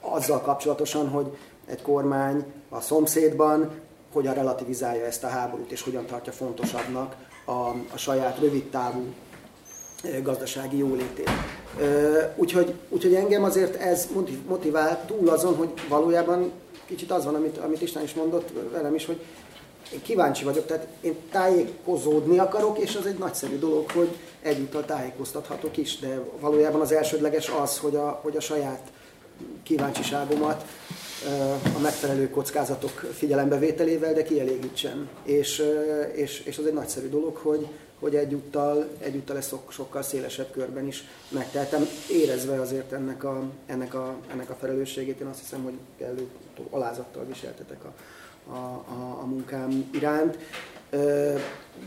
azzal 0.00 0.40
kapcsolatosan, 0.40 1.08
hogy 1.08 1.36
egy 1.66 1.82
kormány 1.82 2.44
a 2.68 2.80
szomszédban 2.80 3.70
hogyan 4.12 4.34
relativizálja 4.34 5.04
ezt 5.04 5.24
a 5.24 5.28
háborút, 5.28 5.70
és 5.70 5.82
hogyan 5.82 6.06
tartja 6.06 6.32
fontosabbnak 6.32 7.16
a, 7.44 7.52
a 7.92 7.96
saját 7.96 8.38
rövidtávú 8.38 9.14
gazdasági 10.22 10.76
jólétét. 10.76 11.30
Úgyhogy, 12.36 12.74
úgyhogy 12.88 13.14
engem 13.14 13.44
azért 13.44 13.76
ez 13.76 14.08
motivál 14.48 15.04
túl 15.06 15.28
azon, 15.28 15.54
hogy 15.54 15.72
valójában 15.88 16.52
kicsit 16.86 17.10
az 17.10 17.24
van, 17.24 17.34
amit, 17.34 17.58
amit 17.58 17.82
Isten 17.82 18.02
is 18.02 18.14
mondott 18.14 18.52
velem 18.72 18.94
is, 18.94 19.06
hogy 19.06 19.20
én 19.92 20.02
kíváncsi 20.02 20.44
vagyok, 20.44 20.66
tehát 20.66 20.86
én 21.00 21.16
tájékozódni 21.30 22.38
akarok, 22.38 22.78
és 22.78 22.96
az 22.96 23.06
egy 23.06 23.18
nagyszerű 23.18 23.58
dolog, 23.58 23.90
hogy 23.90 24.16
egyúttal 24.42 24.84
tájékoztathatok 24.84 25.76
is, 25.76 25.98
de 25.98 26.20
valójában 26.40 26.80
az 26.80 26.92
elsődleges 26.92 27.48
az, 27.62 27.78
hogy 27.78 27.96
a, 27.96 28.20
hogy 28.22 28.36
a 28.36 28.40
saját 28.40 28.80
kíváncsiságomat 29.62 30.64
a 31.76 31.78
megfelelő 31.82 32.30
kockázatok 32.30 32.90
figyelembevételével, 32.90 34.12
de 34.12 34.22
kielégítsen. 34.22 35.08
És, 35.22 35.62
és, 36.12 36.40
és 36.40 36.58
az 36.58 36.66
egy 36.66 36.72
nagyszerű 36.72 37.08
dolog, 37.08 37.36
hogy, 37.36 37.66
hogy 38.00 38.14
egyúttal, 38.14 38.88
egyúttal 38.98 39.36
ezt 39.36 39.54
sokkal 39.68 40.02
szélesebb 40.02 40.50
körben 40.52 40.86
is 40.86 41.04
megteltem, 41.28 41.86
érezve 42.10 42.60
azért 42.60 42.92
ennek 42.92 43.24
a, 43.24 43.42
ennek, 43.66 43.94
a, 43.94 44.14
ennek 44.32 44.50
a 44.50 44.56
felelősségét. 44.60 45.20
Én 45.20 45.26
azt 45.26 45.40
hiszem, 45.40 45.62
hogy 45.62 45.74
kellő 45.98 46.26
alázattal 46.70 47.24
viseltetek 47.24 47.84
a, 47.84 47.92
a, 48.50 48.84
a, 48.88 49.18
a 49.20 49.26
munkám 49.26 49.90
iránt. 49.92 50.38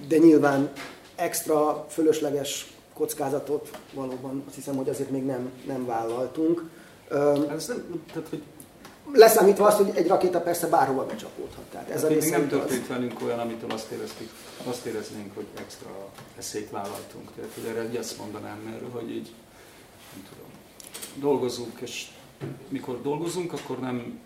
De 0.08 0.18
nyilván 0.18 0.72
extra 1.16 1.86
fölösleges 1.90 2.74
kockázatot 2.94 3.78
valóban 3.94 4.44
azt 4.48 4.56
hiszem, 4.56 4.76
hogy 4.76 4.90
azért 4.90 5.10
még 5.10 5.26
nem, 5.26 5.52
nem 5.68 5.86
vállaltunk. 5.86 6.64
Hát 7.10 7.50
ez 7.50 7.68
nem, 7.68 8.04
tehát, 8.14 8.30
hogy 8.30 8.42
Leszámítva 9.12 9.66
azt, 9.66 9.78
hogy 9.78 9.92
egy 9.96 10.08
rakéta 10.08 10.42
persze 10.42 10.68
bárhova 10.68 11.06
becsapódhat. 11.06 11.64
Tehát 11.64 11.90
ez 11.90 12.02
hát 12.02 12.12
a 12.12 12.14
még 12.14 12.30
nem 12.30 12.48
történt 12.48 12.82
az... 12.82 12.88
velünk 12.88 13.22
olyan, 13.22 13.40
amitől 13.40 13.72
azt, 13.72 13.92
éreztük, 13.92 14.30
azt 14.64 14.86
éreznénk, 14.86 15.36
hogy 15.36 15.46
extra 15.54 16.10
eszét 16.38 16.70
vállaltunk. 16.70 17.32
Tehát 17.36 17.52
hogy 17.54 17.66
erre 17.66 17.80
egy 17.80 17.96
azt 17.96 18.18
mondanám 18.18 18.74
erről, 18.76 18.90
hogy 18.90 19.10
így, 19.10 19.32
nem 20.14 20.26
tudom, 20.30 20.50
dolgozunk, 21.16 21.80
és 21.82 22.08
mikor 22.68 23.02
dolgozunk, 23.02 23.54
akkor 23.54 23.80
nem, 23.80 24.20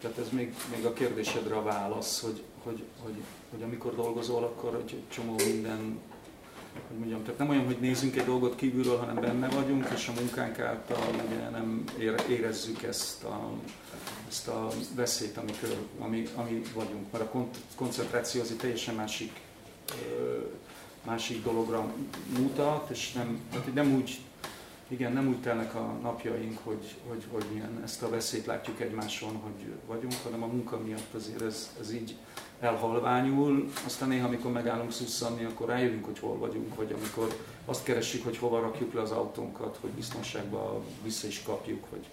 tehát 0.00 0.18
ez 0.18 0.28
még, 0.30 0.54
még 0.76 0.84
a 0.84 0.92
kérdésedre 0.92 1.54
a 1.54 1.62
válasz, 1.62 2.20
hogy, 2.20 2.42
hogy, 2.64 2.82
hogy, 3.02 3.22
hogy 3.50 3.62
amikor 3.62 3.94
dolgozol, 3.94 4.44
akkor 4.44 4.82
egy 4.86 5.02
csomó 5.08 5.34
minden 5.44 6.00
hogy 6.88 6.98
mondjam, 6.98 7.22
tehát 7.22 7.38
nem 7.38 7.48
olyan, 7.48 7.64
hogy 7.64 7.78
nézzünk 7.80 8.16
egy 8.16 8.24
dolgot 8.24 8.54
kívülről, 8.54 8.98
hanem 8.98 9.14
benne 9.14 9.48
vagyunk, 9.48 9.88
és 9.94 10.08
a 10.08 10.20
munkánk 10.20 10.58
által 10.58 11.14
ugye 11.26 11.48
nem 11.50 11.84
érezzük 12.28 12.82
ezt 12.82 13.24
a, 13.24 13.50
ezt 14.28 14.48
a 14.48 14.68
veszélyt, 14.94 15.36
amikor, 15.36 15.88
ami, 15.98 16.28
ami 16.34 16.62
vagyunk. 16.74 17.12
Mert 17.12 17.34
a 17.34 17.46
koncentráció 17.74 18.40
az 18.40 18.50
egy 18.50 18.56
teljesen 18.56 18.94
másik, 18.94 19.32
másik 21.04 21.44
dologra 21.44 21.92
mutat, 22.38 22.90
és 22.90 23.12
nem, 23.12 23.40
tehát 23.50 23.74
nem 23.74 23.94
úgy 23.94 24.20
igen, 24.92 25.12
nem 25.12 25.28
úgy 25.28 25.40
telnek 25.40 25.74
a 25.74 25.98
napjaink, 26.02 26.58
hogy, 26.62 26.94
hogy, 27.08 27.24
hogy 27.32 27.44
milyen 27.52 27.80
ezt 27.84 28.02
a 28.02 28.08
veszélyt 28.08 28.46
látjuk 28.46 28.80
egymáson, 28.80 29.36
hogy 29.36 29.72
vagyunk, 29.86 30.14
hanem 30.22 30.42
a 30.42 30.46
munka 30.46 30.78
miatt 30.78 31.14
azért 31.14 31.42
ez, 31.42 31.76
ez 31.80 31.92
így 31.92 32.16
elhalványul. 32.62 33.70
Aztán 33.84 34.08
néha, 34.08 34.26
amikor 34.26 34.52
megállunk 34.52 34.92
szusszanni, 34.92 35.44
akkor 35.44 35.68
rájövünk, 35.68 36.04
hogy 36.04 36.18
hol 36.18 36.38
vagyunk, 36.38 36.74
vagy 36.74 36.94
amikor 36.98 37.36
azt 37.64 37.84
keressük, 37.84 38.24
hogy 38.24 38.38
hova 38.38 38.60
rakjuk 38.60 38.94
le 38.94 39.00
az 39.00 39.10
autónkat, 39.10 39.78
hogy 39.80 39.90
biztonságban 39.90 40.82
vissza 41.04 41.26
is 41.26 41.42
kapjuk. 41.42 41.84
Vagy... 41.90 42.06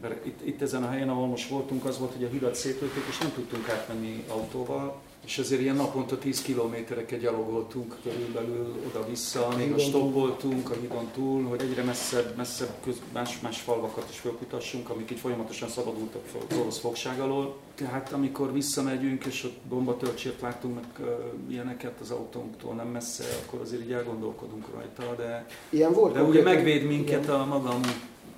Mert 0.00 0.26
itt, 0.26 0.46
itt 0.46 0.62
ezen 0.62 0.82
a 0.82 0.90
helyen, 0.90 1.08
ahol 1.08 1.26
most 1.26 1.48
voltunk, 1.48 1.84
az 1.84 1.98
volt, 1.98 2.12
hogy 2.12 2.24
a 2.24 2.28
hidat 2.28 2.54
szétlőtték, 2.54 3.04
és 3.08 3.18
nem 3.18 3.32
tudtunk 3.32 3.68
átmenni 3.68 4.24
autóval, 4.28 5.00
és 5.24 5.38
ezért 5.38 5.60
ilyen 5.60 5.76
naponta 5.76 6.18
10 6.18 6.42
kilométereket 6.42 7.20
gyalogoltunk 7.20 7.96
körülbelül 8.02 8.74
oda-vissza, 8.86 9.48
még 9.56 9.72
a 9.72 9.78
stopoltunk 9.78 10.70
a 10.70 10.74
hídon 10.80 11.08
túl, 11.14 11.44
hogy 11.44 11.60
egyre 11.60 11.82
messzebb, 11.82 12.36
messzebb 12.36 12.74
köz, 12.84 12.96
más, 13.12 13.40
más 13.40 13.60
falvakat 13.60 14.06
is 14.10 14.18
felkutassunk, 14.18 14.88
amik 14.90 15.10
így 15.10 15.18
folyamatosan 15.18 15.68
szabadultak 15.68 16.24
fel 16.24 16.40
az 16.48 16.56
orosz 16.56 16.78
fogság 16.78 17.20
alól. 17.20 17.56
Tehát 17.74 18.12
amikor 18.12 18.52
visszamegyünk, 18.52 19.24
és 19.24 19.44
ott 19.44 19.60
bombatölcsért 19.68 20.40
láttunk 20.40 20.74
meg 20.74 20.84
uh, 20.98 21.06
ilyeneket 21.50 22.00
az 22.00 22.10
autónktól 22.10 22.74
nem 22.74 22.86
messze, 22.86 23.24
akkor 23.46 23.60
azért 23.60 23.82
így 23.82 23.92
elgondolkodunk 23.92 24.66
rajta, 24.74 25.14
de, 25.14 25.46
Ilyen 25.68 25.92
volt 25.92 26.14
de 26.14 26.22
ugye 26.22 26.42
megvéd 26.42 26.86
minket 26.86 27.22
igen. 27.22 27.40
a 27.40 27.44
magam, 27.44 27.80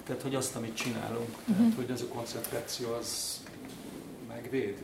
tehát 0.06 0.22
hogy 0.22 0.34
azt, 0.34 0.56
amit 0.56 0.76
csinálunk, 0.76 1.28
uh-huh. 1.40 1.56
tehát 1.56 1.74
hogy 1.74 1.90
ez 1.90 2.00
a 2.00 2.14
koncentráció 2.14 2.86
az 3.00 3.40
megvéd. 4.28 4.76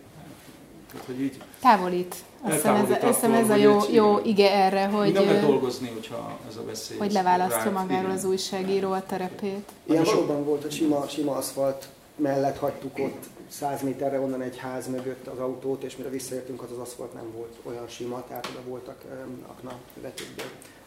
Tehát, 0.92 1.06
hogy 1.06 1.20
így 1.20 1.42
Távolít. 1.60 2.14
Azt 2.42 2.54
hiszem 2.54 2.74
ez, 2.74 2.96
hiszem 2.96 3.32
ez 3.32 3.50
a 3.50 3.54
jó, 3.54 3.78
jó 3.92 4.18
ige 4.24 4.52
erre, 4.52 4.86
hogy... 4.86 5.12
Nem 5.12 5.24
lehet 5.24 5.46
dolgozni, 5.46 5.88
hogyha 5.88 6.38
ez 6.48 6.56
a 6.56 6.64
veszély. 6.64 6.98
Hogy 6.98 7.12
leválasztja 7.12 7.70
magáról 7.70 8.10
az 8.10 8.24
újságíró 8.24 8.92
a 8.92 9.02
terepét. 9.06 9.68
Ilyen 9.84 10.04
valóban 10.04 10.44
volt, 10.44 10.62
hogy 10.62 10.72
sima, 10.72 11.06
sima 11.08 11.36
aszfalt 11.36 11.88
mellett 12.16 12.58
hagytuk 12.58 12.98
ott 12.98 13.24
100 13.48 13.82
méterre 13.82 14.20
onnan 14.20 14.42
egy 14.42 14.56
ház 14.56 14.86
mögött 14.86 15.26
az 15.26 15.38
autót, 15.38 15.82
és 15.82 15.96
mire 15.96 16.08
visszaértünk, 16.08 16.62
az 16.62 16.70
az 16.70 16.78
aszfalt 16.78 17.14
nem 17.14 17.32
volt 17.36 17.54
olyan 17.62 17.88
sima, 17.88 18.24
tehát 18.28 18.46
oda 18.46 18.62
voltak 18.68 19.04
um, 19.04 19.44
akna, 19.46 19.72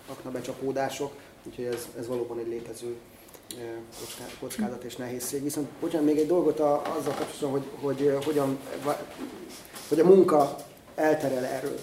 akna 0.07 0.31
becsapódások, 0.31 1.13
úgyhogy 1.43 1.65
ez, 1.65 1.87
ez 1.99 2.07
valóban 2.07 2.39
egy 2.39 2.47
létező 2.47 2.95
kockázat 4.39 4.83
és 4.83 4.95
nehézség. 4.95 5.43
Viszont 5.43 5.67
bocsánat, 5.79 6.05
még 6.05 6.17
egy 6.17 6.27
dolgot 6.27 6.59
a, 6.59 6.81
azzal 6.97 7.13
kapcsolatban, 7.13 7.63
hogy, 7.81 7.99
hogy 7.99 8.25
hogyan 8.25 8.59
hogy 9.87 9.99
a 9.99 10.05
munka 10.05 10.55
elterel 10.95 11.45
erről. 11.45 11.79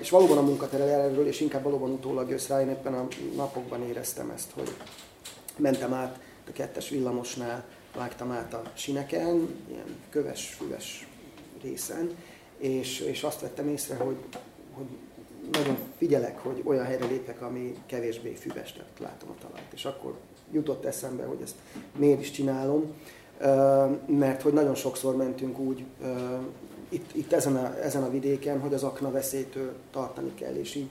És 0.00 0.10
valóban 0.10 0.38
a 0.38 0.42
munka 0.42 0.68
terel 0.68 0.88
erről, 0.88 1.26
és 1.26 1.40
inkább 1.40 1.62
valóban 1.62 1.90
utólag 1.90 2.30
jössz 2.30 2.46
rá. 2.46 2.60
Én 2.60 2.68
éppen 2.68 2.94
a 2.94 3.06
napokban 3.36 3.88
éreztem 3.88 4.30
ezt, 4.30 4.50
hogy 4.54 4.74
mentem 5.56 5.92
át 5.92 6.18
a 6.48 6.52
kettes 6.52 6.88
villamosnál, 6.88 7.64
vágtam 7.96 8.30
át 8.30 8.54
a 8.54 8.62
sineken, 8.74 9.48
ilyen 9.68 9.96
köves, 10.10 10.54
füves 10.58 11.08
részen, 11.62 12.10
és, 12.58 13.00
és 13.00 13.22
azt 13.22 13.40
vettem 13.40 13.68
észre, 13.68 13.94
hogy, 13.96 14.16
hogy 14.72 14.86
nagyon 15.52 15.76
figyelek, 15.98 16.38
hogy 16.38 16.62
olyan 16.64 16.84
helyre 16.84 17.06
lépek, 17.06 17.42
ami 17.42 17.76
kevésbé 17.86 18.34
füves, 18.34 18.72
tehát 18.72 18.98
látom 18.98 19.28
a 19.28 19.42
talajt. 19.46 19.72
És 19.72 19.84
akkor 19.84 20.14
jutott 20.52 20.84
eszembe, 20.84 21.24
hogy 21.24 21.40
ezt 21.42 21.54
miért 21.96 22.20
is 22.20 22.30
csinálom, 22.30 22.94
mert 24.06 24.42
hogy 24.42 24.52
nagyon 24.52 24.74
sokszor 24.74 25.16
mentünk 25.16 25.58
úgy 25.58 25.84
itt, 26.92 27.10
itt 27.14 27.32
ezen, 27.32 27.56
a, 27.56 27.82
ezen 27.82 28.02
a 28.02 28.10
vidéken, 28.10 28.60
hogy 28.60 28.74
az 28.74 28.82
akna 28.82 29.10
veszélytől 29.10 29.72
tartani 29.92 30.34
kell, 30.34 30.54
és 30.54 30.74
így, 30.74 30.88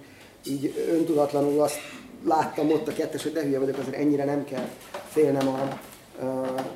így 0.48 0.74
öntudatlanul 0.92 1.62
azt 1.62 1.78
láttam 2.24 2.72
ott 2.72 2.88
a 2.88 2.94
kettes, 2.94 3.24
hogy 3.24 3.34
de 3.34 3.44
hülye 3.44 3.60
vagyok, 3.60 3.78
azért 3.78 3.96
ennyire 3.96 4.26
nem 4.26 4.44
kell 4.44 4.68
félnem 5.10 5.48
a, 5.48 5.80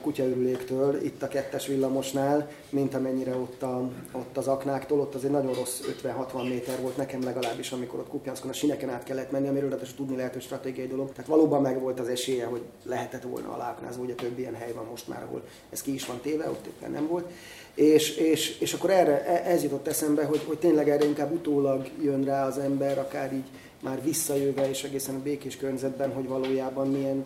kutyaürüléktől, 0.02 1.04
itt 1.04 1.24
a 1.24 1.28
kettes 1.28 1.68
villamosnál, 1.68 2.50
mint 2.70 2.94
amennyire 2.94 3.36
ott, 3.36 3.62
a, 3.64 3.90
ott 4.12 4.38
az 4.38 4.48
aknáktól, 4.48 5.00
ott 5.00 5.16
azért 5.16 5.34
nagyon 5.34 5.54
rossz 5.54 5.82
50-60 6.04 6.50
méter 6.50 6.82
volt 6.82 6.98
nekem 6.98 7.24
legalábbis, 7.24 7.72
amikor 7.72 8.00
ott 8.00 8.10
Kupjanszkon 8.10 8.50
a 8.50 8.54
sineken 8.54 8.90
át 8.90 9.04
kellett 9.04 9.32
menni, 9.32 9.48
amiről 9.48 9.70
tehát 9.70 9.96
tudni 9.96 10.16
lehet, 10.16 10.34
hogy 10.34 10.42
stratégiai 10.42 10.88
dolog. 10.88 11.12
Tehát 11.12 11.30
valóban 11.30 11.62
meg 11.62 11.80
volt 11.80 12.00
az 12.00 12.08
esélye, 12.08 12.46
hogy 12.46 12.62
lehetett 12.84 13.24
volna 13.24 13.54
aláknázó, 13.54 14.02
ugye 14.02 14.14
több 14.14 14.40
ilyen 14.40 14.56
hely 14.56 14.74
van 14.74 14.86
most 14.90 15.08
már, 15.08 15.24
ahol 15.24 15.44
ez 15.70 15.82
ki 15.82 15.94
is 15.94 16.06
van 16.06 16.20
téve, 16.22 16.50
ott 16.50 16.66
éppen 16.66 16.92
nem 16.92 17.08
volt. 17.08 17.32
És, 17.76 18.16
és, 18.16 18.60
és 18.60 18.74
akkor 18.74 18.90
erre, 18.90 19.26
e, 19.26 19.52
ez 19.52 19.64
jutott 19.64 19.88
eszembe, 19.88 20.24
hogy, 20.24 20.42
hogy 20.46 20.58
tényleg 20.58 20.90
erre 20.90 21.06
inkább 21.06 21.32
utólag 21.32 21.90
jön 22.02 22.24
rá 22.24 22.48
az 22.48 22.58
ember, 22.58 23.00
akár 23.00 23.34
így 23.34 23.50
már 23.80 24.04
visszajöve 24.04 24.70
és 24.70 24.84
egészen 24.84 25.16
a 25.16 25.22
békés 25.22 25.58
környezetben, 25.58 26.14
hogy 26.14 26.28
valójában 26.28 26.88
milyen 26.88 27.26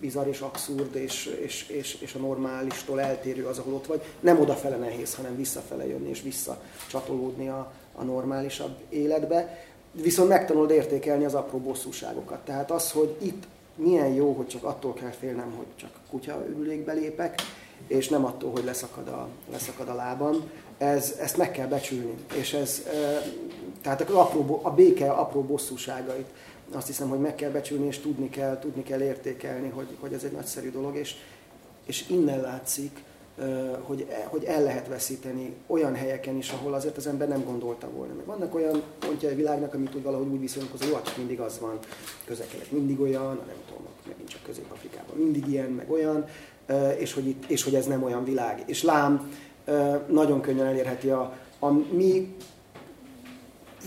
bizarr 0.00 0.26
és 0.26 0.40
abszurd 0.40 0.94
és, 0.94 1.38
és, 1.40 1.68
és, 1.68 1.96
és 2.00 2.14
a 2.14 2.18
normálistól 2.18 3.00
eltérő 3.00 3.46
az, 3.46 3.58
ahol 3.58 3.74
ott 3.74 3.86
vagy. 3.86 4.02
Nem 4.20 4.40
odafele 4.40 4.76
nehéz, 4.76 5.14
hanem 5.14 5.36
visszafele 5.36 5.86
jönni 5.86 6.08
és 6.08 6.22
visszacsatolódni 6.22 7.48
a, 7.48 7.72
a 7.94 8.02
normálisabb 8.02 8.76
életbe. 8.88 9.64
Viszont 9.92 10.28
megtanulod 10.28 10.70
értékelni 10.70 11.24
az 11.24 11.34
apró 11.34 11.58
bosszúságokat. 11.58 12.44
Tehát 12.44 12.70
az, 12.70 12.90
hogy 12.90 13.16
itt 13.22 13.44
milyen 13.74 14.14
jó, 14.14 14.32
hogy 14.32 14.46
csak 14.46 14.64
attól 14.64 14.92
kell 14.92 15.10
félnem, 15.10 15.52
hogy 15.56 15.66
csak 15.76 15.90
kutya 16.10 16.44
ürülékbe 16.48 16.92
lépek, 16.92 17.34
és 17.86 18.08
nem 18.08 18.24
attól, 18.24 18.50
hogy 18.50 18.64
leszakad 18.64 19.08
a, 19.08 19.28
leszakad 19.50 19.88
a 19.88 19.94
lábam. 19.94 20.50
Ez, 20.78 21.16
ezt 21.20 21.36
meg 21.36 21.50
kell 21.50 21.66
becsülni. 21.66 22.14
És 22.34 22.52
ez, 22.52 22.82
tehát 23.82 24.00
a, 24.00 24.20
apró, 24.20 24.60
a 24.62 24.70
béke 24.70 25.10
apró 25.10 25.42
bosszúságait 25.42 26.26
azt 26.72 26.86
hiszem, 26.86 27.08
hogy 27.08 27.20
meg 27.20 27.34
kell 27.34 27.50
becsülni, 27.50 27.86
és 27.86 27.98
tudni 27.98 28.28
kell, 28.28 28.58
tudni 28.58 28.82
kell 28.82 29.00
értékelni, 29.00 29.68
hogy, 29.68 29.86
hogy 30.00 30.12
ez 30.12 30.24
egy 30.24 30.32
nagyszerű 30.32 30.70
dolog, 30.70 30.96
és, 30.96 31.14
és 31.86 32.08
innen 32.08 32.40
látszik, 32.40 33.02
hogy, 33.80 34.06
e, 34.10 34.26
hogy 34.28 34.44
el 34.44 34.62
lehet 34.62 34.88
veszíteni 34.88 35.54
olyan 35.66 35.94
helyeken 35.94 36.36
is, 36.36 36.50
ahol 36.50 36.74
azért 36.74 36.96
az 36.96 37.06
ember 37.06 37.28
nem 37.28 37.44
gondolta 37.44 37.90
volna. 37.90 38.14
Meg 38.14 38.24
vannak 38.26 38.54
olyan 38.54 38.82
pontja 38.98 39.30
a 39.30 39.34
világnak, 39.34 39.74
amit 39.74 39.94
úgy 39.94 40.02
valahogy 40.02 40.26
úgy 40.26 40.40
viszonyunk 40.40 40.70
hogy 40.70 40.88
jó, 40.88 40.94
hát 40.94 41.16
mindig 41.16 41.40
az 41.40 41.58
van, 41.60 41.78
közel 42.24 42.46
mindig 42.68 43.00
olyan, 43.00 43.34
nem 43.46 43.56
tudom, 43.66 43.86
megint 44.08 44.28
csak 44.28 44.42
Közép-Afrikában 44.42 45.16
mindig 45.16 45.48
ilyen, 45.48 45.70
meg 45.70 45.90
olyan, 45.90 46.26
és 46.98 47.12
hogy, 47.12 47.26
itt, 47.26 47.50
és 47.50 47.64
hogy 47.64 47.74
ez 47.74 47.86
nem 47.86 48.02
olyan 48.02 48.24
világ. 48.24 48.62
És 48.66 48.82
lám 48.82 49.32
nagyon 50.06 50.40
könnyen 50.40 50.66
elérheti 50.66 51.08
a, 51.08 51.36
a 51.58 51.70
mi 51.70 52.34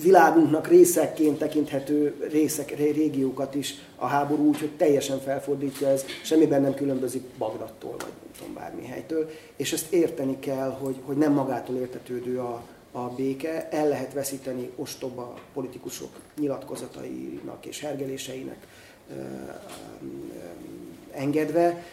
világunknak 0.01 0.67
részekként 0.67 1.37
tekinthető 1.37 2.27
részek, 2.31 2.77
régiókat 2.77 3.55
is 3.55 3.75
a 3.95 4.05
háború 4.05 4.47
úgy, 4.47 4.59
hogy 4.59 4.71
teljesen 4.77 5.19
felfordítja 5.19 5.87
ez, 5.87 6.05
semmiben 6.23 6.61
nem 6.61 6.73
különbözik 6.73 7.23
Bagdadtól, 7.37 7.91
vagy 7.91 8.11
nem 8.21 8.31
tudom, 8.37 8.53
bármi 8.53 8.85
helytől, 8.85 9.29
és 9.55 9.73
ezt 9.73 9.93
érteni 9.93 10.39
kell, 10.39 10.69
hogy, 10.69 10.95
hogy 11.05 11.17
nem 11.17 11.33
magától 11.33 11.75
értetődő 11.75 12.39
a, 12.39 12.63
a 12.91 12.99
béke, 12.99 13.69
el 13.69 13.87
lehet 13.87 14.13
veszíteni 14.13 14.69
ostoba 14.75 15.39
politikusok 15.53 16.09
nyilatkozatainak 16.39 17.65
és 17.65 17.79
hergeléseinek 17.79 18.67
ö, 19.09 19.13
ö, 19.13 19.25
engedve, 21.11 21.83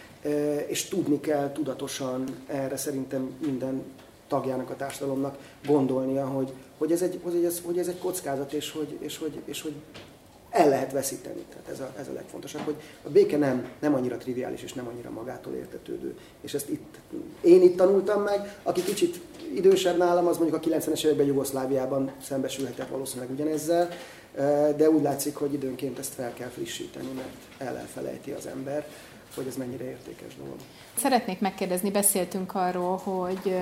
és 0.66 0.84
tudni 0.84 1.20
kell 1.20 1.52
tudatosan 1.52 2.24
erre 2.46 2.76
szerintem 2.76 3.30
minden 3.46 3.82
tagjának 4.28 4.70
a 4.70 4.76
társadalomnak 4.76 5.38
gondolnia, 5.66 6.26
hogy, 6.26 6.52
hogy, 6.78 6.92
ez, 6.92 7.02
egy, 7.02 7.20
hogy, 7.22 7.44
ez, 7.44 7.60
hogy 7.64 7.78
ez 7.78 7.88
egy 7.88 7.98
kockázat, 7.98 8.52
és 8.52 8.70
hogy, 8.70 8.96
és 9.00 9.18
hogy, 9.18 9.40
és 9.44 9.62
hogy 9.62 9.74
el 10.50 10.68
lehet 10.68 10.92
veszíteni. 10.92 11.44
Tehát 11.48 11.68
ez 11.68 11.80
a, 11.80 11.92
ez 11.98 12.08
a 12.08 12.12
legfontosabb, 12.12 12.62
hogy 12.62 12.74
a 13.02 13.08
béke 13.08 13.36
nem, 13.36 13.68
nem 13.78 13.94
annyira 13.94 14.16
triviális, 14.16 14.62
és 14.62 14.72
nem 14.72 14.86
annyira 14.86 15.10
magától 15.10 15.54
értetődő. 15.54 16.16
És 16.40 16.54
ezt 16.54 16.68
itt, 16.68 16.94
én 17.40 17.62
itt 17.62 17.76
tanultam 17.76 18.22
meg, 18.22 18.58
aki 18.62 18.82
kicsit 18.82 19.20
idősebb 19.54 19.96
nálam, 19.96 20.26
az 20.26 20.38
mondjuk 20.38 20.64
a 20.64 20.68
90-es 20.68 21.04
években 21.04 21.26
Jugoszláviában 21.26 22.12
szembesülhetett 22.22 22.88
valószínűleg 22.88 23.30
ugyanezzel, 23.30 23.88
de 24.76 24.90
úgy 24.90 25.02
látszik, 25.02 25.36
hogy 25.36 25.52
időnként 25.52 25.98
ezt 25.98 26.14
fel 26.14 26.32
kell 26.32 26.48
frissíteni, 26.48 27.12
mert 27.14 27.68
el 27.70 27.76
elfelejti 27.76 28.30
az 28.30 28.46
ember, 28.46 28.86
hogy 29.34 29.46
ez 29.46 29.56
mennyire 29.56 29.84
értékes 29.84 30.36
dolog. 30.36 30.56
Szeretnék 30.94 31.40
megkérdezni, 31.40 31.90
beszéltünk 31.90 32.54
arról, 32.54 32.96
hogy 32.96 33.56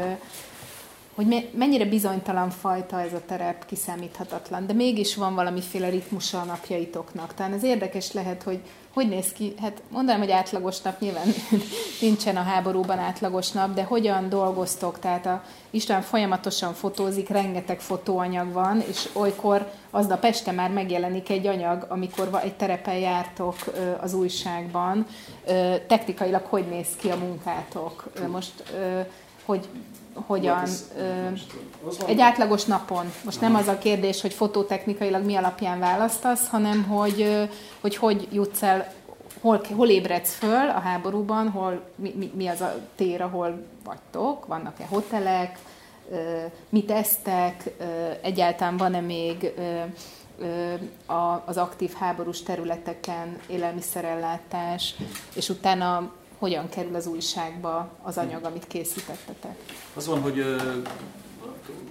hogy 1.15 1.51
mennyire 1.55 1.85
bizonytalan 1.85 2.51
fajta 2.51 3.01
ez 3.01 3.13
a 3.13 3.23
terep, 3.27 3.67
kiszámíthatatlan, 3.67 4.67
de 4.67 4.73
mégis 4.73 5.15
van 5.15 5.35
valamiféle 5.35 5.89
ritmusa 5.89 6.41
a 6.41 6.45
napjaitoknak. 6.45 7.35
Talán 7.35 7.53
ez 7.53 7.63
érdekes 7.63 8.13
lehet, 8.13 8.43
hogy 8.43 8.61
hogy 8.93 9.09
néz 9.09 9.33
ki, 9.33 9.55
hát 9.61 9.83
mondanám, 9.89 10.21
hogy 10.21 10.31
átlagos 10.31 10.81
nap, 10.81 11.01
nyilván 11.01 11.27
nincsen 12.01 12.37
a 12.37 12.43
háborúban 12.43 12.99
átlagos 12.99 13.51
nap, 13.51 13.75
de 13.75 13.83
hogyan 13.83 14.29
dolgoztok? 14.29 14.99
Tehát 14.99 15.27
a 15.27 15.43
István 15.71 16.03
folyamatosan 16.03 16.73
fotózik, 16.75 17.29
rengeteg 17.29 17.81
fotóanyag 17.81 18.53
van, 18.53 18.81
és 18.89 19.09
olykor 19.13 19.71
aznap 19.91 20.25
este 20.25 20.53
már 20.53 20.71
megjelenik 20.71 21.29
egy 21.29 21.47
anyag, 21.47 21.87
amikor 21.89 22.41
egy 22.43 22.55
terepen 22.55 22.99
jártok 22.99 23.57
az 24.01 24.15
újságban. 24.15 25.07
Technikailag 25.87 26.45
hogy 26.45 26.65
néz 26.69 26.89
ki 26.97 27.11
a 27.11 27.17
munkátok? 27.17 28.13
Most 28.29 28.63
hogy 29.45 29.69
hogyan, 30.15 30.65
egy 32.07 32.21
átlagos 32.21 32.65
napon. 32.65 33.13
Most 33.25 33.41
nem 33.41 33.55
az 33.55 33.69
a 33.69 33.79
kérdés, 33.79 34.21
hogy 34.21 34.33
fotótechnikailag 34.33 35.25
mi 35.25 35.35
alapján 35.35 35.79
választasz, 35.79 36.49
hanem 36.49 36.85
hogy 36.85 37.49
hogy, 37.81 37.97
hogy 37.97 38.29
jutsz 38.33 38.63
el, 38.63 38.93
hol, 39.41 39.61
hol 39.77 39.89
ébredsz 39.89 40.35
föl 40.35 40.69
a 40.69 40.79
háborúban, 40.79 41.49
hol, 41.49 41.83
mi, 41.95 42.31
mi 42.35 42.47
az 42.47 42.61
a 42.61 42.75
tér, 42.97 43.23
ahol 43.23 43.67
vagytok, 43.85 44.47
vannak-e 44.47 44.87
hotelek, 44.87 45.59
mit 46.69 46.91
esztek, 46.91 47.71
egyáltalán 48.23 48.77
van-e 48.77 49.01
még 49.01 49.53
az 51.45 51.57
aktív 51.57 51.93
háborús 51.93 52.43
területeken 52.43 53.39
élelmiszerellátás, 53.47 54.95
és 55.35 55.49
utána 55.49 56.13
hogyan 56.43 56.69
kerül 56.69 56.95
az 56.95 57.07
újságba 57.07 57.91
az 58.03 58.19
anyag, 58.19 58.45
amit 58.45 58.67
készítettetek? 58.67 59.57
Az 59.95 60.07
van, 60.07 60.21
hogy 60.21 60.45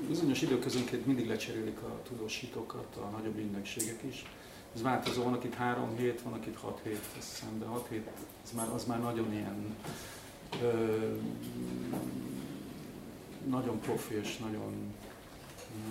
bizonyos 0.07 0.41
időközönként 0.41 1.05
mindig 1.05 1.27
lecserélik 1.27 1.77
a 1.81 2.01
tudósítókat, 2.07 2.95
a 2.95 3.17
nagyobb 3.17 3.37
ügynökségek 3.37 3.99
is. 4.09 4.25
Ez 4.75 4.81
változó, 4.81 5.23
van 5.23 5.33
akit 5.33 5.53
három 5.53 5.97
hét, 5.97 6.21
van 6.21 6.33
akit 6.33 6.57
hat 6.61 6.79
hét, 6.83 7.05
azt 7.17 7.29
hiszem, 7.29 7.59
de 7.59 7.65
hat 7.65 7.87
hét, 7.89 8.07
az 8.43 8.51
már, 8.55 8.67
az 8.75 8.85
már 8.85 8.99
nagyon 8.99 9.33
ilyen 9.33 9.75
ö, 10.61 10.97
nagyon 13.49 13.79
profi 13.79 14.15
és 14.15 14.37
nagyon 14.37 14.93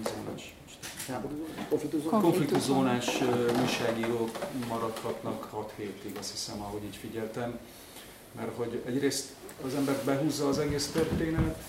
zónás. 0.05 0.55
Konfliktuszónás 2.09 3.23
újságírók 3.61 4.39
maradhatnak 4.69 5.45
6 5.45 5.73
hétig, 5.77 6.17
azt 6.19 6.31
hiszem, 6.31 6.61
ahogy 6.61 6.85
így 6.85 6.97
figyeltem 6.97 7.59
mert 8.37 8.57
hogy 8.57 8.83
egyrészt 8.87 9.29
az 9.65 9.75
ember 9.75 9.97
behúzza 10.05 10.49
az 10.49 10.59
egész 10.59 10.87
történet, 10.87 11.63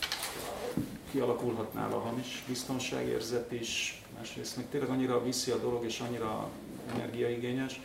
kialakulhat 1.11 1.73
nála 1.73 1.99
hamis 1.99 2.43
biztonságérzet 2.47 3.51
is, 3.51 4.01
másrészt 4.17 4.57
meg 4.57 4.65
tényleg 4.69 4.89
annyira 4.89 5.23
viszi 5.23 5.51
a 5.51 5.57
dolog, 5.57 5.85
és 5.85 5.99
annyira 5.99 6.49
energiaigényes, 6.93 7.81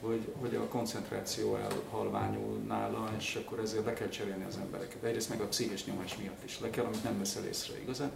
hogy, 0.00 0.32
hogy 0.40 0.54
a 0.54 0.68
koncentráció 0.68 1.56
elhalványul 1.56 2.58
nála, 2.66 3.10
és 3.18 3.38
akkor 3.44 3.58
ezért 3.58 3.84
le 3.84 3.92
kell 3.92 4.08
cserélni 4.08 4.44
az 4.44 4.58
embereket. 4.62 5.02
Egyrészt 5.02 5.28
meg 5.28 5.40
a 5.40 5.46
pszichés 5.46 5.84
nyomás 5.84 6.16
miatt 6.16 6.44
is 6.44 6.60
le 6.60 6.70
kell, 6.70 6.84
amit 6.84 7.04
nem 7.04 7.18
veszel 7.18 7.44
észre 7.44 7.80
igazán. 7.80 8.10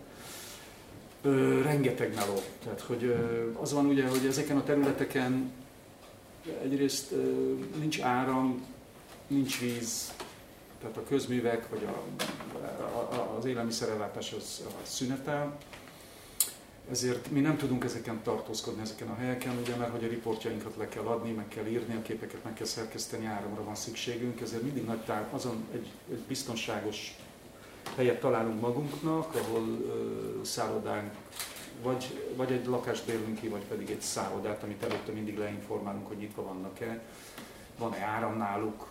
Ö, 1.22 1.62
rengeteg 1.62 2.14
meló. 2.14 2.42
Tehát, 2.62 2.80
hogy 2.80 3.04
ö, 3.04 3.50
az 3.60 3.72
van 3.72 3.86
ugye, 3.86 4.08
hogy 4.08 4.26
ezeken 4.26 4.56
a 4.56 4.62
területeken 4.62 5.52
egyrészt 6.62 7.12
ö, 7.12 7.54
nincs 7.78 8.00
áram, 8.00 8.64
nincs 9.30 9.60
víz, 9.60 10.12
tehát 10.80 10.96
a 10.96 11.04
közművek 11.04 11.68
vagy 11.68 11.84
a, 11.84 12.04
a, 12.98 13.36
az 13.38 13.44
élelmiszerellátás 13.44 14.32
az, 14.32 14.64
az 14.82 14.88
szünetel, 14.88 15.58
ezért 16.90 17.30
mi 17.30 17.40
nem 17.40 17.56
tudunk 17.56 17.84
ezeken 17.84 18.22
tartózkodni, 18.22 18.80
ezeken 18.80 19.08
a 19.08 19.14
helyeken, 19.14 19.58
ugye, 19.58 19.76
mert 19.76 19.90
hogy 19.90 20.04
a 20.04 20.08
riportjainkat 20.08 20.76
le 20.76 20.88
kell 20.88 21.04
adni, 21.04 21.30
meg 21.30 21.48
kell 21.48 21.66
írni, 21.66 21.94
a 21.94 22.02
képeket 22.02 22.44
meg 22.44 22.54
kell 22.54 22.66
szerkeszteni, 22.66 23.26
áramra 23.26 23.64
van 23.64 23.74
szükségünk, 23.74 24.40
ezért 24.40 24.62
mindig 24.62 24.84
nagy 24.84 25.04
tár, 25.04 25.28
azon 25.30 25.66
egy, 25.72 25.90
egy 26.12 26.18
biztonságos 26.18 27.16
helyet 27.96 28.20
találunk 28.20 28.60
magunknak, 28.60 29.34
ahol 29.34 29.62
uh, 29.62 30.44
szállodánk, 30.44 31.12
vagy, 31.82 32.32
vagy 32.36 32.52
egy 32.52 32.66
lakást 32.66 33.06
bérlünk 33.06 33.40
ki, 33.40 33.48
vagy 33.48 33.62
pedig 33.62 33.90
egy 33.90 34.00
szállodát, 34.00 34.62
amit 34.62 34.82
előtte 34.82 35.12
mindig 35.12 35.38
leinformálunk, 35.38 36.06
hogy 36.06 36.16
nyitva 36.16 36.42
vannak-e, 36.42 37.02
van-e 37.78 38.02
áram 38.04 38.36
náluk, 38.36 38.86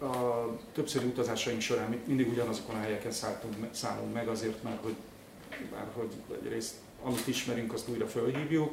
a 0.00 0.46
többszöri 0.72 1.06
utazásaink 1.06 1.60
során 1.60 2.00
mindig 2.04 2.28
ugyanazokon 2.28 2.74
a 2.74 2.80
helyeken 2.80 3.12
szálltunk, 3.12 3.54
szállunk 3.70 4.12
meg 4.12 4.28
azért, 4.28 4.62
mert 4.62 4.82
hogy, 4.82 4.96
már 5.72 5.86
hogy 5.94 6.12
egyrészt 6.42 6.74
amit 7.02 7.26
ismerünk, 7.26 7.72
azt 7.72 7.88
újra 7.88 8.06
fölhívjuk, 8.06 8.72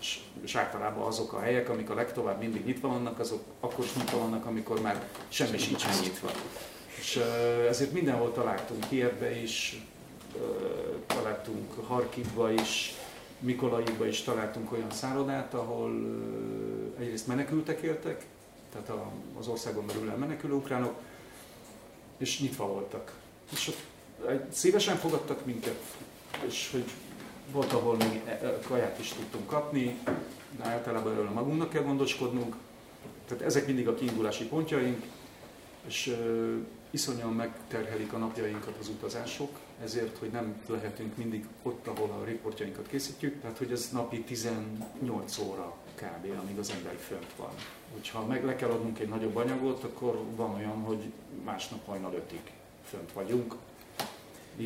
és, 0.00 0.20
és 0.42 0.54
általában 0.54 1.06
azok 1.06 1.32
a 1.32 1.40
helyek, 1.40 1.68
amik 1.68 1.90
a 1.90 1.94
legtovább 1.94 2.40
mindig 2.40 2.64
nyitva 2.64 2.88
vannak, 2.88 3.18
azok 3.18 3.44
akkor 3.60 3.84
is 3.84 3.94
nyitva 3.94 4.18
vannak, 4.18 4.46
amikor 4.46 4.80
már 4.80 5.08
semmi 5.28 5.58
sincs 5.58 5.84
nyitva. 6.02 6.30
És 6.98 7.16
ezért 7.68 7.92
mindenhol 7.92 8.32
találtunk 8.32 8.88
Kievbe 8.88 9.40
is, 9.40 9.82
találtunk 11.06 11.86
Harkivba 11.86 12.52
is, 12.52 12.94
Mikolajikba 13.40 14.06
is 14.06 14.22
találtunk 14.22 14.72
olyan 14.72 14.90
szállodát, 14.90 15.54
ahol 15.54 15.92
egyrészt 16.98 17.26
menekültek 17.26 17.80
éltek, 17.80 18.26
tehát 18.72 18.92
az 19.38 19.48
országon 19.48 19.86
belül 19.86 20.10
elmenekülő 20.10 20.52
ukránok, 20.52 20.94
és 22.16 22.40
nyitva 22.40 22.66
voltak. 22.66 23.12
És 23.52 23.68
ott 23.68 23.86
szívesen 24.50 24.96
fogadtak 24.96 25.44
minket, 25.44 25.80
és 26.46 26.68
hogy 26.72 26.84
volt, 27.52 27.72
ahol 27.72 27.96
még 27.96 28.22
e, 28.26 28.30
e, 28.30 28.58
kaját 28.68 28.98
is 28.98 29.12
tudtunk 29.12 29.46
kapni, 29.46 29.98
de 30.56 30.64
általában 30.64 31.12
erről 31.12 31.30
magunknak 31.30 31.70
kell 31.70 31.82
gondoskodnunk. 31.82 32.56
Tehát 33.26 33.44
ezek 33.44 33.66
mindig 33.66 33.88
a 33.88 33.94
kiindulási 33.94 34.44
pontjaink, 34.44 35.04
és 35.86 36.16
iszonyan 36.90 37.32
megterhelik 37.32 38.12
a 38.12 38.18
napjainkat 38.18 38.76
az 38.80 38.88
utazások, 38.88 39.58
ezért, 39.82 40.18
hogy 40.18 40.30
nem 40.30 40.62
lehetünk 40.66 41.16
mindig 41.16 41.46
ott, 41.62 41.86
ahol 41.86 42.10
a 42.10 42.24
riportjainkat 42.24 42.88
készítjük, 42.88 43.40
tehát 43.40 43.58
hogy 43.58 43.72
ez 43.72 43.88
napi 43.92 44.22
18 44.22 45.38
óra 45.38 45.76
kb. 46.00 46.38
amíg 46.42 46.58
az 46.58 46.70
ember 46.70 46.96
fönt 46.96 47.32
van. 47.36 47.50
Hogyha 47.92 48.26
meg 48.26 48.44
le 48.44 48.56
kell 48.56 48.70
adnunk 48.70 48.98
egy 48.98 49.08
nagyobb 49.08 49.36
anyagot, 49.36 49.84
akkor 49.84 50.24
van 50.36 50.54
olyan, 50.54 50.82
hogy 50.82 51.12
másnap 51.44 51.86
hajnal 51.86 52.14
ötig 52.14 52.52
fönt 52.84 53.12
vagyunk. 53.12 53.54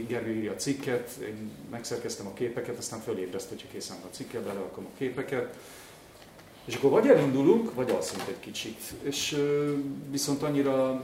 Gergő 0.08 0.30
írja 0.30 0.52
a 0.52 0.56
cikket, 0.56 1.10
én 1.10 1.50
megszerkeztem 1.70 2.26
a 2.26 2.32
képeket, 2.32 2.78
aztán 2.78 3.00
fölébreszt, 3.00 3.48
hogyha 3.48 3.68
készen 3.72 3.96
van 4.00 4.08
a 4.10 4.14
cikkel, 4.14 4.42
belerakom 4.42 4.84
a 4.84 4.96
képeket, 4.98 5.56
és 6.64 6.74
akkor 6.74 6.90
vagy 6.90 7.06
elindulunk, 7.06 7.74
vagy 7.74 7.90
alszunk 7.90 8.28
egy 8.28 8.40
kicsit. 8.40 8.80
És 9.02 9.38
viszont 10.10 10.42
annyira, 10.42 11.02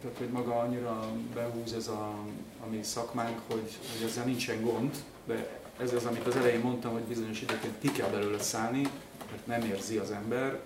tehát 0.00 0.16
hogy 0.18 0.28
maga 0.28 0.58
annyira 0.58 1.12
behúz 1.34 1.72
ez 1.72 1.88
a, 1.88 2.14
a 2.60 2.66
mi 2.70 2.82
szakmánk, 2.82 3.40
hogy, 3.46 3.78
hogy 3.96 4.08
ezzel 4.08 4.24
nincsen 4.24 4.62
gond, 4.62 4.96
de 5.24 5.59
ez 5.82 5.92
az, 5.92 6.04
amit 6.04 6.26
az 6.26 6.36
elején 6.36 6.60
mondtam, 6.60 6.92
hogy 6.92 7.02
bizonyos 7.02 7.40
időként 7.42 7.78
ki 7.78 7.92
kell 7.92 8.08
belőle 8.08 8.38
szállni, 8.38 8.82
mert 9.30 9.46
nem 9.46 9.62
érzi 9.62 9.96
az 9.96 10.10
ember, 10.10 10.60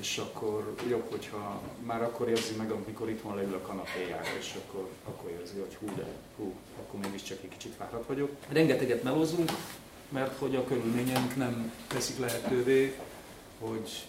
és 0.00 0.18
akkor 0.18 0.74
jobb, 0.88 1.10
hogyha 1.10 1.60
már 1.86 2.02
akkor 2.02 2.28
érzi 2.28 2.54
meg, 2.54 2.70
amikor 2.70 3.10
itthon 3.10 3.36
leül 3.36 3.54
a 3.54 3.66
kanapéjára, 3.66 4.36
és 4.38 4.54
akkor, 4.56 4.88
akkor 5.04 5.30
érzi, 5.30 5.58
hogy 5.58 5.74
hú, 5.74 5.96
de 5.96 6.04
hú, 6.36 6.54
akkor 6.78 7.00
mégiscsak 7.00 7.38
egy 7.42 7.48
kicsit 7.48 7.74
fáradt 7.78 8.06
vagyok. 8.06 8.30
Rengeteget 8.48 9.02
melózunk, 9.02 9.50
mert 10.08 10.38
hogy 10.38 10.56
a 10.56 10.64
körülményeink 10.64 11.36
nem 11.36 11.72
teszik 11.86 12.18
lehetővé, 12.18 12.96
hogy, 13.58 14.06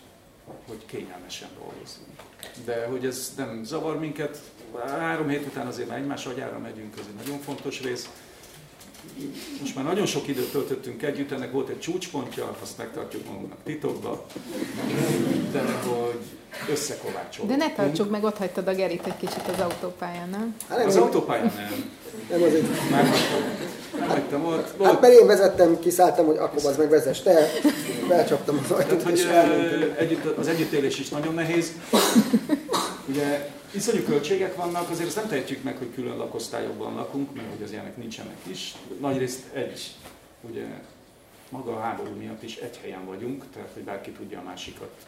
hogy 0.67 0.85
kényelmesen 0.85 1.49
dolgozzunk. 1.59 2.21
De 2.65 2.85
hogy 2.85 3.05
ez 3.05 3.33
nem 3.37 3.63
zavar 3.63 3.99
minket, 3.99 4.41
három 4.87 5.27
hét 5.27 5.45
után 5.45 5.67
azért 5.67 5.87
már 5.87 5.97
egymás 5.97 6.25
agyára 6.25 6.59
megyünk, 6.59 6.97
ez 6.99 7.05
egy 7.07 7.25
nagyon 7.25 7.39
fontos 7.39 7.81
rész, 7.81 8.09
most 9.59 9.75
már 9.75 9.85
nagyon 9.85 10.05
sok 10.05 10.27
időt 10.27 10.51
töltöttünk 10.51 11.03
együtt, 11.03 11.31
ennek 11.31 11.51
volt 11.51 11.69
egy 11.69 11.79
csúcspontja, 11.79 12.55
azt 12.61 12.77
megtartjuk 12.77 13.25
magunknak 13.27 13.57
titokba, 13.63 14.25
de 15.51 15.61
hogy 15.61 16.19
összekovácsolunk. 16.71 17.57
De 17.57 17.65
ne 17.65 17.73
tartsuk 17.73 18.09
meg, 18.09 18.23
ott 18.23 18.37
hagytad 18.37 18.67
a 18.67 18.73
Gerit 18.73 19.05
egy 19.05 19.17
kicsit 19.17 19.47
az 19.47 19.59
autópályán, 19.59 20.29
nem? 20.29 20.55
Hát 20.69 20.85
az 20.85 20.95
autópályán 20.95 21.53
nem. 21.55 21.95
Nem 22.29 22.43
azért. 22.43 22.89
Már 22.89 23.03
nem 23.99 24.09
hagytam 24.09 24.45
ott. 24.45 24.77
Volt. 24.77 24.91
Hát 24.91 25.01
mert 25.01 25.13
én 25.13 25.27
vezettem, 25.27 25.79
kiszálltam, 25.79 26.25
hogy 26.25 26.37
akkor 26.37 26.65
az 26.65 26.77
meg 26.77 26.89
vezess 26.89 27.19
te, 27.19 27.49
belcsaptam 28.07 28.59
az 28.63 28.71
ajtót, 28.71 29.03
Tehát, 29.03 29.47
hogy 29.47 29.93
együtt, 29.97 30.37
az 30.37 30.47
együttélés 30.47 30.99
is 30.99 31.09
nagyon 31.09 31.33
nehéz. 31.33 31.71
Ugye 33.09 33.49
iszonyú 33.71 34.03
költségek 34.03 34.55
vannak, 34.55 34.89
azért 34.89 35.07
ezt 35.07 35.15
nem 35.15 35.27
tehetjük 35.27 35.63
meg, 35.63 35.77
hogy 35.77 35.93
külön 35.93 36.17
lakosztályokban 36.17 36.93
lakunk, 36.93 37.35
mert 37.35 37.49
hogy 37.49 37.63
az 37.63 37.71
ilyenek 37.71 37.97
nincsenek 37.97 38.37
is. 38.43 38.75
Nagyrészt 38.99 39.53
egy, 39.53 39.91
ugye 40.41 40.65
maga 41.49 41.75
a 41.75 41.79
háború 41.79 42.15
miatt 42.15 42.43
is 42.43 42.55
egy 42.55 42.77
helyen 42.77 43.05
vagyunk, 43.05 43.43
tehát 43.53 43.69
hogy 43.73 43.83
bárki 43.83 44.11
tudja 44.11 44.39
a 44.39 44.43
másikat 44.43 45.05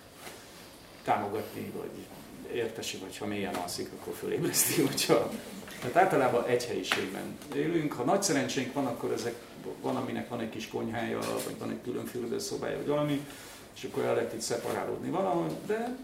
támogatni, 1.03 1.71
vagy 1.77 2.05
értesi, 2.53 2.97
vagy 2.97 3.17
ha 3.17 3.25
mélyen 3.25 3.55
alszik, 3.55 3.89
akkor 3.99 4.13
fölébreszti, 4.13 4.81
hogyha 4.87 5.31
Tehát 5.79 5.95
általában 5.95 6.45
egy 6.45 6.65
helyiségben 6.65 7.37
élünk. 7.55 7.93
Ha 7.93 8.03
nagy 8.03 8.23
szerencsénk 8.23 8.73
van, 8.73 8.85
akkor 8.85 9.11
ezek 9.11 9.35
van, 9.81 9.95
aminek 9.95 10.29
van 10.29 10.39
egy 10.39 10.49
kis 10.49 10.67
konyhája, 10.67 11.19
vagy 11.19 11.57
van 11.59 11.69
egy 11.69 11.81
külön 11.83 12.05
fürdőszobája, 12.05 12.77
vagy 12.77 12.87
valami, 12.87 13.25
és 13.75 13.83
akkor 13.83 14.03
el 14.03 14.13
lehet 14.13 14.33
itt 14.33 14.41
szeparálódni 14.41 15.09
valahogy, 15.09 15.51
de 15.65 15.97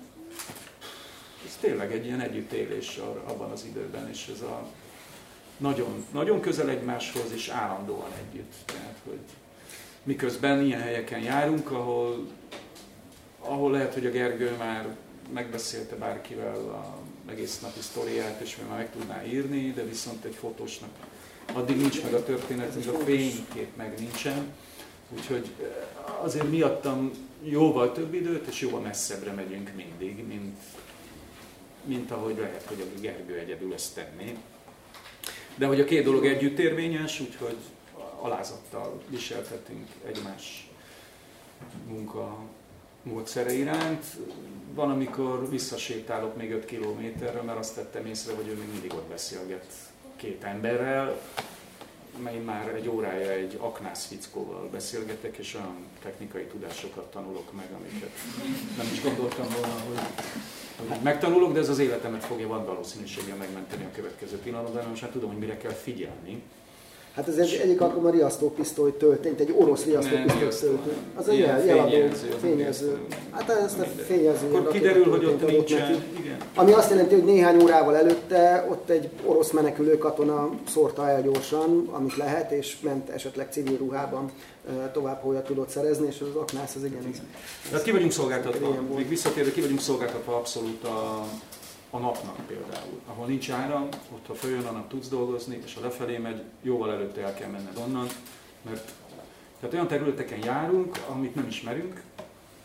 ez 1.45 1.57
tényleg 1.59 1.91
egy 1.91 2.05
ilyen 2.05 2.21
együttélés 2.21 2.99
abban 3.25 3.51
az 3.51 3.65
időben, 3.69 4.09
és 4.09 4.31
ez 4.33 4.41
a 4.41 4.67
nagyon, 5.57 6.05
nagyon 6.13 6.39
közel 6.39 6.69
egymáshoz, 6.69 7.31
és 7.33 7.47
állandóan 7.47 8.11
együtt. 8.19 8.53
Tehát, 8.65 8.97
hogy 9.05 9.19
miközben 10.03 10.65
ilyen 10.65 10.81
helyeken 10.81 11.19
járunk, 11.19 11.71
ahol, 11.71 12.27
ahol 13.39 13.71
lehet, 13.71 13.93
hogy 13.93 14.05
a 14.05 14.11
Gergő 14.11 14.55
már 14.57 14.95
megbeszélte 15.33 15.95
bárkivel 15.95 16.55
a 16.55 16.97
egész 17.31 17.59
napi 17.59 17.81
sztoriát, 17.81 18.41
és 18.41 18.57
már 18.67 18.77
meg 18.77 18.91
tudná 18.91 19.25
írni, 19.25 19.71
de 19.71 19.83
viszont 19.83 20.25
egy 20.25 20.35
fotósnak 20.35 20.89
addig 21.53 21.77
nincs 21.77 22.03
meg 22.03 22.13
a 22.13 22.23
történet, 22.23 22.75
még 22.75 22.87
a 22.87 22.97
fénykép 22.97 23.75
meg 23.75 23.93
nincsen. 23.99 24.53
Úgyhogy 25.09 25.49
azért 26.21 26.49
miattam 26.49 27.11
jóval 27.43 27.91
több 27.91 28.13
időt, 28.13 28.47
és 28.47 28.61
jóval 28.61 28.79
messzebbre 28.79 29.31
megyünk 29.31 29.71
mindig, 29.75 30.27
mint, 30.27 30.57
mint 31.85 32.11
ahogy 32.11 32.37
lehet, 32.37 32.65
hogy 32.67 32.81
a 32.81 32.99
Gergő 32.99 33.39
egyedül 33.39 33.73
ezt 33.73 33.95
tenné. 33.95 34.37
De 35.55 35.65
hogy 35.65 35.79
a 35.79 35.85
két 35.85 36.03
dolog 36.03 36.25
együtt 36.25 36.59
érvényes, 36.59 37.19
úgyhogy 37.19 37.57
alázattal 38.19 39.01
viseltetünk 39.09 39.87
egymás 40.05 40.69
munka 41.87 42.37
módszere 43.03 43.53
iránt. 43.53 44.05
Van, 44.73 44.91
amikor 44.91 45.49
visszasétálok 45.49 46.37
még 46.37 46.51
5 46.51 46.65
kilométerre, 46.65 47.41
mert 47.41 47.57
azt 47.57 47.75
tettem 47.75 48.05
észre, 48.05 48.35
hogy 48.35 48.47
ő 48.47 48.53
még 48.55 48.67
mindig 48.71 48.93
ott 48.93 49.07
beszélget 49.07 49.65
két 50.15 50.43
emberrel, 50.43 51.21
mely 52.23 52.37
már 52.37 52.75
egy 52.75 52.87
órája 52.87 53.31
egy 53.31 53.57
aknász 53.59 54.05
fickóval 54.05 54.69
beszélgetek, 54.71 55.37
és 55.37 55.53
olyan 55.53 55.75
technikai 56.03 56.43
tudásokat 56.43 57.11
tanulok 57.11 57.53
meg, 57.53 57.67
amiket 57.79 58.11
nem 58.77 58.87
is 58.91 59.01
gondoltam 59.01 59.47
volna, 59.59 59.75
hogy, 59.87 61.01
megtanulok, 61.03 61.53
de 61.53 61.59
ez 61.59 61.69
az 61.69 61.79
életemet 61.79 62.25
fogja 62.25 62.47
van 62.47 62.65
valószínűséggel 62.65 63.35
megmenteni 63.35 63.83
a 63.83 63.91
következő 63.95 64.37
pillanatban, 64.37 64.89
most 64.89 65.01
már 65.01 65.11
tudom, 65.11 65.29
hogy 65.29 65.39
mire 65.39 65.57
kell 65.57 65.71
figyelni. 65.71 66.41
Hát 67.15 67.27
ez 67.27 67.37
egy, 67.37 67.59
egyik 67.63 67.81
alkalommal 67.81 68.11
riasztópisztoly 68.11 68.97
töltényt, 68.97 69.39
egy 69.39 69.53
orosz 69.57 69.85
riasztópisztoly 69.85 70.49
töltő. 70.59 70.93
Az 71.15 71.27
egy 71.27 71.37
jel, 71.37 71.65
jeladó, 71.65 71.97
fényező. 72.41 72.97
Hát 73.31 73.49
ezt 73.49 73.79
a 73.79 73.83
fényező. 73.83 74.47
Akkor 74.53 74.71
kiderül, 74.71 75.09
hogy 75.09 75.25
ott 75.25 75.47
nincsen. 75.47 76.03
Igen. 76.19 76.37
Ami 76.55 76.71
azt 76.71 76.89
jelenti, 76.89 77.13
hogy 77.13 77.23
néhány 77.23 77.61
órával 77.61 77.95
előtte 77.95 78.67
ott 78.69 78.89
egy 78.89 79.09
orosz 79.25 79.51
menekülő 79.51 79.97
katona 79.97 80.49
szórta 80.67 81.09
el 81.09 81.21
gyorsan, 81.21 81.89
amit 81.91 82.15
lehet, 82.15 82.51
és 82.51 82.77
ment 82.81 83.09
esetleg 83.09 83.47
civil 83.51 83.77
ruhában 83.77 84.31
tovább 84.93 85.21
holja 85.21 85.41
tudott 85.41 85.69
szerezni, 85.69 86.07
és 86.07 86.21
az 86.21 86.35
aknász 86.35 86.75
az 86.75 86.83
igen. 86.83 87.13
Tehát 87.69 87.83
ki 87.85 87.91
vagyunk 87.91 88.11
szolgáltatva, 88.11 88.81
még 88.95 89.07
visszatérve, 89.07 89.51
ki 89.51 89.61
vagyunk 89.61 89.79
szolgáltatva 89.79 90.35
abszolút 90.35 90.83
a, 90.83 91.25
a 91.95 91.99
napnak 91.99 92.35
például. 92.47 93.01
Ahol 93.05 93.25
nincs 93.25 93.51
áram, 93.51 93.87
ott 94.13 94.27
ha 94.27 94.33
följön 94.33 94.65
a 94.65 94.71
nap 94.71 94.89
tudsz 94.89 95.07
dolgozni, 95.07 95.61
és 95.65 95.73
ha 95.73 95.81
lefelé 95.81 96.17
megy, 96.17 96.43
jóval 96.61 96.91
előtte 96.91 97.21
el 97.21 97.33
kell 97.33 97.49
menned 97.49 97.77
onnan, 97.77 98.07
mert 98.61 98.91
tehát 99.59 99.73
olyan 99.75 99.87
területeken 99.87 100.43
járunk, 100.43 100.97
amit 101.09 101.35
nem 101.35 101.47
ismerünk, 101.47 102.01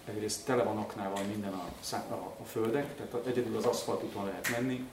egyrészt 0.05 0.47
tele 0.47 0.63
van 0.63 0.77
aknával 0.77 1.23
minden 1.25 1.53
a, 1.53 1.69
a, 2.11 2.35
a 2.41 2.45
földek, 2.45 2.97
tehát 2.97 3.27
egyedül 3.27 3.57
az 3.57 3.65
aszfaltúton 3.65 4.25
lehet 4.25 4.51
menni. 4.51 4.89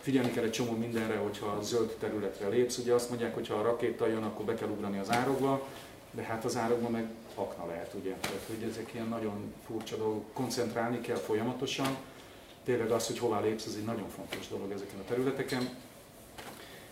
Figyelni 0.00 0.30
kell 0.30 0.44
egy 0.44 0.50
csomó 0.50 0.72
mindenre, 0.72 1.16
hogyha 1.16 1.58
zöld 1.62 1.96
területre 2.00 2.48
lépsz. 2.48 2.78
Ugye 2.78 2.94
azt 2.94 3.08
mondják, 3.08 3.34
hogy 3.34 3.48
ha 3.48 3.54
a 3.54 3.62
rakéta 3.62 4.06
jön, 4.06 4.22
akkor 4.22 4.44
be 4.44 4.54
kell 4.54 4.68
ugrani 4.68 4.98
az 4.98 5.10
árokba, 5.10 5.66
de 6.10 6.22
hát 6.22 6.44
az 6.44 6.56
árokban 6.56 6.90
meg 6.90 7.08
akna 7.34 7.66
lehet, 7.66 7.94
ugye? 7.94 8.14
Tehát, 8.20 8.44
hogy 8.46 8.68
ezek 8.70 8.94
ilyen 8.94 9.08
nagyon 9.08 9.54
furcsa 9.66 9.96
dolgok. 9.96 10.24
Koncentrálni 10.32 11.00
kell 11.00 11.16
folyamatosan, 11.16 11.96
tényleg 12.68 12.90
az, 12.90 13.06
hogy 13.06 13.18
hová 13.18 13.40
lépsz, 13.40 13.66
ez 13.66 13.74
egy 13.76 13.84
nagyon 13.84 14.08
fontos 14.16 14.48
dolog 14.48 14.72
ezeken 14.72 14.98
a 14.98 15.08
területeken. 15.08 15.68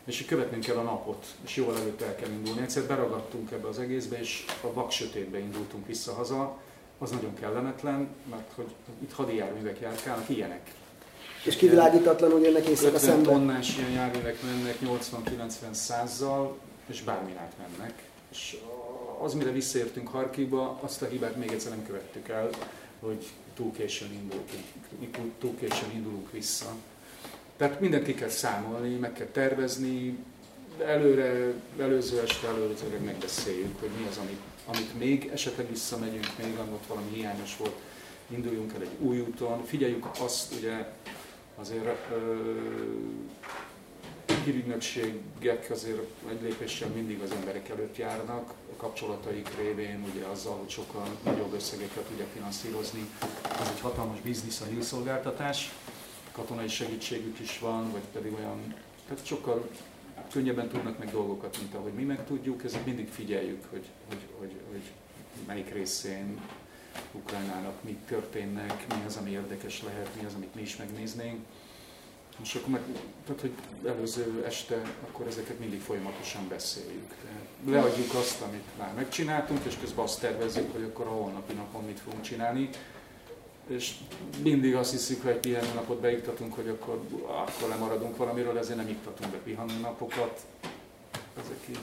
És 0.04 0.20
így 0.20 0.26
követnünk 0.26 0.64
kell 0.64 0.76
a 0.76 0.82
napot, 0.82 1.26
és 1.44 1.56
jól 1.56 1.76
előtt 1.76 2.00
el 2.00 2.14
kell 2.14 2.30
indulni. 2.30 2.60
Egyszer 2.60 2.82
beragadtunk 2.82 3.50
ebbe 3.50 3.68
az 3.68 3.78
egészbe, 3.78 4.18
és 4.18 4.44
a 4.62 4.72
vak 4.72 4.90
sötétbe 4.90 5.38
indultunk 5.38 5.86
vissza 5.86 6.12
haza. 6.12 6.56
Az 6.98 7.10
nagyon 7.10 7.34
kellemetlen, 7.34 8.08
mert 8.30 8.52
hogy 8.54 8.66
itt 9.02 9.12
hadijárművek 9.12 9.80
járkálnak, 9.80 10.28
ilyenek. 10.28 10.74
És 11.44 11.56
kivilágítatlan, 11.56 12.30
hogy 12.30 12.44
ennek 12.44 12.66
éjszaka 12.66 12.98
szemben. 12.98 13.32
tonnás 13.32 13.76
ilyen 13.76 13.90
járművek 13.90 14.42
mennek 14.42 14.76
80-90-100-zal, 14.84 16.48
és 16.86 17.02
bármin 17.02 17.36
mennek. 17.58 18.02
És 18.30 18.56
az, 19.20 19.34
mire 19.34 19.50
visszaértünk 19.50 20.08
Harkiba, 20.08 20.78
azt 20.80 21.02
a 21.02 21.06
hibát 21.06 21.36
még 21.36 21.50
egyszer 21.52 21.70
nem 21.70 21.86
követtük 21.86 22.28
el, 22.28 22.48
hogy 23.00 23.26
túl 23.56 23.72
későn 23.72 24.12
indultunk, 24.12 25.34
túl 25.38 25.56
későn 25.58 25.90
indulunk 25.94 26.32
vissza. 26.32 26.74
Tehát 27.56 27.80
mindent 27.80 28.04
ki 28.04 28.14
kell 28.14 28.28
számolni, 28.28 28.94
meg 28.94 29.12
kell 29.12 29.26
tervezni, 29.26 30.18
előre, 30.84 31.52
előző 31.78 32.20
este, 32.20 32.48
előzőleg 32.48 33.04
megbeszéljük, 33.04 33.80
hogy 33.80 33.90
mi 33.98 34.06
az, 34.10 34.16
amit, 34.16 34.40
amit 34.66 34.98
még 34.98 35.30
esetleg 35.32 35.68
visszamegyünk, 35.68 36.26
még 36.42 36.58
ott 36.58 36.86
valami 36.86 37.10
hiányos 37.14 37.56
volt, 37.56 37.76
induljunk 38.28 38.72
el 38.74 38.80
egy 38.80 38.96
új 38.98 39.20
úton, 39.20 39.64
figyeljük 39.64 40.06
azt, 40.20 40.54
ugye 40.54 40.92
azért 41.56 42.08
hírügynökségek 44.44 45.70
azért 45.70 45.98
egy 46.30 46.42
lépéssel 46.42 46.88
mindig 46.88 47.20
az 47.20 47.30
emberek 47.30 47.68
előtt 47.68 47.96
járnak, 47.96 48.50
a 48.50 48.76
kapcsolataik 48.76 49.48
révén, 49.58 50.04
ugye 50.14 50.24
azzal, 50.24 50.56
hogy 50.56 50.70
sokkal 50.70 51.06
nagyobb 51.24 51.52
összegeket 51.52 52.04
tudják 52.04 52.28
finanszírozni. 52.34 53.10
Ez 53.60 53.68
egy 53.74 53.80
hatalmas 53.80 54.20
biznisz 54.20 54.60
a 54.60 54.64
hírszolgáltatás, 54.64 55.72
katonai 56.32 56.68
segítségük 56.68 57.40
is 57.40 57.58
van, 57.58 57.90
vagy 57.90 58.04
pedig 58.12 58.32
olyan, 58.38 58.74
tehát 59.08 59.26
sokkal 59.26 59.68
könnyebben 60.30 60.68
tudnak 60.68 60.98
meg 60.98 61.10
dolgokat, 61.10 61.58
mint 61.58 61.74
ahogy 61.74 61.92
mi 61.92 62.02
meg 62.02 62.26
tudjuk, 62.26 62.64
ezért 62.64 62.86
mindig 62.86 63.08
figyeljük, 63.08 63.64
hogy, 63.70 63.86
hogy, 64.08 64.26
hogy, 64.38 64.52
hogy 64.70 64.82
melyik 65.46 65.72
részén 65.72 66.40
Ukrajnának 67.12 67.82
mi 67.82 67.98
történnek, 68.06 68.86
mi 68.88 69.04
az, 69.06 69.16
ami 69.16 69.30
érdekes 69.30 69.82
lehet, 69.82 70.08
mi 70.20 70.26
az, 70.26 70.34
amit 70.34 70.54
mi 70.54 70.62
is 70.62 70.76
megnéznénk. 70.76 71.44
És 72.42 72.54
akkor 72.54 72.68
meg, 72.68 72.80
tehát, 73.26 73.40
hogy 73.40 73.52
előző 73.86 74.44
este 74.46 74.82
akkor 75.08 75.26
ezeket 75.26 75.58
mindig 75.58 75.80
folyamatosan 75.80 76.48
beszéljük. 76.48 77.08
Tehát 77.08 77.82
leadjuk 77.82 78.14
azt, 78.14 78.40
amit 78.40 78.64
már 78.78 78.94
megcsináltunk, 78.94 79.60
és 79.64 79.74
közben 79.80 80.04
azt 80.04 80.20
tervezzük, 80.20 80.72
hogy 80.72 80.82
akkor 80.82 81.06
a 81.06 81.10
holnapi 81.10 81.54
napon 81.54 81.84
mit 81.84 82.00
fogunk 82.00 82.22
csinálni. 82.22 82.68
És 83.68 83.92
mindig 84.42 84.74
azt 84.74 84.90
hiszük, 84.90 85.22
hogy 85.22 85.30
egy 85.30 85.38
pihenő 85.38 85.72
napot 85.74 86.00
beiktatunk, 86.00 86.54
hogy 86.54 86.68
akkor, 86.68 87.00
akkor 87.22 87.68
lemaradunk 87.68 88.16
valamiről, 88.16 88.58
ezért 88.58 88.76
nem 88.76 88.88
iktatunk 88.88 89.30
be 89.32 89.38
pihenő 89.38 89.78
napokat. 89.80 90.40
Ezek 91.38 91.58
így. 91.68 91.78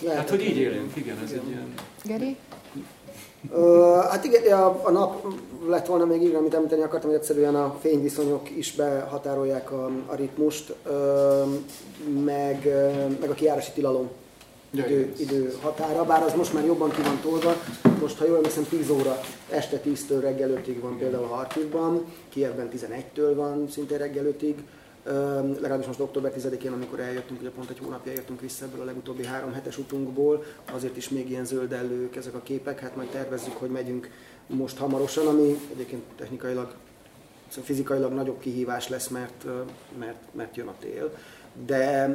Lehet, 0.00 0.18
hát, 0.18 0.30
hogy 0.30 0.44
így 0.44 0.56
élünk, 0.56 0.96
igen, 0.96 1.18
ez 1.18 1.30
igen. 1.30 1.44
egy 1.44 1.50
ilyen... 1.50 1.74
Geri? 2.04 2.36
Hát 4.10 4.24
igen, 4.24 4.52
a, 4.52 4.80
a 4.82 4.90
nap 4.90 5.26
lett 5.68 5.86
volna 5.86 6.04
még 6.04 6.22
igen, 6.22 6.36
amit 6.36 6.54
említeni 6.54 6.82
akartam, 6.82 7.10
hogy 7.10 7.18
egyszerűen 7.18 7.54
a 7.54 7.76
fényviszonyok 7.80 8.50
is 8.56 8.74
behatárolják 8.74 9.72
a, 9.72 9.90
a 10.06 10.14
ritmust, 10.14 10.74
meg, 12.24 12.68
meg 13.20 13.30
a 13.30 13.34
kiárási 13.34 13.70
tilalom 13.72 14.08
idő, 14.74 15.12
idő 15.18 15.54
határa, 15.62 16.04
bár 16.04 16.22
az 16.22 16.34
most 16.34 16.52
már 16.52 16.64
jobban 16.64 16.90
ki 16.90 17.02
van 17.02 17.20
tolva. 17.22 17.54
Most, 18.00 18.18
ha 18.18 18.26
jól 18.26 18.36
emlékszem, 18.36 18.66
10 18.68 18.90
óra 18.90 19.20
este 19.50 19.80
10-től 19.84 20.18
reggel 20.20 20.50
5-ig 20.50 20.76
van 20.80 20.98
például 20.98 21.24
a 21.24 21.34
Harkivban, 21.34 22.04
Kievben 22.28 22.68
11-től 22.76 23.32
van 23.34 23.68
szinte 23.70 23.96
reggel 23.96 24.24
5-ig, 24.24 24.54
legalábbis 25.60 25.86
most 25.86 26.00
október 26.00 26.32
10-én, 26.36 26.72
amikor 26.72 27.00
eljöttünk, 27.00 27.40
ugye 27.40 27.50
pont 27.50 27.70
egy 27.70 27.78
hónapja 27.78 28.12
jöttünk 28.12 28.40
vissza 28.40 28.64
ebből 28.64 28.80
a 28.80 28.84
legutóbbi 28.84 29.24
három 29.24 29.52
hetes 29.52 29.78
utunkból, 29.78 30.44
azért 30.72 30.96
is 30.96 31.08
még 31.08 31.30
ilyen 31.30 31.44
zöldellők 31.44 32.16
ezek 32.16 32.34
a 32.34 32.40
képek, 32.42 32.80
hát 32.80 32.96
majd 32.96 33.08
tervezzük, 33.08 33.56
hogy 33.56 33.70
megyünk 33.70 34.10
most 34.46 34.78
hamarosan, 34.78 35.26
ami 35.26 35.60
egyébként 35.72 36.02
technikailag, 36.16 36.74
szóval 37.48 37.64
fizikailag 37.64 38.12
nagyobb 38.12 38.38
kihívás 38.38 38.88
lesz, 38.88 39.08
mert, 39.08 39.46
mert, 39.98 40.22
mert 40.32 40.56
jön 40.56 40.66
a 40.66 40.74
tél. 40.80 41.12
De 41.66 42.08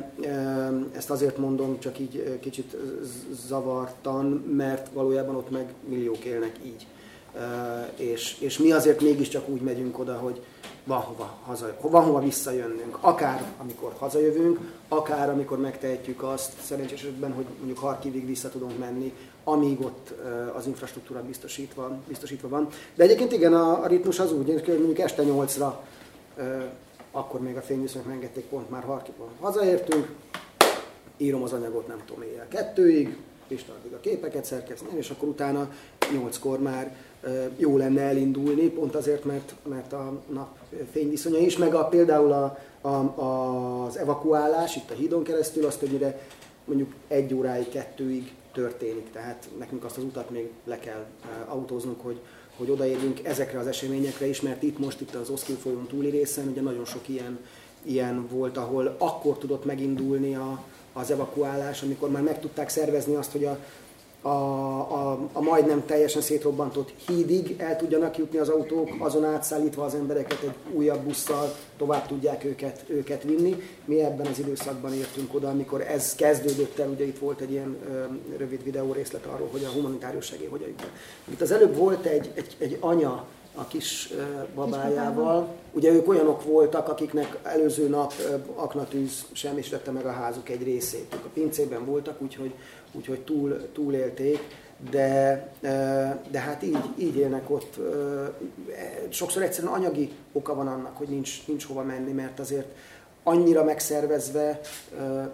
ezt 0.92 1.10
azért 1.10 1.38
mondom 1.38 1.80
csak 1.80 2.00
így 2.00 2.40
kicsit 2.40 2.76
zavartan, 3.48 4.26
mert 4.56 4.90
valójában 4.94 5.36
ott 5.36 5.50
meg 5.50 5.74
milliók 5.88 6.24
élnek 6.24 6.56
így. 6.64 6.88
És, 7.96 8.38
és 8.40 8.58
mi 8.58 8.72
azért 8.72 9.02
mégiscsak 9.02 9.50
úgy 9.50 9.62
megyünk 9.62 10.00
oda, 10.00 10.14
hogy 10.14 10.42
van 10.84 11.00
hova, 11.00 11.38
haza, 11.46 11.76
van 11.82 12.04
hova 12.04 12.20
visszajönnünk. 12.20 12.98
Akár 13.02 13.44
amikor 13.58 13.94
hazajövünk, 13.98 14.60
akár 14.88 15.30
amikor 15.30 15.60
megtehetjük 15.60 16.24
azt 16.24 16.54
szerencsés 16.64 17.00
esetben, 17.00 17.34
hogy 17.34 17.46
mondjuk 17.58 17.78
Harkivig 17.78 18.26
vissza 18.26 18.50
tudunk 18.50 18.80
menni, 18.80 19.14
amíg 19.44 19.82
ott 19.82 20.14
az 20.56 20.68
infrastruktúra 20.68 21.22
biztosítva, 21.22 21.98
biztosítva 22.08 22.48
van. 22.48 22.68
De 22.96 23.04
egyébként 23.04 23.32
igen, 23.32 23.54
a, 23.54 23.84
a 23.84 23.88
ritmus 23.88 24.20
az 24.20 24.32
úgy, 24.32 24.48
hogy 24.66 24.78
mondjuk 24.78 25.00
este 25.00 25.24
8-ra 25.26 25.74
akkor 27.12 27.40
még 27.40 27.58
a 27.58 27.62
fényviszonyok 27.62 28.12
engedték, 28.12 28.44
pont 28.44 28.70
már 28.70 28.84
Harkivon 28.84 29.30
hazaértünk, 29.40 30.08
írom 31.18 31.44
az 31.44 31.54
anyagot 31.54 31.88
nem 31.88 32.02
tudom 32.06 32.24
éjjel 32.24 32.48
kettőig, 32.48 33.18
Pista 33.48 33.74
addig 33.74 33.94
a 33.94 34.00
képeket 34.00 34.46
szerkezni, 34.46 34.88
és 34.98 35.10
akkor 35.10 35.28
utána 35.28 35.72
nyolckor 36.14 36.60
már 36.60 36.96
jó 37.58 37.78
lenne 37.78 38.02
elindulni, 38.02 38.70
pont 38.70 38.96
azért, 38.96 39.26
mert, 39.26 39.56
mert 39.70 39.94
a 39.94 40.22
nap 40.34 40.58
fényviszonya 40.92 41.38
is, 41.38 41.58
meg 41.58 41.74
a, 41.74 41.86
például 41.86 42.32
a, 42.32 42.58
a, 42.88 43.86
az 43.86 43.98
evakuálás 43.98 44.76
itt 44.76 44.92
a 44.92 44.94
hídon 44.94 45.24
keresztül, 45.24 45.66
azt 45.66 45.80
többnyire 45.80 46.20
mondjuk 46.66 46.94
egy 47.08 47.34
óráig, 47.34 47.70
kettőig 47.70 48.34
történik, 48.54 49.12
tehát 49.12 49.50
nekünk 49.58 49.84
azt 49.84 49.98
az 49.98 50.04
utat 50.04 50.30
még 50.30 50.50
le 50.64 50.80
kell 50.80 51.06
autóznunk, 51.48 52.02
hogy, 52.02 52.20
hogy 52.58 52.70
odaérjünk 52.70 53.24
ezekre 53.24 53.60
az 53.60 53.68
eseményekre 53.68 54.26
is, 54.26 54.42
mert 54.42 54.64
itt 54.64 54.80
most 54.80 55.02
itt 55.02 55.16
az 55.16 55.30
Oszkin 55.30 55.56
folyón 55.56 55.88
túli 55.88 56.10
részen 56.10 56.48
ugye 56.48 56.62
nagyon 56.62 56.86
sok 56.86 57.08
ilyen, 57.08 57.40
ilyen 57.84 58.28
volt, 58.28 58.58
ahol 58.58 58.96
akkor 58.98 59.38
tudott 59.38 59.66
megindulni 59.66 60.36
a, 60.36 60.64
az 60.94 61.12
evakuálás, 61.12 61.82
amikor 61.82 62.10
már 62.10 62.24
meg 62.24 62.40
tudták 62.40 62.70
szervezni 62.70 63.16
azt, 63.16 63.32
hogy 63.32 63.46
a, 63.46 63.58
a, 64.22 64.30
a, 64.30 65.30
a 65.34 65.42
majdnem 65.42 65.86
teljesen 65.86 66.22
szétrobbantott 66.22 66.94
hídig 67.08 67.56
el 67.58 67.76
tudjanak 67.76 68.18
jutni 68.18 68.38
az 68.38 68.50
autók, 68.50 68.90
azon 68.98 69.26
átszállítva 69.26 69.84
az 69.84 69.94
embereket 69.94 70.42
egy 70.42 70.54
újabb 70.74 71.04
busszal 71.04 71.56
tovább 71.78 72.08
tudják 72.08 72.44
őket, 72.44 72.84
őket 72.88 73.24
vinni. 73.24 73.56
Mi 73.86 74.00
ebben 74.00 74.26
az 74.26 74.40
időszakban 74.40 74.94
értünk 74.94 75.34
oda, 75.34 75.50
amikor 75.50 75.82
ez 75.82 76.16
kezdődött 76.16 76.80
el, 76.80 76.90
ugye 76.90 77.06
itt 77.06 77.20
volt 77.20 77.40
egy 77.40 77.52
ilyen 77.52 77.78
ö, 77.90 78.04
rövid 78.38 78.64
videó 78.64 78.92
részlet 78.92 79.26
arról, 79.26 79.48
hogy 79.52 79.64
a 79.64 79.72
humanitárius 79.72 80.26
segély 80.26 80.48
hogyan 80.48 80.68
jut 80.68 80.92
Itt 81.26 81.42
az 81.42 81.52
előbb 81.52 81.76
volt 81.76 82.06
egy, 82.06 82.32
egy, 82.34 82.56
egy 82.58 82.78
anya, 82.80 83.26
a 83.60 83.68
kis 83.68 84.14
babájával. 84.56 85.48
Ugye 85.72 85.92
ők 85.92 86.08
olyanok 86.08 86.44
voltak, 86.44 86.88
akiknek 86.88 87.38
előző 87.44 87.88
nap 87.88 88.14
aknatűz 88.56 89.26
sem 89.32 89.58
is 89.58 89.70
vette 89.70 89.92
meg 89.92 90.06
a 90.06 90.12
házuk 90.12 90.50
egy 90.50 90.64
részét. 90.64 91.14
Ők 91.14 91.26
a 91.26 91.30
pincében 91.34 91.86
voltak, 91.86 92.22
úgyhogy, 92.22 92.54
úgyhogy 92.92 93.20
túl, 93.20 93.72
túlélték, 93.74 94.40
de, 94.92 95.48
de 96.32 96.40
hát 96.40 96.64
így, 96.64 96.84
így 96.98 97.16
élnek 97.16 97.50
ott. 97.50 97.80
Sokszor 99.10 99.42
egyszerűen 99.42 99.74
anyagi 99.74 100.12
oka 100.32 100.56
van 100.56 100.68
annak, 100.68 100.98
hogy 100.98 101.08
nincs, 101.08 101.48
nincs 101.48 101.66
hova 101.66 101.84
menni, 101.84 102.12
mert 102.12 102.40
azért 102.40 102.68
annyira 103.24 103.64
megszervezve, 103.64 104.60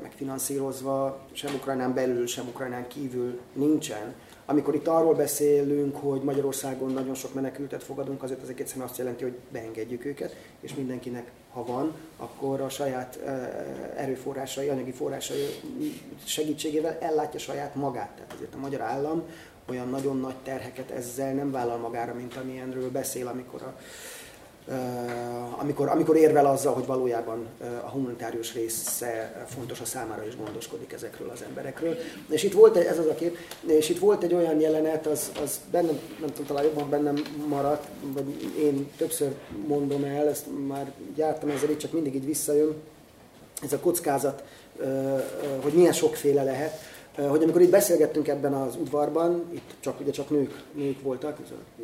megfinanszírozva 0.01 1.19
sem 1.32 1.53
Ukrajnán 1.53 1.93
belül, 1.93 2.28
sem 2.28 2.47
Ukrajnán 2.47 2.88
kívül 2.88 3.39
nincsen, 3.53 4.13
amikor 4.46 4.76
itt 4.76 4.88
arról 4.88 5.14
beszélünk, 5.14 5.96
hogy 5.96 6.22
Magyarországon 6.22 6.91
nagyon 6.91 7.14
sok 7.14 7.34
menekültet 7.34 7.84
fogadunk, 7.84 8.24
azért 8.24 8.41
ezek 8.41 8.60
egyszerűen 8.60 8.88
azt 8.88 8.98
jelenti, 8.98 9.24
hogy 9.24 9.38
beengedjük 9.50 10.06
őket, 10.06 10.36
és 10.60 10.76
mindenkinek, 10.76 11.32
ha 11.54 11.66
van, 11.66 11.96
akkor 12.18 12.62
a 12.62 12.70
saját 12.70 13.20
erőforrásai, 13.96 14.68
anyagi 14.68 14.91
forrásai 14.91 15.46
segítségével 16.26 16.98
ellátja 17.02 17.39
saját 17.39 17.76
magát. 17.76 18.12
Tehát 18.16 18.34
azért 18.34 18.54
a 18.54 18.58
magyar 18.58 18.82
állam 18.82 19.24
olyan 19.70 19.89
nagyon 19.89 20.20
nagy 20.20 20.36
terheket 20.43 20.91
ezzel 20.91 21.34
nem 21.34 21.52
vállal 21.52 21.78
magára, 21.78 22.14
mint 22.14 22.36
amilyenről 22.36 22.91
beszél, 22.91 23.28
amikor 23.28 23.62
a 23.62 23.78
amikor, 25.57 25.88
amikor 25.88 26.16
érvel 26.16 26.45
azzal, 26.45 26.74
hogy 26.74 26.86
valójában 26.86 27.45
a 27.86 27.89
humanitárius 27.89 28.53
része 28.53 29.45
fontos 29.47 29.80
a 29.80 29.86
számára 29.86 30.26
is 30.28 30.38
gondoskodik 30.38 30.93
ezekről 30.93 31.30
az 31.30 31.41
emberekről. 31.47 31.95
És 32.30 32.43
itt 32.43 32.53
volt 32.53 32.76
egy, 32.76 32.86
ez 32.86 32.99
az 32.99 33.05
a 33.05 33.16
kép, 33.16 33.38
és 33.66 33.89
itt 33.89 33.99
volt 33.99 34.24
egy 34.24 34.34
olyan 34.34 34.59
jelenet, 34.59 35.07
az, 35.07 35.32
az 35.43 35.59
bennem, 35.72 35.99
nem 36.20 36.30
tudom, 36.30 36.45
talán 36.45 36.63
jobban 36.63 36.89
bennem 36.89 37.16
maradt, 37.47 37.88
vagy 38.13 38.51
én 38.59 38.91
többször 38.97 39.34
mondom 39.68 40.03
el, 40.03 40.28
ezt 40.28 40.45
már 40.68 40.91
gyártam 41.16 41.49
ezzel, 41.49 41.70
itt 41.70 41.80
csak 41.80 41.91
mindig 41.91 42.16
így 42.16 42.26
visszajön, 42.26 42.76
ez 43.63 43.74
a 43.74 43.80
kockázat, 43.80 44.43
hogy 45.61 45.74
milyen 45.74 45.93
sokféle 45.93 46.43
lehet, 46.43 46.80
hogy 47.16 47.43
amikor 47.43 47.61
itt 47.61 47.70
beszélgettünk 47.70 48.28
ebben 48.28 48.53
az 48.53 48.76
udvarban, 48.76 49.43
itt 49.51 49.74
csak, 49.80 49.99
ugye 49.99 50.11
csak 50.11 50.30
nők, 50.30 50.63
nők 50.74 51.01
voltak, 51.01 51.39
ez 51.43 51.51
a 51.51 51.82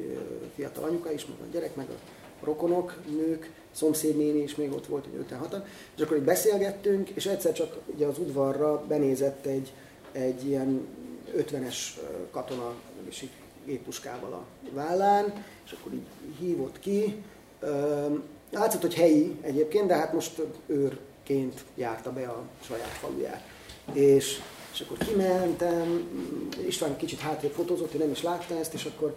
fiatal 0.56 0.84
anyuka 0.84 1.12
is, 1.12 1.26
meg 1.26 1.38
a 1.42 1.52
gyerek, 1.52 1.76
meg 1.76 1.88
a 1.90 2.21
rokonok, 2.44 2.98
nők, 3.10 3.52
szomszédnéni 3.72 4.42
is 4.42 4.56
még 4.56 4.72
ott 4.72 4.86
volt, 4.86 5.06
hogy 5.06 5.20
5 5.32 5.38
6 5.38 5.56
és 5.96 6.02
akkor 6.02 6.18
így 6.18 6.24
beszélgettünk, 6.24 7.10
és 7.10 7.26
egyszer 7.26 7.54
csak 7.54 7.78
ugye 7.86 8.06
az 8.06 8.18
udvarra 8.18 8.86
benézett 8.88 9.46
egy, 9.46 9.74
egy 10.12 10.48
ilyen 10.48 10.88
50-es 11.38 11.76
katona, 12.32 12.74
és 13.10 13.22
így 13.22 13.30
géppuskával 13.66 14.34
a 14.34 14.46
vállán, 14.74 15.46
és 15.66 15.72
akkor 15.72 15.94
így 15.94 16.36
hívott 16.40 16.80
ki. 16.80 17.24
Látszott, 18.52 18.82
hogy 18.82 18.94
helyi 18.94 19.38
egyébként, 19.42 19.88
de 19.88 19.96
hát 19.96 20.14
most 20.14 20.42
őrként 20.66 21.64
járta 21.76 22.14
be 22.14 22.28
a 22.28 22.44
saját 22.62 22.88
faluját. 22.88 23.44
És, 23.94 24.42
és 24.74 24.82
akkor 24.82 24.98
kimentem, 24.98 26.10
István 26.68 26.98
kicsit 26.98 27.20
hátrébb 27.20 27.52
fotózott, 27.52 27.92
hogy 27.92 28.00
nem 28.00 28.12
is 28.12 28.24
látta 28.24 28.58
ezt, 28.58 28.74
és 28.74 28.86
akkor 28.86 29.16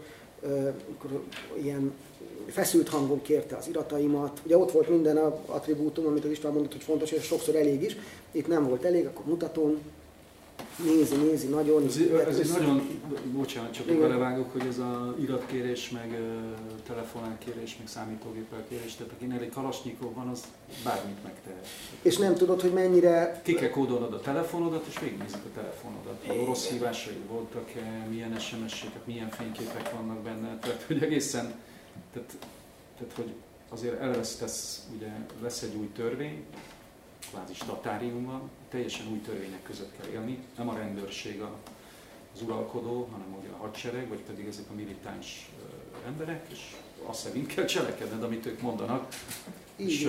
ilyen 1.62 1.92
feszült 2.46 2.88
hangon 2.88 3.22
kérte 3.22 3.56
az 3.56 3.68
irataimat. 3.68 4.40
Ugye 4.44 4.58
ott 4.58 4.70
volt 4.70 4.88
minden 4.88 5.16
a 5.16 5.38
attribútum, 5.46 6.06
amit 6.06 6.24
az 6.24 6.30
István 6.30 6.52
mondott, 6.52 6.72
hogy 6.72 6.82
fontos, 6.82 7.10
és 7.10 7.24
sokszor 7.24 7.54
elég 7.54 7.82
is. 7.82 7.96
Itt 8.30 8.46
nem 8.46 8.68
volt 8.68 8.84
elég, 8.84 9.06
akkor 9.06 9.24
mutatom. 9.24 9.78
Nézi, 10.82 11.16
nézi, 11.16 11.46
nagyon. 11.46 11.86
Ez, 11.86 11.96
ez 12.28 12.38
egy 12.38 12.48
nagyon, 12.48 13.00
bocsánat, 13.32 13.72
csak 13.72 13.86
Igen. 13.86 14.00
belevágok, 14.00 14.52
hogy 14.52 14.66
ez 14.68 14.78
a 14.78 15.14
iratkérés, 15.20 15.90
meg 15.90 16.18
telefonánkérés, 16.86 17.76
meg 17.78 17.88
számítógépel 17.88 18.64
kérés, 18.68 18.94
tehát 18.94 19.12
akinek 19.12 19.42
egy 19.42 19.50
kalasnyikó 19.50 20.12
van, 20.14 20.28
az 20.28 20.44
bármit 20.84 21.22
megtehet. 21.22 21.66
És 22.02 22.16
nem 22.16 22.34
tudod, 22.34 22.60
hogy 22.60 22.72
mennyire... 22.72 23.40
Ki 23.44 23.54
kell 23.54 23.70
kódolnod 23.70 24.12
a 24.12 24.20
telefonodat, 24.20 24.86
és 24.88 24.98
végignézik 25.00 25.40
a 25.44 25.54
telefonodat. 25.54 26.24
A 26.28 26.32
orosz 26.32 26.68
hívásai 26.68 27.18
voltak-e, 27.28 28.06
milyen 28.10 28.38
SMS-ek, 28.38 29.04
milyen 29.04 29.30
fényképek 29.30 29.94
vannak 29.94 30.22
benne, 30.22 30.58
tehát 30.58 30.82
hogy 30.86 31.02
egészen 31.02 31.54
tehát, 32.12 32.36
tehát 32.98 33.14
hogy 33.14 33.32
azért 33.68 34.00
elvesztesz, 34.00 34.86
ugye 34.96 35.08
lesz 35.42 35.62
egy 35.62 35.74
új 35.74 35.90
törvény, 35.92 36.44
kvázi 37.34 37.54
statárium 37.54 38.24
van, 38.24 38.50
teljesen 38.68 39.06
új 39.12 39.20
törvények 39.20 39.62
között 39.62 39.96
kell 39.96 40.10
élni, 40.12 40.38
nem 40.56 40.68
a 40.68 40.76
rendőrség 40.76 41.42
az 42.34 42.42
uralkodó, 42.42 43.08
hanem 43.12 43.36
ugye 43.40 43.48
a 43.48 43.56
hadsereg, 43.56 44.08
vagy 44.08 44.20
pedig 44.20 44.46
ezek 44.46 44.64
a 44.70 44.74
militáns 44.74 45.50
emberek, 46.06 46.46
és 46.50 46.74
azt 47.02 47.20
szerint 47.20 47.46
kell 47.46 47.64
cselekedned, 47.64 48.22
amit 48.22 48.46
ők 48.46 48.60
mondanak. 48.60 49.14
Így 49.76 49.90
és, 49.90 50.08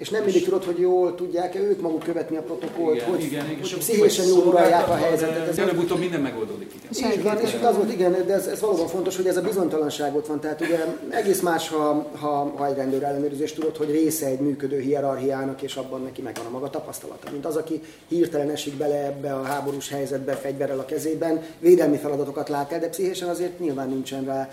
és 0.00 0.08
nem 0.08 0.24
mindig 0.24 0.44
tudod, 0.44 0.64
hogy 0.64 0.78
jól 0.78 1.14
tudják-e 1.14 1.60
ők 1.60 1.80
maguk 1.80 2.02
követni 2.02 2.36
a 2.36 2.42
protokollt, 2.42 2.96
igen, 2.96 3.08
hogy, 3.08 3.22
igen, 3.22 3.44
igen, 3.50 3.58
hogy 3.60 3.78
pszichésen 3.78 4.26
jól 4.26 4.46
uralják 4.46 4.88
a 4.88 4.94
helyzetet. 4.94 5.48
Ez 5.48 5.58
előbb-utóbb 5.58 5.98
minden 5.98 6.20
megoldódik. 6.20 6.72
Igen. 6.96 7.12
Így 7.12 7.22
van, 7.22 7.38
és 7.38 7.56
az 7.62 7.76
volt, 7.76 7.92
igen, 7.92 8.26
de 8.26 8.34
ez, 8.34 8.46
ez 8.46 8.60
valóban 8.60 8.88
fontos, 8.88 9.16
hogy 9.16 9.26
ez 9.26 9.36
a 9.36 9.40
bizonytalanság 9.40 10.16
ott 10.16 10.26
van. 10.26 10.40
Tehát 10.40 10.60
ugye 10.60 10.84
egész 11.10 11.40
más, 11.40 11.68
ha, 11.68 12.10
ha, 12.18 12.52
ha 12.56 12.66
egy 12.66 12.76
rendőr 12.76 13.02
ellenőrzést 13.02 13.54
tudod, 13.54 13.76
hogy 13.76 13.90
része 13.90 14.26
egy 14.26 14.40
működő 14.40 14.80
hierarchiának, 14.80 15.62
és 15.62 15.76
abban 15.76 16.02
neki 16.02 16.22
megvan 16.22 16.46
a 16.46 16.50
maga 16.50 16.70
tapasztalata. 16.70 17.30
Mint 17.30 17.46
az, 17.46 17.56
aki 17.56 17.80
hirtelen 18.08 18.50
esik 18.50 18.74
bele 18.74 19.06
ebbe 19.06 19.32
a 19.34 19.42
háborús 19.42 19.88
helyzetbe 19.88 20.32
fegyverrel 20.32 20.78
a 20.78 20.84
kezében, 20.84 21.42
védelmi 21.58 21.96
feladatokat 21.96 22.48
lát 22.48 22.72
el, 22.72 22.80
de 22.80 22.88
pszichésen 22.88 23.28
azért 23.28 23.58
nyilván 23.58 23.88
nincsen 23.88 24.24
rá 24.24 24.50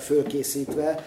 fölkészítve 0.00 1.04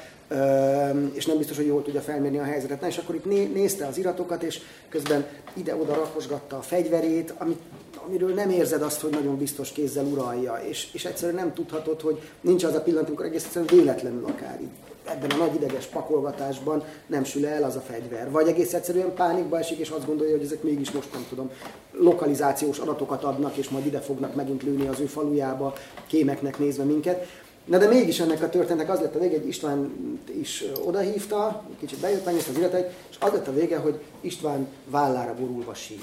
és 1.14 1.26
nem 1.26 1.38
biztos, 1.38 1.58
hogy 1.58 1.66
jól 1.66 1.84
tudja 1.84 2.02
felmérni 2.02 2.38
a 2.38 2.44
helyzetet. 2.44 2.82
Na, 2.82 2.88
és 2.88 2.98
akkor 2.98 3.16
itt 3.16 3.54
nézte 3.54 3.86
az 3.86 3.98
iratokat, 3.98 4.44
és 4.44 4.60
közben 4.90 5.26
ide-oda 5.54 5.94
rakosgatta 5.94 6.58
a 6.58 6.62
fegyverét, 6.62 7.34
amit, 7.38 7.60
amiről 8.06 8.34
nem 8.34 8.50
érzed 8.50 8.82
azt, 8.82 9.02
hogy 9.02 9.12
nagyon 9.12 9.38
biztos 9.38 9.72
kézzel 9.72 10.06
uralja, 10.06 10.62
és, 10.68 10.88
és 10.94 11.06
egyszerűen 11.06 11.36
nem 11.36 11.54
tudhatod, 11.54 12.02
hogy 12.02 12.22
nincs 12.42 12.64
az 12.64 12.76
a 12.76 12.82
pillanat, 12.82 13.08
amikor 13.08 13.26
egész 13.26 13.44
egyszerűen 13.46 13.76
véletlenül 13.76 14.26
akár 14.26 14.60
így 14.62 14.70
ebben 15.06 15.30
a 15.30 15.36
nagy 15.36 15.56
ideges 15.56 15.86
pakolgatásban 15.86 16.84
nem 17.08 17.24
sül 17.24 17.46
el 17.46 17.64
az 17.64 17.76
a 17.76 17.80
fegyver. 17.80 18.32
Vagy 18.32 18.48
egész 18.48 18.74
egyszerűen 18.74 19.14
pánikba 19.14 19.60
esik, 19.60 19.78
és 19.78 19.90
azt 19.90 20.06
gondolja, 20.06 20.36
hogy 20.36 20.46
ezek 20.46 20.64
mégis 20.64 20.92
most 20.92 21.14
nem 21.14 21.26
tudom, 21.30 21.50
lokalizációs 21.92 22.78
adatokat 22.78 23.24
adnak, 23.24 23.56
és 23.56 23.70
majd 23.70 23.86
ide 23.86 24.00
fognak 24.00 24.36
megint 24.36 24.64
lőni 24.64 24.88
az 24.88 25.00
ő 25.00 25.06
falujába, 25.06 25.74
kémeknek 26.08 26.60
nézve 26.60 26.84
minket. 26.84 27.28
Na 27.66 27.78
de 27.78 27.88
mégis 27.88 28.20
ennek 28.20 28.41
a 28.41 28.49
történetnek 28.49 28.89
az 28.89 28.99
lett 28.99 29.16
a 29.16 29.20
vége, 29.20 29.38
hogy 29.38 29.47
István 29.47 29.91
is 30.39 30.64
odahívta, 30.86 31.64
kicsit 31.80 31.99
bejött, 31.99 32.26
megnézte 32.26 32.51
az 32.51 32.57
iratait, 32.57 32.91
és 33.09 33.16
az 33.20 33.32
lett 33.32 33.47
a 33.47 33.53
vége, 33.53 33.78
hogy 33.78 33.99
István 34.22 34.68
vállára 34.86 35.34
borulva 35.34 35.74
sír. 35.74 35.99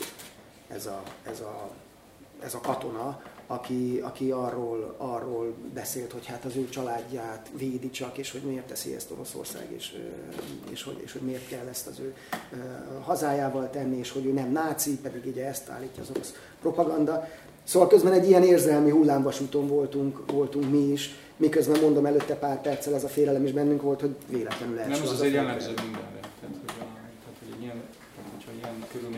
Ez 0.69 0.87
a, 0.87 1.03
ez 1.31 1.41
a, 1.41 1.71
ez 2.43 2.55
a 2.55 2.61
katona, 2.61 3.23
aki, 3.47 4.01
aki 4.03 4.31
arról, 4.31 4.95
arról 4.97 5.55
beszélt, 5.75 6.13
hogy 6.13 6.27
hát 6.27 6.45
az 6.45 6.57
ő 6.57 6.69
családját 6.69 7.51
védi 7.59 7.91
csak, 7.91 8.19
és 8.19 8.31
hogy 8.31 8.41
miért 8.41 8.67
teszi 8.67 8.95
ezt 8.95 9.11
Oroszország, 9.11 9.67
és, 9.77 9.93
és, 10.71 10.83
hogy, 10.83 11.01
és 11.05 11.13
hogy 11.13 11.21
miért 11.21 11.49
kell 11.49 11.67
ezt 11.67 11.87
az 11.87 11.99
ő 11.99 12.15
hazájával 13.03 13.71
tenni, 13.71 13.99
és 13.99 14.11
hogy 14.11 14.27
ő 14.27 14.33
nem 14.33 14.53
náci, 14.53 14.99
pedig 14.99 15.27
ugye 15.27 15.47
ezt 15.47 15.69
állítja 15.69 16.03
az 16.03 16.11
orosz 16.11 16.35
propaganda. 16.61 17.29
Szóval 17.65 17.89
közben 17.89 18.13
egy 18.13 18.29
ilyen 18.29 18.43
érzelmi 18.43 18.91
hullámvasúton 18.91 19.67
voltunk, 19.67 20.31
voltunk 20.31 20.71
mi 20.71 20.79
is, 20.79 21.11
miközben 21.39 21.81
mondom 21.81 22.07
előtte 22.07 22.35
pár 22.35 22.61
perccel 22.61 22.95
ez 22.95 23.05
a 23.05 23.09
félelem 23.09 23.45
is 23.45 23.53
bennünk 23.53 23.83
volt, 23.83 24.01
hogy 24.01 24.15
véletlenül 24.29 24.79
első. 24.79 24.91
Nem, 24.91 25.03
az, 25.03 25.09
az 25.09 25.15
azért 25.15 25.35
jellemző 25.35 25.73
mindenre. 25.83 26.21
Tehát, 26.21 26.57
hogy, 26.61 26.69
a, 26.69 26.85
tehát, 27.25 27.39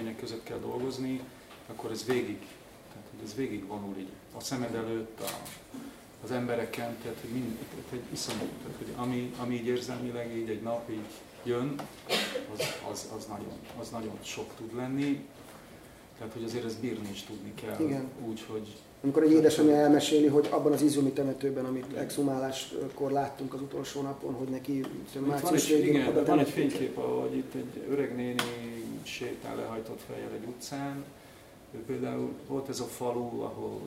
hogy 0.06 0.16
között 0.20 0.42
kell 0.42 0.58
dolgozni, 0.58 1.20
akkor 1.66 1.90
ez 1.90 2.04
végig, 2.04 2.38
tehát 2.92 3.06
hogy 3.10 3.20
ez 3.24 3.34
végig 3.34 3.66
vonul 3.66 3.94
így 3.98 4.08
a 4.36 4.40
szemed 4.40 4.74
előtt, 4.74 5.20
a, 5.20 5.28
az 6.24 6.30
embereken, 6.30 6.96
tehát 7.02 7.18
hogy, 7.20 7.30
mind, 7.30 7.56
tehát, 7.56 7.90
hogy 7.90 8.02
iszonyú, 8.12 8.48
tehát 8.62 8.76
hogy 8.76 8.92
ami, 8.96 9.34
ami 9.40 9.54
így 9.54 9.66
érzelmileg 9.66 10.36
így 10.36 10.48
egy 10.48 10.62
nap 10.62 10.90
így 10.90 11.10
jön, 11.44 11.74
az, 12.54 12.60
az, 12.90 13.08
az, 13.16 13.26
nagyon, 13.26 13.52
az 13.80 13.88
nagyon 13.88 14.18
sok 14.22 14.50
tud 14.56 14.76
lenni, 14.76 15.26
tehát 16.18 16.32
hogy 16.32 16.44
azért 16.44 16.64
ezt 16.64 16.80
bírni 16.80 17.08
is 17.12 17.22
tudni 17.22 17.54
kell, 17.54 17.86
Igen. 17.86 18.08
úgy, 18.28 18.44
hogy 18.48 18.76
amikor 19.02 19.22
egy 19.22 19.32
édesanyja 19.32 19.74
elmeséli, 19.74 20.26
hogy 20.26 20.48
abban 20.50 20.72
az 20.72 20.82
izumi 20.82 21.10
temetőben, 21.10 21.64
amit 21.64 21.96
exhumáláskor 21.96 23.10
láttunk 23.10 23.54
az 23.54 23.60
utolsó 23.60 24.02
napon, 24.02 24.34
hogy 24.34 24.48
neki 24.48 24.84
március 25.26 25.68
végén 25.68 25.94
igen, 25.94 26.06
oda 26.06 26.24
van 26.24 26.38
egy 26.38 26.48
fénykép, 26.48 26.98
ahogy 26.98 27.36
itt 27.36 27.54
egy 27.54 27.84
öreg 27.90 28.16
néni 28.16 28.42
sétál 29.02 29.56
lehajtott 29.56 30.00
fejjel 30.08 30.30
egy 30.32 30.46
utcán. 30.46 31.04
Ő 31.74 31.78
például 31.78 32.30
volt 32.46 32.68
ez 32.68 32.80
a 32.80 32.84
falu, 32.84 33.40
ahol, 33.40 33.80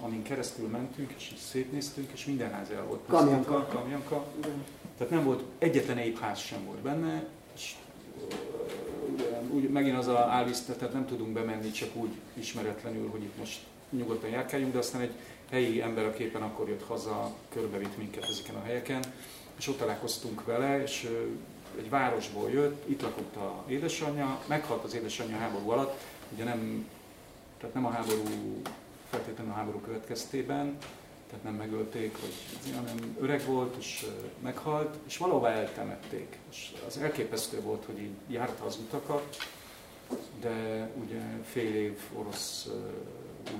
amin 0.00 0.22
keresztül 0.22 0.68
mentünk, 0.68 1.12
és 1.16 1.32
szétnéztünk, 1.50 2.10
és 2.12 2.26
minden 2.26 2.50
ház 2.50 2.70
el 2.70 2.84
volt. 2.84 3.00
Kamjanka. 3.06 3.66
Kamjanka. 3.66 4.24
Tehát 4.98 5.12
nem 5.12 5.24
volt, 5.24 5.42
egyetlen 5.58 5.98
épp 5.98 6.18
ház 6.18 6.38
sem 6.38 6.64
volt 6.64 6.78
benne, 6.78 7.24
és 7.54 7.74
úgy, 9.50 9.68
megint 9.68 9.98
az 9.98 10.06
a 10.06 10.18
állízt, 10.18 10.76
tehát 10.76 10.92
nem 10.92 11.06
tudunk 11.06 11.32
bemenni 11.32 11.70
csak 11.70 11.96
úgy 11.96 12.10
ismeretlenül, 12.34 13.08
hogy 13.10 13.22
itt 13.22 13.38
most 13.38 13.60
nyugodtan 13.90 14.30
járkáljunk, 14.30 14.72
de 14.72 14.78
aztán 14.78 15.00
egy 15.00 15.12
helyi 15.50 15.82
ember 15.82 16.04
a 16.04 16.12
képen 16.12 16.42
akkor 16.42 16.68
jött 16.68 16.86
haza, 16.86 17.34
körbevitt 17.48 17.96
minket 17.96 18.24
ezeken 18.24 18.54
a 18.54 18.62
helyeken, 18.62 19.02
és 19.58 19.68
ott 19.68 19.78
találkoztunk 19.78 20.44
vele, 20.44 20.82
és 20.82 21.08
egy 21.78 21.90
városból 21.90 22.50
jött, 22.50 22.88
itt 22.88 23.02
lakott 23.02 23.36
a 23.36 23.64
édesanyja, 23.68 24.40
meghalt 24.46 24.84
az 24.84 24.94
édesanyja 24.94 25.36
háború 25.36 25.70
alatt, 25.70 26.00
ugye 26.32 26.44
nem, 26.44 26.88
tehát 27.58 27.74
nem 27.74 27.86
a 27.86 27.90
háború, 27.90 28.22
feltétlenül 29.10 29.52
a 29.52 29.56
háború 29.56 29.80
következtében, 29.80 30.78
tehát 31.30 31.44
nem 31.44 31.54
megölték, 31.54 32.20
vagy, 32.20 32.74
hanem 32.74 33.16
öreg 33.20 33.44
volt, 33.46 33.76
és 33.78 34.06
meghalt, 34.42 34.96
és 35.06 35.16
valahová 35.16 35.50
eltemették. 35.50 36.38
És 36.50 36.72
az 36.86 36.98
elképesztő 36.98 37.60
volt, 37.60 37.84
hogy 37.84 37.98
így 37.98 38.14
járta 38.28 38.64
az 38.64 38.76
utakat, 38.76 39.36
de 40.40 40.90
ugye 41.04 41.20
fél 41.44 41.74
év 41.74 41.98
orosz 42.14 42.68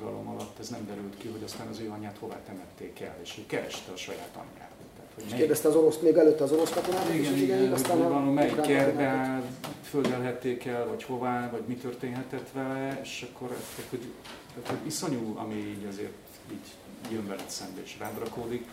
uralom 0.00 0.28
alatt 0.28 0.58
ez 0.58 0.68
nem 0.68 0.86
derült 0.86 1.16
ki, 1.16 1.28
hogy 1.28 1.42
aztán 1.44 1.66
az 1.66 1.78
ő 1.78 1.90
anyját 1.90 2.18
hová 2.18 2.42
temették 2.42 3.00
el, 3.00 3.16
és 3.22 3.34
ő 3.38 3.46
kereste 3.46 3.92
a 3.92 3.96
saját 3.96 4.36
anyját. 4.36 4.70
Tehát, 4.96 5.12
hogy 5.14 5.24
és 5.26 5.32
kérdezte 5.34 5.68
az 5.68 5.74
orosz, 5.74 5.98
még 5.98 6.16
előtt 6.16 6.40
az 6.40 6.52
orosz 6.52 6.70
katonát? 6.70 7.14
Igen, 7.14 7.36
igen, 7.36 7.58
igen 7.58 7.72
aztán 7.72 7.98
hogy 7.98 8.08
van, 8.08 8.22
melyik 8.22 8.60
kertbe 8.60 9.42
földelhették 9.82 10.64
el, 10.64 10.86
vagy 10.86 11.02
hová, 11.02 11.50
vagy 11.50 11.62
mi 11.66 11.74
történhetett 11.74 12.50
vele, 12.52 13.00
és 13.02 13.26
akkor 13.30 13.48
tehát, 13.48 13.90
hogy, 13.90 14.12
tehát, 14.54 14.78
hogy 14.78 14.86
iszonyú, 14.86 15.36
ami 15.36 15.54
így 15.54 15.86
azért 15.88 16.12
így 16.52 17.12
jön 17.12 17.26
veled 17.26 17.48
szembe 17.48 17.80
és 17.82 17.96
rád 17.98 18.18
rakódik. 18.18 18.66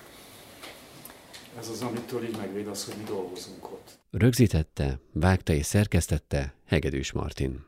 Ez 1.60 1.70
az, 1.70 1.82
amitől 1.82 2.24
így 2.24 2.38
megvéd 2.38 2.68
az, 2.68 2.86
hogy 2.86 2.96
mi 2.98 3.04
dolgozunk 3.04 3.72
ott. 3.72 3.98
Rögzítette, 4.12 5.00
vágta 5.12 5.54
és 5.54 5.66
szerkesztette 5.66 6.54
Hegedűs 6.66 7.12
Martin. 7.12 7.68